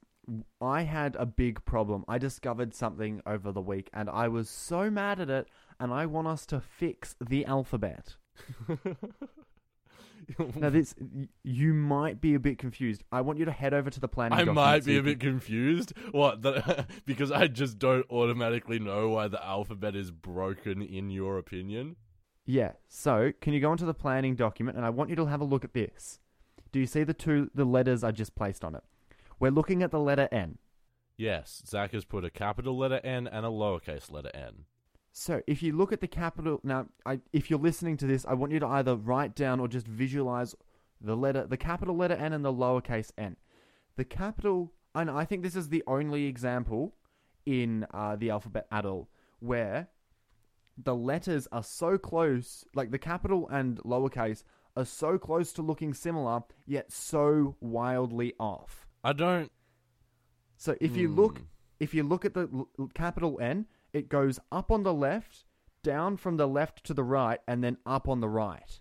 I 0.61 0.83
had 0.83 1.16
a 1.16 1.27
big 1.27 1.64
problem. 1.64 2.05
I 2.09 2.18
discovered 2.18 2.75
something 2.75 3.20
over 3.27 3.53
the 3.53 3.61
week 3.61 3.90
and 3.92 4.09
I 4.09 4.29
was 4.29 4.49
so 4.49 4.90
mad 4.90 5.20
at 5.20 5.31
it 5.31 5.49
and 5.81 5.92
I 5.92 6.07
want 6.07 6.29
us 6.29 6.47
to 6.47 6.61
fix 6.61 7.16
the 7.20 7.44
alphabet. 7.47 8.16
Now 10.57 10.70
this 10.70 10.94
you 11.42 11.75
might 11.75 12.20
be 12.20 12.35
a 12.35 12.38
bit 12.38 12.59
confused. 12.59 13.05
I 13.12 13.20
want 13.20 13.38
you 13.38 13.44
to 13.44 13.53
head 13.53 13.75
over 13.75 13.90
to 13.90 14.01
the 14.01 14.09
planning 14.09 14.38
I 14.38 14.44
might 14.44 14.85
be 14.85 14.97
a 14.97 15.03
bit 15.03 15.20
confused. 15.20 15.92
What? 16.12 16.42
The, 16.42 16.87
because 17.05 17.31
I 17.31 17.47
just 17.47 17.79
don't 17.79 18.07
automatically 18.11 18.79
know 18.79 19.11
why 19.11 19.29
the 19.29 19.44
alphabet 19.44 19.94
is 19.94 20.11
broken, 20.11 20.83
in 20.83 21.11
your 21.11 21.38
opinion? 21.38 21.97
Yeah. 22.46 22.72
So, 22.88 23.33
can 23.40 23.52
you 23.52 23.61
go 23.61 23.72
into 23.72 23.85
the 23.85 23.94
planning 23.94 24.35
document 24.35 24.76
and 24.76 24.85
I 24.85 24.90
want 24.90 25.11
you 25.11 25.16
to 25.16 25.26
have 25.26 25.40
a 25.40 25.44
look 25.44 25.64
at 25.64 25.72
this. 25.72 26.20
Do 26.72 26.80
you 26.80 26.87
see 26.87 27.04
the 27.04 27.14
two 27.14 27.50
the 27.54 27.64
letters 27.64 28.04
I 28.04 28.11
just 28.11 28.35
placed 28.35 28.64
on 28.64 28.74
it? 28.74 28.83
We're 29.38 29.50
looking 29.50 29.83
at 29.83 29.90
the 29.90 30.00
letter 30.00 30.28
N. 30.30 30.59
Yes, 31.16 31.62
Zac 31.66 31.92
has 31.92 32.04
put 32.04 32.24
a 32.24 32.30
capital 32.30 32.76
letter 32.76 33.00
N 33.04 33.28
and 33.28 33.46
a 33.46 33.48
lowercase 33.48 34.11
letter 34.11 34.30
N. 34.35 34.64
So, 35.12 35.42
if 35.46 35.62
you 35.62 35.72
look 35.72 35.92
at 35.92 36.00
the 36.00 36.09
capital 36.09 36.61
now, 36.64 36.87
I, 37.07 37.20
if 37.33 37.48
you're 37.48 37.59
listening 37.59 37.96
to 37.98 38.07
this, 38.07 38.26
I 38.26 38.35
want 38.35 38.52
you 38.52 38.59
to 38.59 38.66
either 38.66 38.96
write 38.96 39.35
down 39.35 39.61
or 39.61 39.68
just 39.68 39.87
visualize 39.87 40.54
the 41.00 41.16
letter, 41.16 41.46
the 41.46 41.57
capital 41.57 41.96
letter 41.96 42.14
N 42.14 42.33
and 42.33 42.44
the 42.44 42.52
lowercase 42.52 43.12
n. 43.16 43.37
The 43.96 44.04
capital, 44.04 44.72
and 44.94 45.09
I 45.09 45.25
think 45.25 45.42
this 45.42 45.54
is 45.54 45.69
the 45.69 45.85
only 45.87 46.27
example 46.27 46.96
in 47.46 47.87
uh, 47.94 48.16
the 48.16 48.31
alphabet 48.31 48.66
at 48.73 48.85
all 48.85 49.08
where 49.38 49.88
the 50.77 50.94
letters 50.94 51.46
are 51.52 51.62
so 51.62 51.96
close, 51.98 52.64
like 52.75 52.90
the 52.90 52.98
capital 52.98 53.48
and 53.48 53.79
lowercase 53.85 54.42
are 54.77 54.85
so 54.85 55.18
close 55.18 55.52
to 55.52 55.62
looking 55.62 55.94
similar, 55.94 56.42
yet 56.66 56.90
so 56.90 57.56
wildly 57.60 58.35
off. 58.40 58.87
I 59.04 59.12
don't. 59.12 59.52
So 60.56 60.77
if 60.81 60.96
you 60.96 61.08
look, 61.08 61.38
Hmm. 61.38 61.44
if 61.81 61.94
you 61.94 62.02
look 62.02 62.25
at 62.25 62.35
the 62.35 62.48
l- 62.52 62.88
capital 62.94 63.38
N, 63.40 63.66
it 63.92 64.08
goes 64.08 64.40
up 64.50 64.70
on 64.70 64.83
the 64.83 64.94
left, 64.94 65.44
down 65.83 66.16
from 66.16 66.37
the 66.38 66.48
left 66.48 66.83
to 66.85 66.94
the 66.94 67.04
right, 67.04 67.40
and 67.46 67.62
then 67.62 67.77
up 67.87 68.08
on 68.08 68.20
the 68.20 68.29
right. 68.29 68.81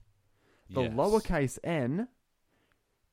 The 0.70 0.84
Yes. 0.84 0.94
lowercase 0.94 1.60
n, 1.64 2.08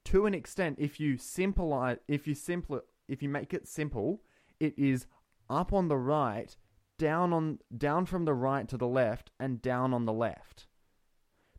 to 0.04 0.24
an 0.26 0.32
extent, 0.32 0.78
if 0.78 0.98
you 1.00 1.18
simplify, 1.18 1.96
if 2.08 2.26
you 2.26 2.34
simpler, 2.34 2.82
if 3.08 3.22
you 3.22 3.28
make 3.28 3.52
it 3.52 3.66
simple, 3.68 4.22
it 4.58 4.78
is 4.78 5.06
up 5.50 5.72
on 5.72 5.88
the 5.88 5.98
right, 5.98 6.56
down 7.00 7.32
on 7.32 7.58
down 7.76 8.04
from 8.04 8.26
the 8.26 8.34
right 8.34 8.68
to 8.68 8.76
the 8.76 8.86
left, 8.86 9.30
and 9.40 9.62
down 9.62 9.94
on 9.94 10.04
the 10.04 10.12
left, 10.12 10.66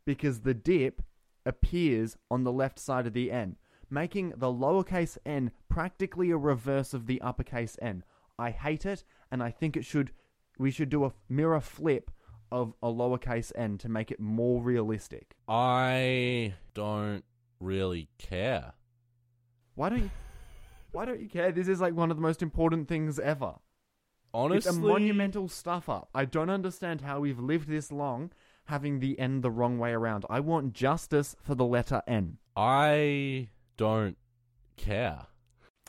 because 0.06 0.40
the 0.40 0.54
dip 0.54 1.02
appears 1.44 2.16
on 2.30 2.44
the 2.44 2.52
left 2.52 2.78
side 2.78 3.08
of 3.08 3.12
the 3.12 3.32
n, 3.32 3.56
making 3.90 4.30
the 4.36 4.46
lowercase 4.46 5.18
n 5.26 5.50
practically 5.68 6.30
a 6.30 6.36
reverse 6.36 6.94
of 6.94 7.06
the 7.06 7.20
uppercase 7.20 7.76
n. 7.82 8.04
I 8.38 8.50
hate 8.50 8.86
it, 8.86 9.02
and 9.32 9.42
I 9.42 9.50
think 9.50 9.76
it 9.76 9.84
should 9.84 10.12
we 10.58 10.70
should 10.70 10.90
do 10.90 11.04
a 11.04 11.12
mirror 11.28 11.60
flip 11.60 12.10
of 12.52 12.74
a 12.80 12.86
lowercase 12.86 13.50
n 13.56 13.78
to 13.78 13.88
make 13.88 14.12
it 14.12 14.20
more 14.20 14.62
realistic. 14.62 15.34
I 15.48 16.54
don't 16.72 17.24
really 17.58 18.08
care. 18.18 18.74
Why 19.74 19.88
don't 19.88 20.02
you, 20.02 20.10
why 20.92 21.04
don't 21.04 21.20
you 21.20 21.28
care? 21.28 21.50
This 21.50 21.66
is 21.66 21.80
like 21.80 21.94
one 21.94 22.12
of 22.12 22.16
the 22.16 22.22
most 22.22 22.42
important 22.42 22.86
things 22.86 23.18
ever. 23.18 23.54
Honestly, 24.34 24.56
it's 24.70 24.78
a 24.78 24.80
monumental 24.80 25.48
stuff 25.48 25.88
up. 25.88 26.08
I 26.14 26.24
don't 26.24 26.50
understand 26.50 27.02
how 27.02 27.20
we've 27.20 27.38
lived 27.38 27.68
this 27.68 27.92
long 27.92 28.32
having 28.66 29.00
the 29.00 29.18
N 29.18 29.40
the 29.40 29.50
wrong 29.50 29.78
way 29.78 29.92
around. 29.92 30.24
I 30.30 30.40
want 30.40 30.72
justice 30.72 31.36
for 31.42 31.54
the 31.54 31.64
letter 31.64 32.02
N. 32.06 32.38
I 32.56 33.48
don't 33.76 34.16
care. 34.76 35.26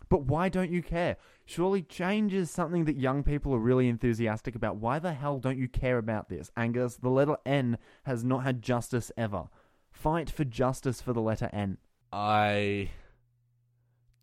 But 0.10 0.24
why 0.24 0.50
don't 0.50 0.72
you 0.72 0.84
care? 0.84 1.18
Surely 1.46 1.82
change 1.82 2.34
is 2.34 2.52
something 2.52 2.86
that 2.86 2.98
young 2.98 3.24
people 3.24 3.54
are 3.54 3.60
really 3.60 3.88
enthusiastic 3.88 4.56
about. 4.56 4.78
Why 4.78 5.00
the 5.00 5.14
hell 5.14 5.40
don't 5.40 5.58
you 5.58 5.68
care 5.68 5.98
about 5.98 6.30
this? 6.30 6.52
Angus, 6.56 6.98
the 6.98 7.10
letter 7.10 7.38
N 7.46 7.78
has 8.04 8.24
not 8.24 8.44
had 8.44 8.62
justice 8.62 9.12
ever. 9.18 9.46
Fight 9.92 10.30
for 10.30 10.44
justice 10.44 11.02
for 11.02 11.14
the 11.14 11.22
letter 11.22 11.50
N. 11.54 11.78
I 12.12 12.92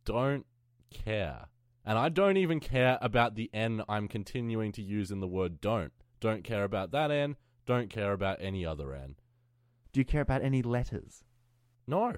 don't 0.05 0.47
care. 0.91 1.47
And 1.85 1.99
I 1.99 2.09
don't 2.09 2.37
even 2.37 2.61
care 2.61 2.99
about 3.01 3.35
the 3.35 3.51
N 3.55 3.83
I'm 3.89 4.07
continuing 4.07 4.73
to 4.73 4.83
use 4.83 5.11
in 5.11 5.21
the 5.21 5.27
word 5.27 5.61
don't. 5.61 5.93
Don't 6.21 6.45
care 6.45 6.65
about 6.65 6.91
that 6.93 7.11
N. 7.11 7.37
Don't 7.67 7.89
care 7.89 8.13
about 8.13 8.39
any 8.41 8.67
other 8.67 8.95
N. 8.95 9.17
Do 9.93 10.01
you 10.01 10.05
care 10.05 10.21
about 10.21 10.43
any 10.43 10.63
letters? 10.63 11.25
No. 11.87 12.15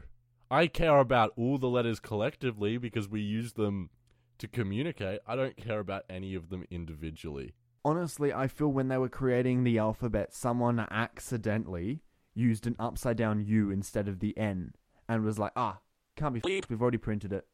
I 0.50 0.66
care 0.66 0.98
about 0.98 1.32
all 1.36 1.58
the 1.58 1.68
letters 1.68 2.00
collectively 2.00 2.76
because 2.76 3.08
we 3.08 3.20
use 3.20 3.54
them 3.54 3.90
to 4.38 4.48
communicate. 4.48 5.20
I 5.26 5.36
don't 5.36 5.56
care 5.56 5.78
about 5.78 6.04
any 6.10 6.34
of 6.34 6.50
them 6.50 6.64
individually. 6.70 7.54
Honestly, 7.84 8.32
I 8.32 8.48
feel 8.48 8.68
when 8.68 8.88
they 8.88 8.98
were 8.98 9.08
creating 9.08 9.64
the 9.64 9.78
alphabet, 9.78 10.34
someone 10.34 10.78
accidentally 10.90 12.02
used 12.34 12.66
an 12.66 12.76
upside 12.78 13.16
down 13.16 13.44
U 13.44 13.70
instead 13.70 14.08
of 14.08 14.20
the 14.20 14.36
N 14.36 14.74
and 15.08 15.24
was 15.24 15.38
like, 15.38 15.52
ah, 15.56 15.78
can't 16.16 16.34
be 16.34 16.40
f***ed, 16.40 16.66
we've 16.68 16.82
already 16.82 16.98
printed 16.98 17.32
it. 17.32 17.46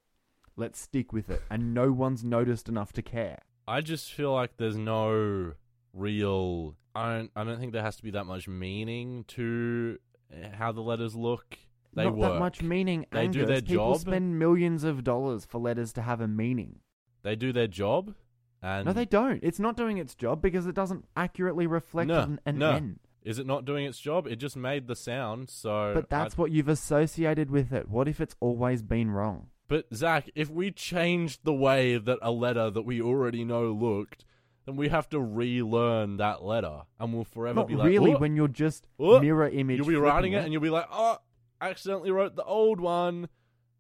Let's 0.59 0.79
stick 0.81 1.13
with 1.13 1.31
it. 1.31 1.41
And 1.51 1.73
no 1.73 1.93
one's 1.93 2.25
noticed 2.25 2.69
enough 2.69 2.93
to 2.95 3.03
care. 3.03 3.39
I 3.67 3.81
just 3.81 4.13
feel 4.13 4.33
like 4.35 4.57
there's 4.57 4.77
no 4.77 5.53
real. 5.95 6.75
I 6.95 7.17
don't. 7.17 7.31
I 7.37 7.45
don't 7.45 7.61
think 7.61 7.73
there 7.73 7.83
has 7.83 7.97
to 7.97 8.03
be 8.03 8.11
that 8.13 8.25
much 8.25 8.49
meaning 8.49 9.25
to 9.29 9.99
uh, 10.33 10.49
how 10.57 10.73
the 10.73 10.81
letters 10.81 11.15
look. 11.15 11.59
They 11.95 12.05
Not 12.05 12.17
work. 12.17 12.33
that 12.33 12.39
much 12.39 12.63
meaning. 12.63 13.07
They 13.13 13.21
Angus. 13.21 13.37
do 13.41 13.47
their 13.47 13.63
People 13.63 13.93
job. 13.95 14.01
spend 14.01 14.39
millions 14.39 14.85
of 14.85 15.05
dollars 15.05 15.45
for 15.45 15.59
letters 15.61 15.93
to 15.95 16.03
have 16.03 16.21
a 16.21 16.29
meaning. 16.29 16.81
They 17.23 17.37
do 17.37 17.53
their 17.53 17.67
job, 17.69 18.15
and 18.63 18.87
no, 18.87 18.93
they 18.93 19.05
don't. 19.05 19.41
It's 19.43 19.59
not 19.61 19.77
doing 19.77 19.99
its 19.99 20.15
job 20.15 20.41
because 20.43 20.67
it 20.67 20.75
doesn't 20.75 21.05
accurately 21.17 21.67
reflect 21.67 22.09
No, 22.09 22.21
an, 22.21 22.41
an 22.47 22.59
no. 22.59 22.71
N. 22.73 22.99
Is 23.23 23.39
it 23.39 23.47
not 23.47 23.65
doing 23.65 23.85
its 23.85 23.99
job? 24.01 24.27
It 24.27 24.37
just 24.37 24.57
made 24.57 24.87
the 24.87 24.97
sound. 24.97 25.51
So, 25.51 25.93
But 25.95 26.09
that's 26.09 26.35
I- 26.35 26.41
what 26.41 26.51
you've 26.51 26.69
associated 26.69 27.51
with 27.51 27.73
it. 27.73 27.89
What 27.89 28.09
if 28.09 28.21
it's 28.21 28.35
always 28.41 28.83
been 28.83 29.11
wrong? 29.11 29.49
But 29.69 29.87
Zac, 29.95 30.31
if 30.35 30.51
we 30.51 30.71
changed 30.71 31.41
the 31.45 31.53
way 31.53 31.99
that 31.99 32.19
a 32.23 32.31
letter 32.31 32.71
that 32.71 32.83
we 32.83 33.03
already 33.03 33.45
know 33.45 33.65
looked, 33.71 34.25
then 34.65 34.77
we 34.77 34.89
have 34.89 35.09
to 35.11 35.21
relearn 35.21 36.17
that 36.17 36.43
letter, 36.43 36.83
and 36.99 37.13
we'll 37.13 37.25
forever 37.25 37.57
Not 37.61 37.69
be 37.69 37.77
like, 37.77 37.89
really. 37.89 38.15
"Oh, 38.15 38.19
when 38.19 38.35
you're 38.35 38.49
just 38.49 38.87
oh." 38.99 39.21
mirror 39.21 39.49
image. 39.49 39.77
you'll 39.79 39.87
be 39.87 39.97
writing 39.97 40.33
it, 40.33 40.43
and 40.45 40.53
you'll 40.53 40.63
be 40.63 40.71
like, 40.71 40.87
oh, 40.91 41.19
I 41.61 41.71
accidentally 41.71 42.11
wrote 42.11 42.35
the 42.37 42.45
old 42.45 42.81
one. 42.81 43.29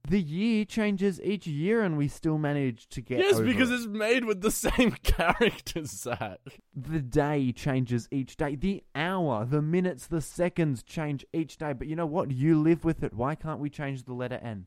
the 0.09 0.21
year 0.21 0.65
changes 0.65 1.21
each 1.23 1.47
year, 1.47 1.83
and 1.83 1.99
we 1.99 2.09
still 2.09 2.39
manage 2.39 2.89
to 2.89 3.01
get. 3.03 3.19
yes, 3.19 3.41
because 3.41 3.71
it. 3.71 3.75
it's 3.75 3.87
made 3.87 4.25
with 4.25 4.41
the 4.41 4.51
same 4.67 4.93
characters, 5.03 5.91
Zac. 5.91 6.39
the 6.75 7.01
day 7.01 7.53
changes 7.53 8.09
each 8.11 8.37
day. 8.37 8.57
The 8.57 8.83
hour, 8.95 9.45
the 9.45 9.61
minutes, 9.63 10.07
the 10.07 10.21
seconds 10.23 10.83
change 10.83 11.25
each 11.35 11.59
day. 11.59 11.73
But 11.75 11.89
you 11.89 11.97
know 11.97 12.07
what? 12.07 12.31
You 12.31 12.59
live 12.61 12.85
with 12.85 13.03
it. 13.03 13.13
Why 13.13 13.35
can't 13.35 13.61
we 13.61 13.69
change 13.71 14.05
the 14.05 14.15
letter 14.15 14.39
N? 14.43 14.67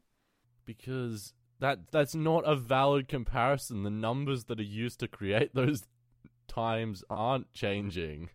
Because 0.66 1.34
that 1.60 1.92
that's 1.92 2.16
not 2.16 2.44
a 2.46 2.56
valid 2.56 3.08
comparison. 3.08 3.84
The 3.84 3.90
numbers 3.90 4.46
that 4.46 4.60
are 4.60 4.64
used 4.64 5.00
to 5.00 5.08
create 5.08 5.56
those 5.56 5.84
times 6.48 7.04
aren't 7.10 7.54
changing. 7.54 8.30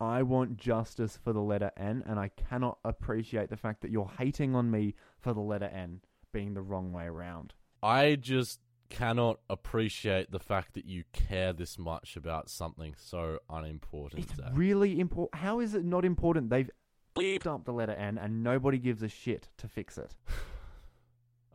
I 0.00 0.22
want 0.22 0.56
justice 0.56 1.18
for 1.22 1.34
the 1.34 1.42
letter 1.42 1.70
N, 1.76 2.02
and 2.06 2.18
I 2.18 2.28
cannot 2.28 2.78
appreciate 2.84 3.50
the 3.50 3.56
fact 3.56 3.82
that 3.82 3.90
you're 3.90 4.10
hating 4.18 4.54
on 4.54 4.70
me 4.70 4.94
for 5.18 5.34
the 5.34 5.40
letter 5.40 5.66
N 5.66 6.00
being 6.32 6.54
the 6.54 6.62
wrong 6.62 6.92
way 6.92 7.04
around. 7.04 7.52
I 7.82 8.16
just 8.16 8.60
cannot 8.88 9.40
appreciate 9.48 10.32
the 10.32 10.38
fact 10.38 10.74
that 10.74 10.86
you 10.86 11.04
care 11.12 11.52
this 11.52 11.78
much 11.78 12.16
about 12.16 12.48
something 12.48 12.94
so 12.98 13.38
unimportant. 13.48 14.24
It's 14.24 14.36
Zac. 14.36 14.50
really 14.54 14.98
important. 14.98 15.42
How 15.42 15.60
is 15.60 15.74
it 15.74 15.84
not 15.84 16.04
important? 16.06 16.48
They've 16.48 16.70
bleeped 17.14 17.46
up 17.46 17.64
the 17.66 17.72
letter 17.72 17.92
N, 17.92 18.16
and 18.16 18.42
nobody 18.42 18.78
gives 18.78 19.02
a 19.02 19.08
shit 19.08 19.50
to 19.58 19.68
fix 19.68 19.98
it. 19.98 20.14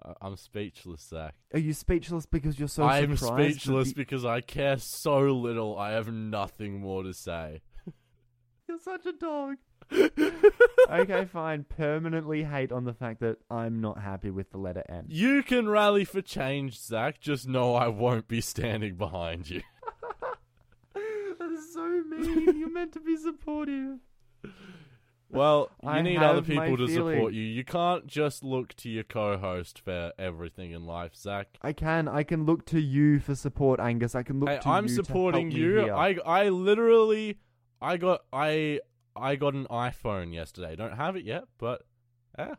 I- 0.06 0.14
I'm 0.22 0.36
speechless, 0.38 1.02
Zac. 1.10 1.36
Are 1.54 1.60
you 1.60 1.74
speechless 1.74 2.26
because 2.26 2.60
you're 2.60 2.68
so 2.68 2.84
I'm 2.84 3.16
speechless 3.18 3.90
the- 3.90 3.94
because 3.96 4.24
I 4.26 4.42
care 4.42 4.78
so 4.78 5.20
little. 5.20 5.78
I 5.78 5.92
have 5.92 6.12
nothing 6.12 6.80
more 6.80 7.04
to 7.04 7.14
say. 7.14 7.62
You're 8.68 8.80
such 8.80 9.06
a 9.06 9.14
dog. 9.14 9.58
okay, 10.90 11.26
fine. 11.32 11.64
Permanently 11.66 12.44
hate 12.44 12.72
on 12.72 12.86
the 12.86 12.94
fact 12.94 13.20
that 13.20 13.38
I'm 13.52 13.80
not 13.82 14.00
happy 14.00 14.32
with 14.32 14.50
the 14.52 14.58
letter 14.58 14.84
N. 14.90 15.06
You 15.08 15.44
can 15.44 15.70
rally 15.70 16.04
for 16.06 16.22
change, 16.22 16.80
Zac. 16.80 17.20
Just 17.22 17.48
know 17.48 17.76
I 17.76 17.88
won't 17.90 18.28
be 18.28 18.42
standing 18.42 18.96
behind 18.96 19.50
you. 19.50 19.62
that 20.94 21.52
is 21.52 21.74
so 21.74 21.88
mean. 22.10 22.58
You're 22.58 22.72
meant 22.72 22.94
to 22.94 23.00
be 23.00 23.16
supportive. 23.18 24.00
Well, 25.36 25.70
you 25.84 25.90
I 25.90 26.02
need 26.02 26.18
other 26.18 26.42
people 26.42 26.78
to 26.78 26.88
feeling. 26.88 27.16
support 27.18 27.34
you. 27.34 27.44
You 27.44 27.64
can't 27.64 28.08
just 28.08 28.44
look 28.44 28.74
to 28.76 28.90
your 28.90 29.04
co-host 29.04 29.80
for 29.80 30.14
everything 30.18 30.72
in 30.72 30.86
life, 30.86 31.16
Zac. 31.16 31.58
I 31.62 31.74
can. 31.74 32.08
I 32.08 32.24
can 32.24 32.46
look 32.46 32.66
to 32.68 32.80
you 32.80 33.20
for 33.20 33.36
support, 33.36 33.80
Angus. 33.80 34.16
I 34.16 34.24
can 34.24 34.40
look 34.40 34.50
Hey, 34.50 34.60
to 34.60 34.70
I'm 34.70 34.88
you 34.88 34.96
supporting 34.96 35.52
to 35.52 35.76
help 35.76 35.88
you. 35.88 35.94
I 35.94 36.18
I 36.26 36.50
literally 36.50 37.40
I 37.82 37.98
got 37.98 38.22
I 38.32 38.80
I 39.16 39.36
got 39.36 39.54
an 39.54 39.68
iPhone 39.70 40.34
yesterday. 40.34 40.76
Don't 40.76 40.96
have 40.96 41.16
it 41.16 41.26
yet, 41.26 41.46
but 41.58 41.84
yeah, 42.38 42.56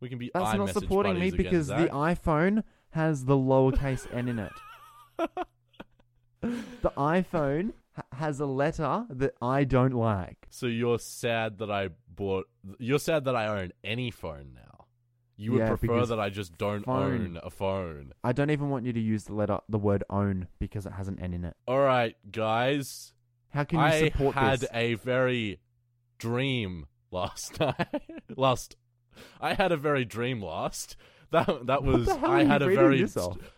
we 0.00 0.08
can 0.08 0.18
be. 0.18 0.30
That's 0.32 0.56
not 0.56 0.70
supporting 0.70 1.14
me 1.14 1.30
buddies 1.30 1.34
again, 1.34 1.44
because 1.44 1.66
the 1.68 1.88
iPhone 1.88 2.62
has 2.90 3.24
the 3.24 3.36
lowercase 3.36 4.06
n 4.12 4.28
in 4.28 4.38
it. 4.38 4.52
the 6.40 6.90
iPhone 6.96 7.72
ha- 7.94 8.02
has 8.12 8.40
a 8.40 8.46
letter 8.46 9.06
that 9.10 9.34
I 9.42 9.64
don't 9.64 9.94
like. 9.94 10.46
So 10.50 10.66
you're 10.66 10.98
sad 10.98 11.58
that 11.58 11.70
I 11.70 11.90
bought. 12.14 12.46
You're 12.78 12.98
sad 12.98 13.24
that 13.24 13.36
I 13.36 13.46
own 13.48 13.72
any 13.82 14.10
phone 14.10 14.52
now. 14.54 14.86
You 15.36 15.50
would 15.52 15.58
Yeah, 15.60 15.68
prefer 15.70 15.86
because 15.88 16.08
that 16.10 16.20
I 16.20 16.30
just 16.30 16.56
don't 16.58 16.84
phone- 16.84 17.12
own 17.36 17.40
a 17.42 17.50
phone. 17.50 18.12
I 18.22 18.32
don't 18.32 18.50
even 18.50 18.70
want 18.70 18.84
you 18.86 18.92
to 18.92 19.00
use 19.00 19.24
the 19.24 19.34
letter, 19.34 19.58
the 19.68 19.78
word 19.78 20.04
own, 20.08 20.46
because 20.60 20.86
it 20.86 20.92
has 20.92 21.08
an 21.08 21.18
n 21.18 21.32
in 21.34 21.44
it. 21.44 21.56
All 21.66 21.80
right, 21.80 22.14
guys. 22.30 23.12
How 23.50 23.64
can 23.64 23.80
you 23.80 24.10
support 24.10 24.12
this? 24.12 24.12
I 24.12 24.18
support 24.18 24.34
had 24.36 24.60
this? 24.60 24.70
a 24.72 24.94
very 24.94 25.60
dream 26.18 26.86
last 27.10 27.58
night. 27.60 28.12
last, 28.36 28.76
I 29.40 29.54
had 29.54 29.72
a 29.72 29.76
very 29.76 30.04
dream 30.04 30.40
last. 30.42 30.96
That 31.34 31.66
that 31.66 31.82
was 31.82 32.08
I 32.08 32.44
had 32.44 32.62
a 32.62 32.66
very 32.66 33.02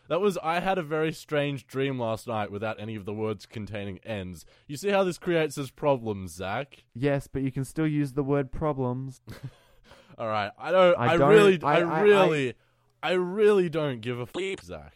that 0.08 0.18
was 0.20 0.38
I 0.42 0.60
had 0.60 0.78
a 0.78 0.82
very 0.82 1.12
strange 1.12 1.66
dream 1.66 1.98
last 2.00 2.26
night 2.26 2.50
without 2.50 2.80
any 2.80 2.96
of 2.96 3.04
the 3.04 3.12
words 3.12 3.44
containing 3.44 3.98
ends. 3.98 4.46
You 4.66 4.78
see 4.78 4.88
how 4.88 5.04
this 5.04 5.18
creates 5.18 5.56
this 5.56 5.70
problem, 5.70 6.26
Zac? 6.26 6.84
Yes, 6.94 7.26
but 7.26 7.42
you 7.42 7.52
can 7.52 7.64
still 7.66 7.86
use 7.86 8.14
the 8.14 8.22
word 8.22 8.50
problems. 8.50 9.20
All 10.18 10.26
right, 10.26 10.50
I 10.58 10.70
don't. 10.70 10.98
I 10.98 11.04
I, 11.12 11.16
don't- 11.18 11.28
really, 11.28 11.62
I- 11.62 11.80
I, 11.80 11.80
I- 11.80 12.00
really, 12.00 12.54
I, 13.02 13.12
really 13.12 13.68
don't 13.68 14.00
give 14.00 14.18
a 14.20 14.22
a 14.22 14.52
f- 14.54 14.62
Zac. 14.62 14.94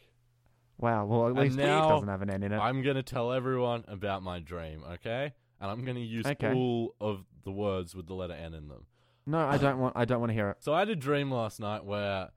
Wow. 0.78 1.04
Well, 1.04 1.28
at 1.28 1.34
least 1.34 1.58
now 1.58 1.84
it 1.86 1.88
doesn't 1.92 2.08
have 2.08 2.22
an 2.22 2.30
n 2.30 2.42
in 2.42 2.52
it. 2.52 2.58
I'm 2.58 2.80
gonna 2.80 3.02
tell 3.02 3.30
everyone 3.30 3.84
about 3.88 4.22
my 4.22 4.38
dream, 4.38 4.82
okay? 4.92 5.34
And 5.60 5.70
I'm 5.70 5.84
gonna 5.84 6.00
use 6.00 6.24
Okay. 6.24 6.54
all 6.54 6.94
of 6.98 7.26
the 7.44 7.52
words 7.52 7.94
with 7.94 8.06
the 8.06 8.14
letter 8.14 8.32
N 8.32 8.54
in 8.54 8.68
them. 8.68 8.86
No, 9.26 9.38
I 9.40 9.58
don't 9.58 9.78
want. 9.78 9.94
I 9.98 10.06
don't 10.06 10.20
want 10.20 10.30
to 10.30 10.34
hear 10.34 10.48
it. 10.48 10.56
So 10.60 10.72
I 10.72 10.78
had 10.78 10.88
a 10.88 10.96
dream 10.96 11.30
last 11.30 11.60
night 11.60 11.84
where 11.84 12.30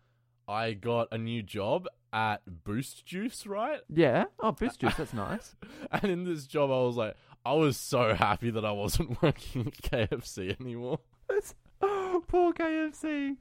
I 0.53 0.73
got 0.73 1.07
a 1.11 1.17
new 1.17 1.41
job 1.41 1.87
at 2.13 2.41
Boost 2.63 3.05
Juice, 3.05 3.47
right? 3.47 3.79
Yeah. 3.89 4.25
Oh, 4.39 4.51
boost 4.51 4.79
juice. 4.79 4.93
That's 4.95 5.13
nice. 5.13 5.55
And 5.91 6.05
in 6.05 6.23
this 6.23 6.45
job, 6.45 6.69
I 6.69 6.81
was 6.85 6.95
like, 6.95 7.15
I 7.45 7.53
was 7.53 7.75
so 7.75 8.13
happy 8.13 8.51
that 8.51 8.63
I 8.63 8.71
wasn't 8.71 9.21
working 9.23 9.67
at 9.67 9.73
KFC 10.09 10.59
anymore. 10.61 10.99
that's 11.27 11.55
Poor 11.81 12.53
KFC. 12.53 13.37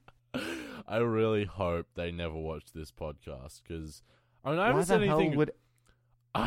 I 0.88 0.96
really 0.96 1.44
hope 1.44 1.86
they 1.94 2.10
never 2.10 2.34
watch 2.34 2.64
this 2.74 2.90
podcast 2.90 3.60
because 3.62 4.02
I 4.44 4.50
mean 4.50 4.58
I 4.58 4.66
haven't 4.68 4.86
said 4.86 5.02
anything. 5.02 5.36
would 5.36 5.52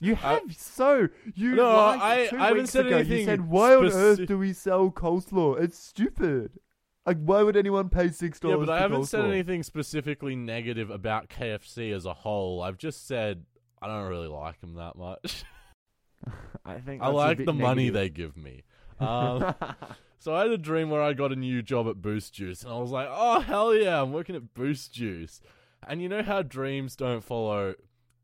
you 0.00 0.14
have 0.16 0.40
so 0.56 1.08
you 1.34 1.54
No, 1.54 1.68
I- 1.68 2.28
I 2.32 2.46
haven't 2.48 2.68
said 2.68 2.86
ago, 2.86 2.96
anything 2.96 3.18
You 3.18 3.24
said, 3.26 3.48
"Why 3.48 3.74
on 3.76 3.92
earth 3.92 4.26
do 4.26 4.38
we 4.38 4.52
sell 4.54 4.90
coleslaw? 4.90 5.60
It's 5.60 5.78
stupid. 5.78 6.58
Like, 7.06 7.18
why 7.18 7.42
would 7.42 7.56
anyone 7.56 7.88
pay 7.88 8.10
six 8.10 8.40
dollars? 8.40 8.52
yeah, 8.52 8.56
dollars?" 8.56 8.66
but 8.66 8.72
I 8.72 8.80
haven't 8.80 9.04
said 9.06 9.24
coleslaw? 9.24 9.32
anything 9.32 9.62
specifically 9.62 10.36
negative 10.36 10.90
about 10.90 11.28
KFC 11.28 11.94
as 11.94 12.04
a 12.04 12.12
whole. 12.14 12.62
I've 12.62 12.78
just 12.78 13.06
said 13.06 13.44
I 13.80 13.86
don't 13.86 14.08
really 14.08 14.28
like 14.28 14.60
them 14.60 14.74
that 14.74 14.96
much. 14.96 15.44
I 16.64 16.80
think 16.80 17.02
I 17.02 17.06
that's 17.06 17.14
a 17.14 17.16
like 17.16 17.36
bit 17.38 17.46
the 17.46 17.52
money 17.52 17.90
they 17.90 18.08
give 18.08 18.36
me. 18.36 18.64
Um, 18.98 19.54
so 20.18 20.34
I 20.34 20.40
had 20.42 20.50
a 20.50 20.58
dream 20.58 20.90
where 20.90 21.02
I 21.02 21.12
got 21.12 21.32
a 21.32 21.36
new 21.36 21.62
job 21.62 21.86
at 21.88 22.02
Boost 22.02 22.34
Juice, 22.34 22.62
and 22.64 22.72
I 22.72 22.78
was 22.78 22.90
like, 22.90 23.08
"Oh 23.10 23.40
hell 23.40 23.74
yeah, 23.74 24.02
I'm 24.02 24.12
working 24.12 24.34
at 24.34 24.54
Boost 24.54 24.92
Juice." 24.92 25.40
And 25.86 26.02
you 26.02 26.08
know 26.08 26.22
how 26.22 26.42
dreams 26.42 26.96
don't 26.96 27.22
follow 27.22 27.74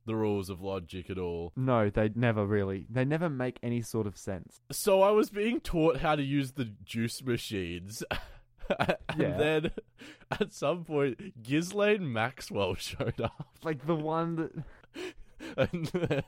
the 0.05 0.17
rules 0.17 0.51
of 0.51 0.61
logic 0.61 1.11
at 1.11 1.19
all. 1.19 1.53
No, 1.55 1.91
they 1.91 2.11
never 2.15 2.45
really. 2.45 2.87
They 2.91 3.05
never 3.05 3.31
make 3.31 3.59
any 3.63 3.83
sort 3.83 4.09
of 4.09 4.17
sense. 4.17 4.61
So 4.73 5.03
I 5.03 5.11
was 5.11 5.31
being 5.31 5.61
taught 5.61 5.99
how 5.99 6.17
to 6.17 6.23
use 6.23 6.53
the 6.53 6.73
juice 6.85 7.23
machines. 7.23 8.03
and 8.79 8.97
Yeah. 9.19 9.37
then 9.37 9.71
at 10.31 10.53
some 10.53 10.85
point, 10.85 11.43
Ghislaine 11.43 12.13
Maxwell 12.13 12.75
showed 12.79 13.21
up. 13.21 13.49
Like 13.63 13.87
the 13.87 13.95
one 13.95 14.65
that. 15.57 16.25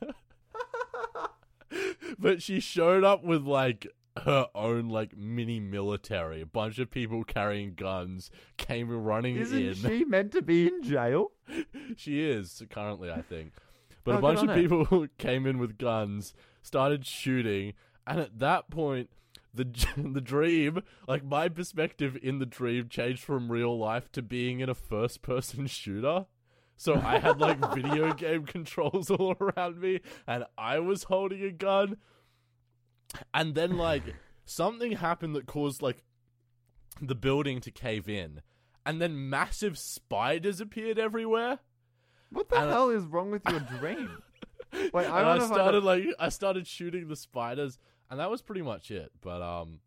But 2.18 2.42
she 2.42 2.60
showed 2.60 3.02
up 3.04 3.24
with 3.24 3.42
like 3.44 3.86
her 4.22 4.46
own 4.54 4.88
like 4.88 5.16
mini 5.16 5.58
military. 5.58 6.40
A 6.40 6.46
bunch 6.46 6.78
of 6.78 6.90
people 6.90 7.24
carrying 7.24 7.74
guns 7.74 8.30
came 8.56 8.88
running 8.90 9.36
Isn't 9.36 9.60
in. 9.60 9.74
she 9.74 10.04
meant 10.04 10.30
to 10.32 10.42
be 10.42 10.68
in 10.68 10.82
jail? 10.82 11.32
She 11.96 12.22
is 12.22 12.62
currently, 12.70 13.10
I 13.10 13.22
think. 13.22 13.52
But 14.04 14.16
Oh, 14.16 14.18
a 14.18 14.20
bunch 14.20 14.48
of 14.48 14.54
people 14.54 15.06
came 15.18 15.46
in 15.46 15.58
with 15.58 15.78
guns, 15.78 16.34
started 16.62 17.04
shooting, 17.06 17.72
and 18.06 18.20
at 18.20 18.38
that 18.38 18.70
point, 18.70 19.10
the 19.54 19.64
the 19.96 20.20
dream, 20.20 20.82
like 21.08 21.24
my 21.24 21.48
perspective 21.48 22.16
in 22.22 22.38
the 22.38 22.46
dream, 22.46 22.88
changed 22.88 23.22
from 23.22 23.50
real 23.52 23.78
life 23.78 24.10
to 24.12 24.22
being 24.22 24.60
in 24.60 24.68
a 24.68 24.74
first 24.74 25.22
person 25.22 25.66
shooter. 25.66 26.26
So 26.76 26.94
I 26.94 27.18
had 27.18 27.38
like 27.40 27.58
video 27.74 28.12
game 28.12 28.46
controls 28.46 29.10
all 29.10 29.36
around 29.40 29.80
me, 29.80 30.00
and 30.26 30.44
I 30.58 30.80
was 30.80 31.04
holding 31.04 31.42
a 31.44 31.50
gun. 31.52 31.96
And 33.32 33.54
then 33.54 33.76
like 33.76 34.02
something 34.44 34.92
happened 34.92 35.36
that 35.36 35.46
caused 35.46 35.82
like 35.82 36.02
the 37.00 37.14
building 37.14 37.60
to 37.60 37.70
cave 37.70 38.08
in, 38.08 38.42
and 38.84 39.00
then 39.00 39.28
massive 39.30 39.78
spiders 39.78 40.60
appeared 40.60 40.98
everywhere. 40.98 41.60
What 42.30 42.48
the 42.48 42.56
And 42.56 42.70
I- 42.70 42.72
hell 42.72 42.90
is 42.90 43.04
wrong 43.04 43.30
with 43.30 43.42
your 43.48 43.60
dream? 43.60 44.10
Wait, 44.92 45.06
I 45.06 45.36
I 45.36 45.38
started 45.38 45.78
out- 45.78 45.84
like 45.84 46.04
I 46.18 46.28
started 46.28 46.66
shooting 46.66 47.06
the 47.06 47.14
spiders, 47.14 47.78
and 48.10 48.20
that 48.20 48.30
was 48.30 48.42
pretty 48.42 48.62
much 48.62 48.90
it. 48.90 49.10
But 49.20 49.42
um, 49.42 49.80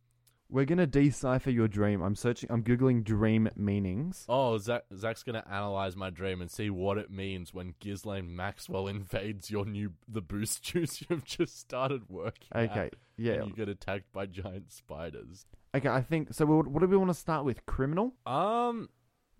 We're 0.49 0.65
gonna 0.65 0.87
decipher 0.87 1.51
your 1.51 1.67
dream. 1.67 2.01
I'm 2.01 2.15
searching. 2.15 2.49
I'm 2.51 2.63
googling 2.63 3.03
dream 3.03 3.49
meanings. 3.55 4.25
oh, 4.29 4.57
Zac, 4.57 4.83
Zac's 4.95 5.23
gonna 5.23 5.43
analyze 5.49 5.95
my 5.95 6.09
dream 6.09 6.41
and 6.41 6.49
see 6.51 6.69
what 6.69 6.97
it 6.97 7.09
means 7.11 7.53
when 7.53 7.75
Ghislaine 7.79 8.35
Maxwell 8.35 8.87
invades 8.87 9.49
your 9.51 9.65
new 9.65 9.93
the 10.07 10.21
boost 10.21 10.63
juice 10.63 11.03
you've 11.09 11.25
just 11.25 11.59
started 11.59 12.03
working. 12.09 12.47
Okay, 12.55 12.89
yeah. 13.17 13.33
and 13.33 13.47
you 13.49 13.53
get 13.53 13.69
attacked 13.69 14.11
by 14.13 14.25
giant 14.25 14.71
spiders. 14.71 15.45
Okay, 15.75 15.89
I 15.89 16.01
think 16.01 16.33
so. 16.33 16.45
What, 16.45 16.67
what 16.67 16.79
do 16.81 16.87
we 16.87 16.97
want 16.97 17.09
to 17.09 17.13
start 17.13 17.45
with? 17.45 17.65
Criminal? 17.65 18.13
Um, 18.25 18.89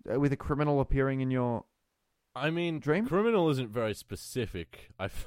Uh, 0.08 0.20
with 0.20 0.32
a 0.32 0.36
criminal 0.36 0.80
appearing 0.80 1.20
in 1.20 1.30
your 1.30 1.64
I 2.36 2.50
mean, 2.50 2.78
Dream? 2.78 3.06
criminal 3.06 3.48
isn't 3.50 3.70
very 3.70 3.94
specific. 3.94 4.90
I 4.98 5.06
f- 5.06 5.26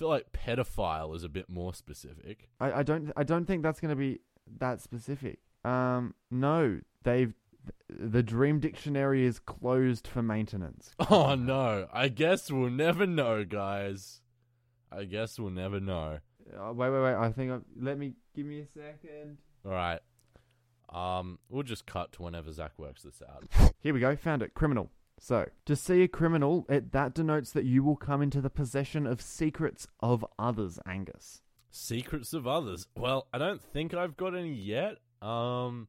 feel 0.00 0.08
like 0.08 0.32
pedophile 0.32 1.14
is 1.14 1.24
a 1.24 1.28
bit 1.28 1.50
more 1.50 1.74
specific. 1.74 2.48
I, 2.58 2.80
I 2.80 2.82
don't 2.82 3.12
I 3.16 3.22
don't 3.22 3.44
think 3.44 3.62
that's 3.62 3.80
going 3.80 3.90
to 3.90 3.96
be 3.96 4.20
that 4.58 4.80
specific. 4.80 5.40
Um, 5.62 6.14
no, 6.30 6.80
they've 7.04 7.34
the 7.90 8.22
Dream 8.22 8.60
Dictionary 8.60 9.26
is 9.26 9.38
closed 9.38 10.08
for 10.08 10.22
maintenance. 10.22 10.94
Oh 11.10 11.34
no! 11.34 11.86
I 11.92 12.08
guess 12.08 12.50
we'll 12.50 12.70
never 12.70 13.06
know, 13.06 13.44
guys. 13.44 14.22
I 14.90 15.04
guess 15.04 15.38
we'll 15.38 15.50
never 15.50 15.80
know. 15.80 16.20
Uh, 16.58 16.72
wait, 16.72 16.90
wait, 16.90 17.02
wait. 17.02 17.14
I 17.14 17.30
think 17.30 17.52
I, 17.52 17.58
let 17.78 17.98
me 17.98 18.14
give 18.34 18.46
me 18.46 18.60
a 18.60 18.66
second. 18.66 19.36
All 19.66 19.72
right. 19.72 20.00
Um, 20.88 21.38
we'll 21.50 21.62
just 21.62 21.84
cut 21.84 22.12
to 22.12 22.22
whenever 22.22 22.50
Zac 22.52 22.72
works 22.78 23.02
this 23.02 23.22
out. 23.28 23.72
Here 23.80 23.92
we 23.92 24.00
go. 24.00 24.16
Found 24.16 24.42
it. 24.42 24.54
Criminal. 24.54 24.90
So, 25.22 25.46
to 25.66 25.76
see 25.76 26.02
a 26.02 26.08
criminal, 26.08 26.64
it, 26.70 26.92
that 26.92 27.12
denotes 27.14 27.52
that 27.52 27.66
you 27.66 27.84
will 27.84 27.94
come 27.96 28.22
into 28.22 28.40
the 28.40 28.48
possession 28.48 29.06
of 29.06 29.20
secrets 29.20 29.86
of 30.00 30.24
others, 30.38 30.78
Angus. 30.86 31.42
Secrets 31.70 32.32
of 32.32 32.46
others. 32.46 32.86
Well, 32.96 33.28
I 33.32 33.36
don't 33.36 33.60
think 33.62 33.92
I've 33.92 34.16
got 34.16 34.34
any 34.34 34.54
yet. 34.54 34.96
Um, 35.20 35.88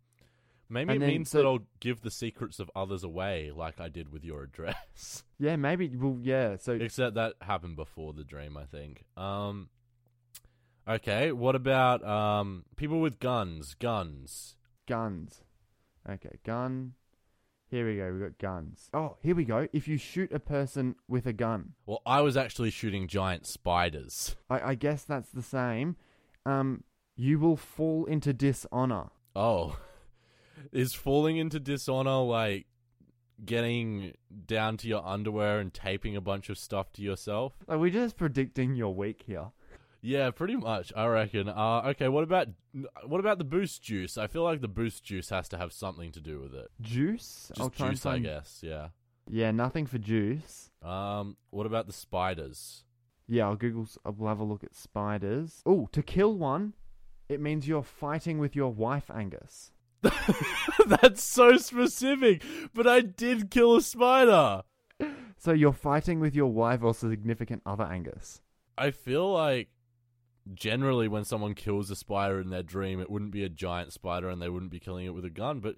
maybe 0.70 0.92
And 0.94 0.98
it 0.98 1.00
then- 1.06 1.10
means 1.10 1.30
so- 1.30 1.38
that 1.38 1.48
I'll 1.48 1.66
give 1.80 2.02
the 2.02 2.12
secrets 2.12 2.60
of 2.60 2.70
others 2.76 3.06
away, 3.06 3.52
like 3.56 3.80
I 3.80 3.88
did 3.88 4.12
with 4.12 4.26
your 4.26 4.44
address. 4.44 5.24
Yeah, 5.40 5.56
maybe. 5.56 5.88
Well, 5.96 6.18
yeah. 6.22 6.58
So, 6.58 6.74
Except 6.74 7.16
that 7.16 7.36
happened 7.42 7.78
before 7.78 8.12
the 8.12 8.26
dream, 8.26 8.58
I 8.58 8.66
think. 8.66 9.06
Um, 9.16 9.70
okay. 10.86 11.32
What 11.32 11.56
about 11.56 12.04
um 12.06 12.66
people 12.76 13.00
with 13.00 13.18
guns? 13.20 13.76
Guns. 13.76 14.56
guns. 14.88 15.46
Okay, 16.10 16.38
gun. 16.44 16.94
Here 17.72 17.88
we 17.88 17.96
go. 17.96 18.12
We 18.12 18.20
got 18.20 18.38
guns. 18.38 18.90
Oh, 18.94 19.16
here 19.22 19.34
we 19.34 19.46
go. 19.46 19.68
If 19.72 19.88
you 19.88 19.98
shoot 19.98 20.32
a 20.34 20.40
person 20.40 20.96
with 21.08 21.26
a 21.26 21.32
gun, 21.32 21.74
Well, 21.86 22.02
I 22.06 22.20
was 22.20 22.36
actually 22.36 22.70
shooting 22.70 23.08
giant 23.08 23.48
spiders. 23.48 24.36
I, 24.50 24.72
I 24.72 24.76
guess 24.76 25.06
that's 25.06 25.30
the 25.30 25.42
same. 25.42 25.96
Um, 26.46 26.84
you 27.16 27.40
will 27.40 27.56
fall 27.56 28.04
into 28.06 28.34
dishonor. 28.34 29.12
Oh. 29.36 29.80
Is 30.74 30.94
falling 30.94 31.38
into 31.38 31.60
dishonor 31.62 32.22
like 32.24 32.68
getting 33.44 34.14
down 34.46 34.76
to 34.78 34.88
your 34.88 35.06
underwear 35.08 35.60
and 35.60 35.74
taping 35.74 36.16
a 36.16 36.22
bunch 36.22 36.50
of 36.50 36.58
stuff 36.58 36.92
to 36.94 37.02
yourself? 37.02 37.54
Are 37.70 37.78
we 37.80 37.90
just 37.90 38.18
predicting 38.18 38.76
your 38.76 38.94
week 38.94 39.24
here? 39.26 39.48
Yeah, 40.02 40.32
pretty 40.32 40.56
much. 40.56 40.92
I 40.96 41.06
reckon. 41.06 41.48
Uh, 41.48 41.82
okay. 41.88 42.08
What 42.08 42.24
about 42.24 42.48
what 43.06 43.20
about 43.20 43.38
the 43.38 43.44
boost 43.44 43.84
juice? 43.84 44.18
I 44.18 44.28
feel 44.28 44.44
like 44.44 44.62
the 44.62 44.68
boost 44.68 45.04
juice 45.04 45.30
has 45.30 45.48
to 45.50 45.58
have 45.58 45.72
something 45.72 46.12
to 46.14 46.20
do 46.20 46.40
with 46.40 46.56
it. 46.56 46.70
Juice. 46.82 47.48
Just 47.50 47.62
I'll 47.62 47.70
try 47.70 47.92
juice, 47.92 48.06
I 48.06 48.20
guess. 48.20 48.60
Yeah. 48.64 48.90
Yeah, 49.30 49.52
nothing 49.52 49.86
for 49.86 49.98
juice. 50.00 50.72
Um. 50.82 51.38
What 51.52 51.66
about 51.66 51.88
the 51.88 51.94
spiders? 51.94 52.84
Yeah, 53.28 53.46
I'll 53.46 53.56
Google. 53.56 53.88
I'll 54.06 54.28
have 54.28 54.40
a 54.40 54.44
look 54.44 54.64
at 54.64 54.76
spiders. 54.76 55.62
Oh, 55.66 55.88
to 55.92 56.02
kill 56.02 56.36
one, 56.36 56.74
it 57.30 57.40
means 57.40 57.68
you're 57.68 57.84
fighting 57.84 58.40
with 58.40 58.56
your 58.56 58.74
wife, 58.74 59.10
Angus. 59.14 59.72
That's 60.88 61.24
so 61.24 61.58
specific. 61.58 62.44
But 62.74 62.88
I 62.88 63.02
did 63.02 63.52
kill 63.52 63.76
a 63.76 63.82
spider. 63.82 64.64
So 65.38 65.54
you're 65.54 65.74
fighting 65.74 66.20
with 66.20 66.36
your 66.36 66.52
wife 66.52 66.84
or 66.84 66.94
significant 66.94 67.64
other, 67.66 67.84
Angus. 67.84 68.42
I 68.78 68.92
feel 68.92 69.34
like 69.34 69.70
generally 70.54 71.08
when 71.08 71.24
someone 71.24 71.54
kills 71.54 71.90
a 71.92 71.96
spider 71.96 72.40
in 72.40 72.50
their 72.50 72.64
dream, 72.64 73.00
it 73.00 73.10
wouldn't 73.10 73.32
be 73.32 73.44
a 73.44 73.50
giant 73.50 73.94
spider 73.94 74.30
and 74.30 74.42
they 74.42 74.50
wouldn't 74.50 74.72
be 74.72 74.80
killing 74.80 75.06
it 75.06 75.14
with 75.14 75.26
a 75.26 75.30
gun. 75.30 75.60
But 75.60 75.76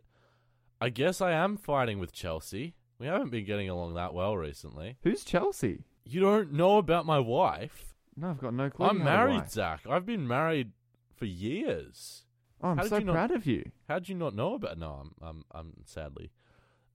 I 0.82 0.90
guess 0.90 1.22
I 1.22 1.32
am 1.32 1.58
fighting 1.58 2.00
with 2.00 2.14
Chelsea. 2.14 2.76
We 3.00 3.08
haven't 3.08 3.32
been 3.32 3.46
getting 3.46 3.70
along 3.70 3.96
that 3.96 4.14
well 4.14 4.38
recently. 4.38 4.98
Who's 5.04 5.24
Chelsea? 5.24 5.84
You 6.06 6.22
don't 6.22 6.54
know 6.54 6.78
about 6.78 7.06
my 7.06 7.20
wife. 7.20 7.94
No, 8.16 8.30
I've 8.30 8.40
got 8.40 8.54
no 8.54 8.70
clue. 8.70 8.88
I'm 8.88 8.98
you 9.00 9.04
have 9.04 9.08
a 9.08 9.28
married. 9.28 9.50
Zac. 9.50 9.82
I've 9.90 10.06
been 10.06 10.28
married 10.28 10.72
for 11.16 11.26
years. 11.26 12.26
Oh, 12.62 12.70
I'm 12.70 12.78
How 12.78 12.84
did 12.84 12.90
so 12.90 12.98
you 13.00 13.06
not- 13.06 13.14
proud 13.14 13.32
of 13.32 13.46
you. 13.46 13.72
How'd 13.90 14.08
you 14.08 14.16
not 14.16 14.36
know 14.36 14.54
about? 14.54 14.78
No, 14.78 14.92
I'm, 15.02 15.12
I'm, 15.22 15.44
I'm 15.52 15.74
sadly. 15.86 16.32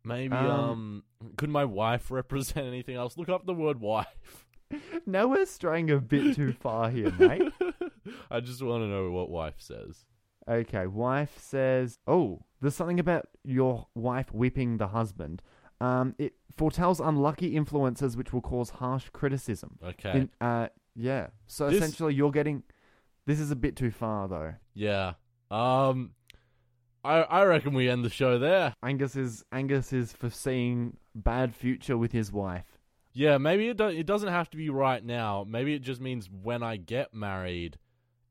Maybe 0.05 0.35
Um, 0.35 0.49
um, 0.49 1.03
could 1.37 1.51
my 1.51 1.64
wife 1.64 2.11
represent 2.11 2.66
anything 2.66 2.95
else? 2.97 3.19
Look 3.19 3.29
up 3.29 3.45
the 3.47 3.53
word 3.55 3.81
wife. 3.81 4.47
Now 5.07 5.27
we're 5.29 5.47
straying 5.47 5.91
a 5.91 5.99
bit 5.99 6.37
too 6.37 6.53
far 6.53 6.91
here, 6.91 7.11
mate. 7.19 7.43
I 8.30 8.40
just 8.40 8.62
want 8.62 8.82
to 8.82 8.86
know 8.88 9.11
what 9.11 9.30
wife 9.30 9.56
says. 9.59 10.04
Okay, 10.48 10.86
wife 10.86 11.38
says, 11.38 11.98
"Oh, 12.06 12.44
there's 12.61 12.74
something 12.74 12.98
about 13.00 13.26
your 13.44 13.86
wife 13.94 14.32
whipping 14.32 14.78
the 14.78 14.88
husband. 14.88 15.42
Um, 15.80 16.14
it 16.18 16.34
foretells 16.56 16.98
unlucky 17.00 17.54
influences 17.54 18.16
which 18.16 18.32
will 18.32 18.40
cause 18.40 18.70
harsh 18.70 19.09
criticism. 19.11 19.78
Okay. 19.84 20.20
In- 20.20 20.30
uh, 20.40 20.68
yeah. 20.96 21.28
So 21.46 21.68
This- 21.68 21.82
essentially, 21.82 22.14
you're 22.14 22.30
getting. 22.32 22.62
This 23.26 23.40
is 23.40 23.50
a 23.50 23.56
bit 23.56 23.76
too 23.76 23.90
far, 23.90 24.26
though. 24.26 24.54
Yeah. 24.74 25.14
Um, 25.50 26.12
I 27.04 27.22
I 27.22 27.44
reckon 27.44 27.74
we 27.74 27.88
end 27.88 28.04
the 28.04 28.11
show 28.11 28.38
there. 28.38 28.74
Angus 28.82 29.16
is 29.16 29.44
Angus 29.52 29.92
is 29.92 30.12
foreseeing 30.12 30.96
bad 31.14 31.54
future 31.54 31.96
with 31.98 32.12
his 32.12 32.32
wife. 32.32 32.78
Yeah, 33.12 33.38
maybe 33.38 33.68
it 33.68 33.76
do- 33.76 33.88
it 33.88 34.06
doesn't 34.06 34.28
have 34.30 34.48
to 34.50 34.56
be 34.56 34.68
right 34.70 35.04
now. 35.04 35.44
Maybe 35.46 35.74
it 35.74 35.80
just 35.80 36.00
means 36.00 36.28
when 36.30 36.62
I 36.62 36.76
get 36.76 37.12
married, 37.14 37.78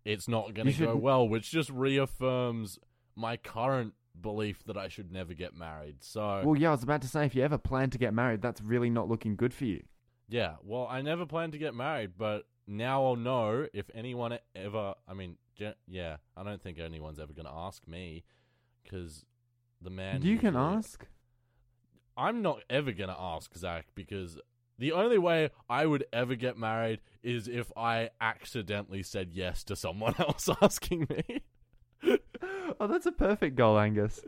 it's 0.08 0.28
not 0.28 0.54
going 0.54 0.72
to 0.72 0.86
go 0.86 0.96
well, 0.96 1.28
which 1.28 1.52
just 1.52 1.70
reaffirms 1.70 2.80
my 3.16 3.36
current 3.36 3.94
belief 4.20 4.64
that 4.66 4.78
I 4.78 4.88
should 4.88 5.12
never 5.12 5.34
get 5.34 5.54
married. 5.54 5.98
So, 6.02 6.42
Well, 6.46 6.56
yeah, 6.56 6.70
I 6.70 6.72
was 6.72 6.84
about 6.84 7.02
to 7.02 7.08
say, 7.08 7.26
if 7.26 7.36
you 7.36 7.44
ever 7.44 7.58
plan 7.58 7.90
to 7.90 7.98
get 7.98 8.14
married, 8.14 8.42
that's 8.42 8.62
really 8.62 8.90
not 8.90 9.10
looking 9.10 9.36
good 9.36 9.54
for 9.54 9.66
you. 9.66 9.84
yeah, 10.30 10.56
well, 10.64 10.88
I 10.90 11.02
never 11.02 11.26
planned 11.26 11.52
to 11.52 11.58
get 11.58 11.76
married, 11.76 12.12
but 12.18 12.48
now 12.66 13.06
I'll 13.06 13.16
know 13.16 13.68
if 13.74 13.90
anyone 13.94 14.40
ever, 14.56 14.94
I 15.08 15.14
mean, 15.14 15.38
yeah, 15.88 16.18
I 16.36 16.44
don't 16.44 16.62
think 16.62 16.80
anyone's 16.80 17.20
ever 17.20 17.34
going 17.34 17.46
to 17.46 17.52
ask 17.54 17.88
me 17.88 18.24
because 18.84 19.26
the 19.82 19.90
man. 19.90 20.22
you 20.22 20.38
can 20.38 20.56
ask. 20.56 21.06
I'm 22.16 22.42
not 22.42 22.64
ever 22.70 22.92
going 22.94 23.10
to 23.10 23.20
ask 23.20 23.56
Zac 23.56 23.88
because 23.94 24.40
the 24.80 24.92
only 24.92 25.18
way 25.18 25.50
I 25.70 25.86
would 25.86 26.06
ever 26.14 26.36
get 26.36 26.58
married 26.58 27.00
is 27.24 27.48
if 27.48 27.72
I 27.76 28.10
accidentally 28.22 29.04
said 29.04 29.30
yes 29.34 29.64
to 29.66 29.76
someone 29.76 30.16
else 30.20 30.50
asking 30.62 31.08
me. 31.10 31.42
Oh, 32.80 32.88
that's 32.88 33.06
a 33.06 33.12
perfect 33.12 33.56
goal, 33.56 33.80
Angus. 33.80 34.22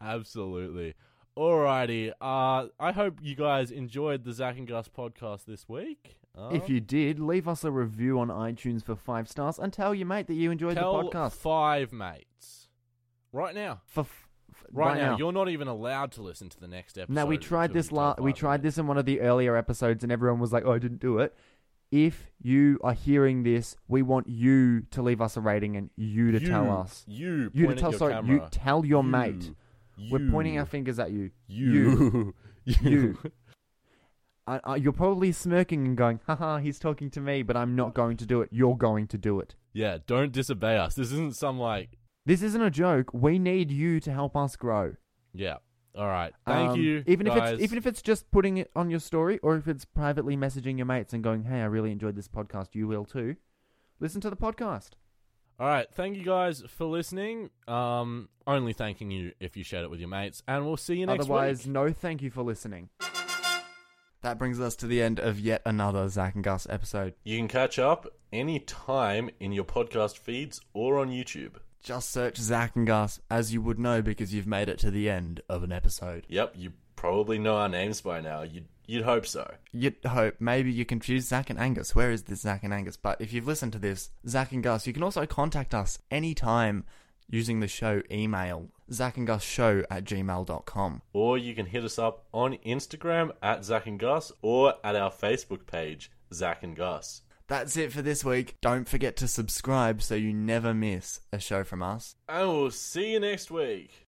Absolutely. 0.00 0.94
Alrighty. 1.36 2.12
Uh, 2.20 2.68
I 2.78 2.92
hope 2.92 3.18
you 3.20 3.34
guys 3.34 3.70
enjoyed 3.70 4.24
the 4.24 4.32
Zac 4.32 4.56
and 4.56 4.66
Gus 4.66 4.88
podcast 4.88 5.44
this 5.44 5.68
week. 5.68 6.16
Uh, 6.36 6.50
If 6.52 6.68
you 6.68 6.80
did, 6.80 7.18
leave 7.20 7.46
us 7.48 7.64
a 7.64 7.70
review 7.70 8.18
on 8.18 8.28
iTunes 8.28 8.84
for 8.84 8.96
five 8.96 9.28
stars 9.28 9.58
and 9.58 9.72
tell 9.72 9.94
your 9.94 10.06
mate 10.06 10.26
that 10.28 10.34
you 10.34 10.50
enjoyed 10.50 10.76
the 10.76 10.80
podcast. 10.82 11.32
five 11.32 11.92
mates 11.92 12.68
right 13.32 13.54
now, 13.54 13.80
For 13.86 14.00
f- 14.02 14.23
f- 14.74 14.78
right, 14.78 14.96
now, 14.98 15.16
you're 15.16 15.32
not 15.32 15.48
even 15.48 15.68
allowed 15.68 16.12
to 16.12 16.22
listen 16.22 16.48
to 16.50 16.60
the 16.60 16.68
next 16.68 16.98
episode. 16.98 17.14
Now 17.14 17.26
we 17.26 17.38
tried 17.38 17.72
this 17.72 17.90
you 17.90 17.96
la- 17.96 18.14
we 18.18 18.32
tried 18.32 18.62
this 18.62 18.78
in 18.78 18.86
one 18.86 18.98
of 18.98 19.04
the 19.06 19.20
earlier 19.20 19.56
episodes 19.56 20.02
and 20.02 20.12
everyone 20.12 20.40
was 20.40 20.52
like, 20.52 20.64
"Oh, 20.66 20.72
I 20.72 20.78
didn't 20.78 21.00
do 21.00 21.18
it." 21.18 21.34
If 21.90 22.30
you 22.42 22.80
are 22.82 22.92
hearing 22.94 23.44
this, 23.44 23.76
we 23.86 24.02
want 24.02 24.28
you 24.28 24.80
to 24.90 25.00
leave 25.02 25.20
us 25.20 25.36
a 25.36 25.40
rating 25.40 25.76
and 25.76 25.90
you 25.96 26.32
to 26.32 26.40
tell 26.40 26.70
us. 26.70 27.04
You, 27.06 27.50
You 27.54 27.62
to 27.62 27.66
point 27.66 27.70
at 27.70 27.78
tell 27.78 27.90
your 27.92 27.98
sorry, 27.98 28.12
camera. 28.14 28.34
you 28.34 28.48
tell 28.50 28.84
your 28.84 29.02
You, 29.04 29.08
mate. 29.08 29.52
We're 30.10 30.28
pointing 30.30 30.58
our 30.58 30.66
fingers 30.66 30.98
at 30.98 31.12
you. 31.12 31.30
You. 31.46 32.34
You. 32.64 33.18
You're 34.76 34.92
probably 34.92 35.32
smirking 35.32 35.86
and 35.86 35.96
going, 35.96 36.20
"Haha, 36.26 36.58
he's 36.58 36.78
talking 36.78 37.10
to 37.10 37.20
me," 37.20 37.42
but 37.42 37.56
I'm 37.56 37.74
not 37.76 37.94
going 37.94 38.16
to 38.18 38.26
do 38.26 38.42
it. 38.42 38.48
You're 38.52 38.76
going 38.76 39.06
to 39.08 39.18
do 39.18 39.40
it. 39.40 39.54
Yeah, 39.72 39.98
don't 40.06 40.32
disobey 40.32 40.76
us. 40.76 40.94
This 40.94 41.12
isn't 41.12 41.36
some 41.36 41.58
like 41.58 41.96
This 42.26 42.42
isn't 42.42 42.60
a 42.62 42.70
joke. 42.70 43.12
We 43.12 43.38
need 43.38 43.70
you 43.70 44.00
to 44.00 44.12
help 44.12 44.36
us 44.36 44.56
grow. 44.56 44.94
yeah. 45.32 45.56
All 45.96 46.08
right. 46.08 46.32
Thank 46.44 46.70
Um, 46.70 46.80
you. 46.80 47.04
Even 47.06 47.26
guys. 47.28 47.36
if 47.36 47.54
it's 47.54 47.62
even 47.62 47.78
if 47.78 47.86
it's 47.86 48.02
just 48.02 48.28
putting 48.32 48.56
it 48.56 48.68
on 48.74 48.90
your 48.90 48.98
story, 48.98 49.38
or 49.44 49.54
if 49.54 49.68
it's 49.68 49.84
privately 49.84 50.36
messaging 50.36 50.76
your 50.76 50.86
mates 50.86 51.12
and 51.12 51.22
going, 51.22 51.44
"Hey, 51.44 51.60
I 51.60 51.66
really 51.66 51.92
enjoyed 51.92 52.16
this 52.16 52.26
podcast. 52.26 52.74
You 52.74 52.88
will 52.88 53.04
too." 53.04 53.36
Listen 54.00 54.20
to 54.22 54.28
the 54.28 54.34
podcast. 54.36 54.90
All 55.60 55.68
right, 55.68 55.86
thank 55.94 56.16
you 56.16 56.24
guys 56.24 56.64
for 56.66 56.86
listening. 56.86 57.50
Um, 57.68 58.28
only 58.44 58.72
thanking 58.72 59.12
you 59.12 59.34
if 59.38 59.56
you 59.56 59.62
shared 59.62 59.84
it 59.84 59.90
with 59.90 60.00
your 60.00 60.08
mates, 60.08 60.42
and 60.48 60.66
we'll 60.66 60.76
see 60.76 60.96
you 60.96 61.06
next 61.06 61.26
Otherwise, 61.26 61.64
week. 61.64 61.72
no, 61.72 61.92
thank 61.92 62.22
you 62.22 62.30
for 62.32 62.42
listening. 62.42 62.88
That 64.22 64.36
brings 64.36 64.58
us 64.58 64.74
to 64.76 64.88
the 64.88 65.00
end 65.00 65.20
of 65.20 65.38
yet 65.38 65.62
another 65.64 66.08
Zac 66.08 66.34
and 66.34 66.42
Gus 66.42 66.66
episode. 66.68 67.14
You 67.22 67.38
can 67.38 67.46
catch 67.46 67.78
up 67.78 68.08
anytime 68.32 69.30
in 69.38 69.52
your 69.52 69.64
podcast 69.64 70.18
feeds 70.18 70.60
or 70.72 70.98
on 70.98 71.10
YouTube. 71.10 71.58
Just 71.84 72.10
search 72.10 72.38
Zac 72.38 72.76
and 72.76 72.86
Gus, 72.86 73.20
as 73.30 73.52
you 73.52 73.60
would 73.60 73.78
know 73.78 74.00
because 74.00 74.32
you've 74.32 74.46
made 74.46 74.70
it 74.70 74.78
to 74.78 74.90
the 74.90 75.10
end 75.10 75.42
of 75.50 75.62
an 75.62 75.70
episode. 75.70 76.24
Yep, 76.30 76.54
you 76.56 76.72
probably 76.96 77.38
know 77.38 77.56
our 77.56 77.68
names 77.68 78.00
by 78.00 78.22
now. 78.22 78.40
You'd 78.40 78.68
you'd 78.86 79.04
hope 79.04 79.26
so. 79.26 79.52
You'd 79.70 79.96
hope 80.06 80.36
maybe 80.40 80.72
you 80.72 80.86
confuse 80.86 81.28
Zac 81.28 81.50
and 81.50 81.58
Angus. 81.58 81.94
Where 81.94 82.10
is 82.10 82.22
this 82.22 82.40
Zac 82.40 82.64
and 82.64 82.72
Angus? 82.72 82.96
But 82.96 83.20
if 83.20 83.34
you've 83.34 83.46
listened 83.46 83.74
to 83.74 83.78
this, 83.78 84.08
Zac 84.26 84.52
and 84.52 84.62
Gus, 84.62 84.86
you 84.86 84.94
can 84.94 85.02
also 85.02 85.26
contact 85.26 85.74
us 85.74 85.98
anytime 86.10 86.84
using 87.28 87.60
the 87.60 87.68
show 87.68 88.00
email, 88.10 88.70
Zac 88.90 89.18
and 89.18 89.26
Gus 89.26 89.42
show 89.42 89.84
at 89.90 90.04
gmail.com. 90.04 91.02
Or 91.12 91.36
you 91.36 91.54
can 91.54 91.66
hit 91.66 91.84
us 91.84 91.98
up 91.98 92.24
on 92.32 92.56
Instagram 92.64 93.32
at 93.42 93.62
Zac 93.62 93.86
and 93.86 94.00
Gus 94.00 94.32
or 94.40 94.72
at 94.82 94.96
our 94.96 95.10
Facebook 95.10 95.66
page, 95.66 96.10
Zac 96.32 96.62
and 96.62 96.74
Gus. 96.74 97.20
That's 97.46 97.76
it 97.76 97.92
for 97.92 98.00
this 98.00 98.24
week. 98.24 98.56
Don't 98.62 98.88
forget 98.88 99.16
to 99.16 99.28
subscribe 99.28 100.00
so 100.02 100.14
you 100.14 100.32
never 100.32 100.72
miss 100.72 101.20
a 101.30 101.38
show 101.38 101.62
from 101.62 101.82
us. 101.82 102.16
And 102.28 102.48
we'll 102.48 102.70
see 102.70 103.12
you 103.12 103.20
next 103.20 103.50
week. 103.50 104.02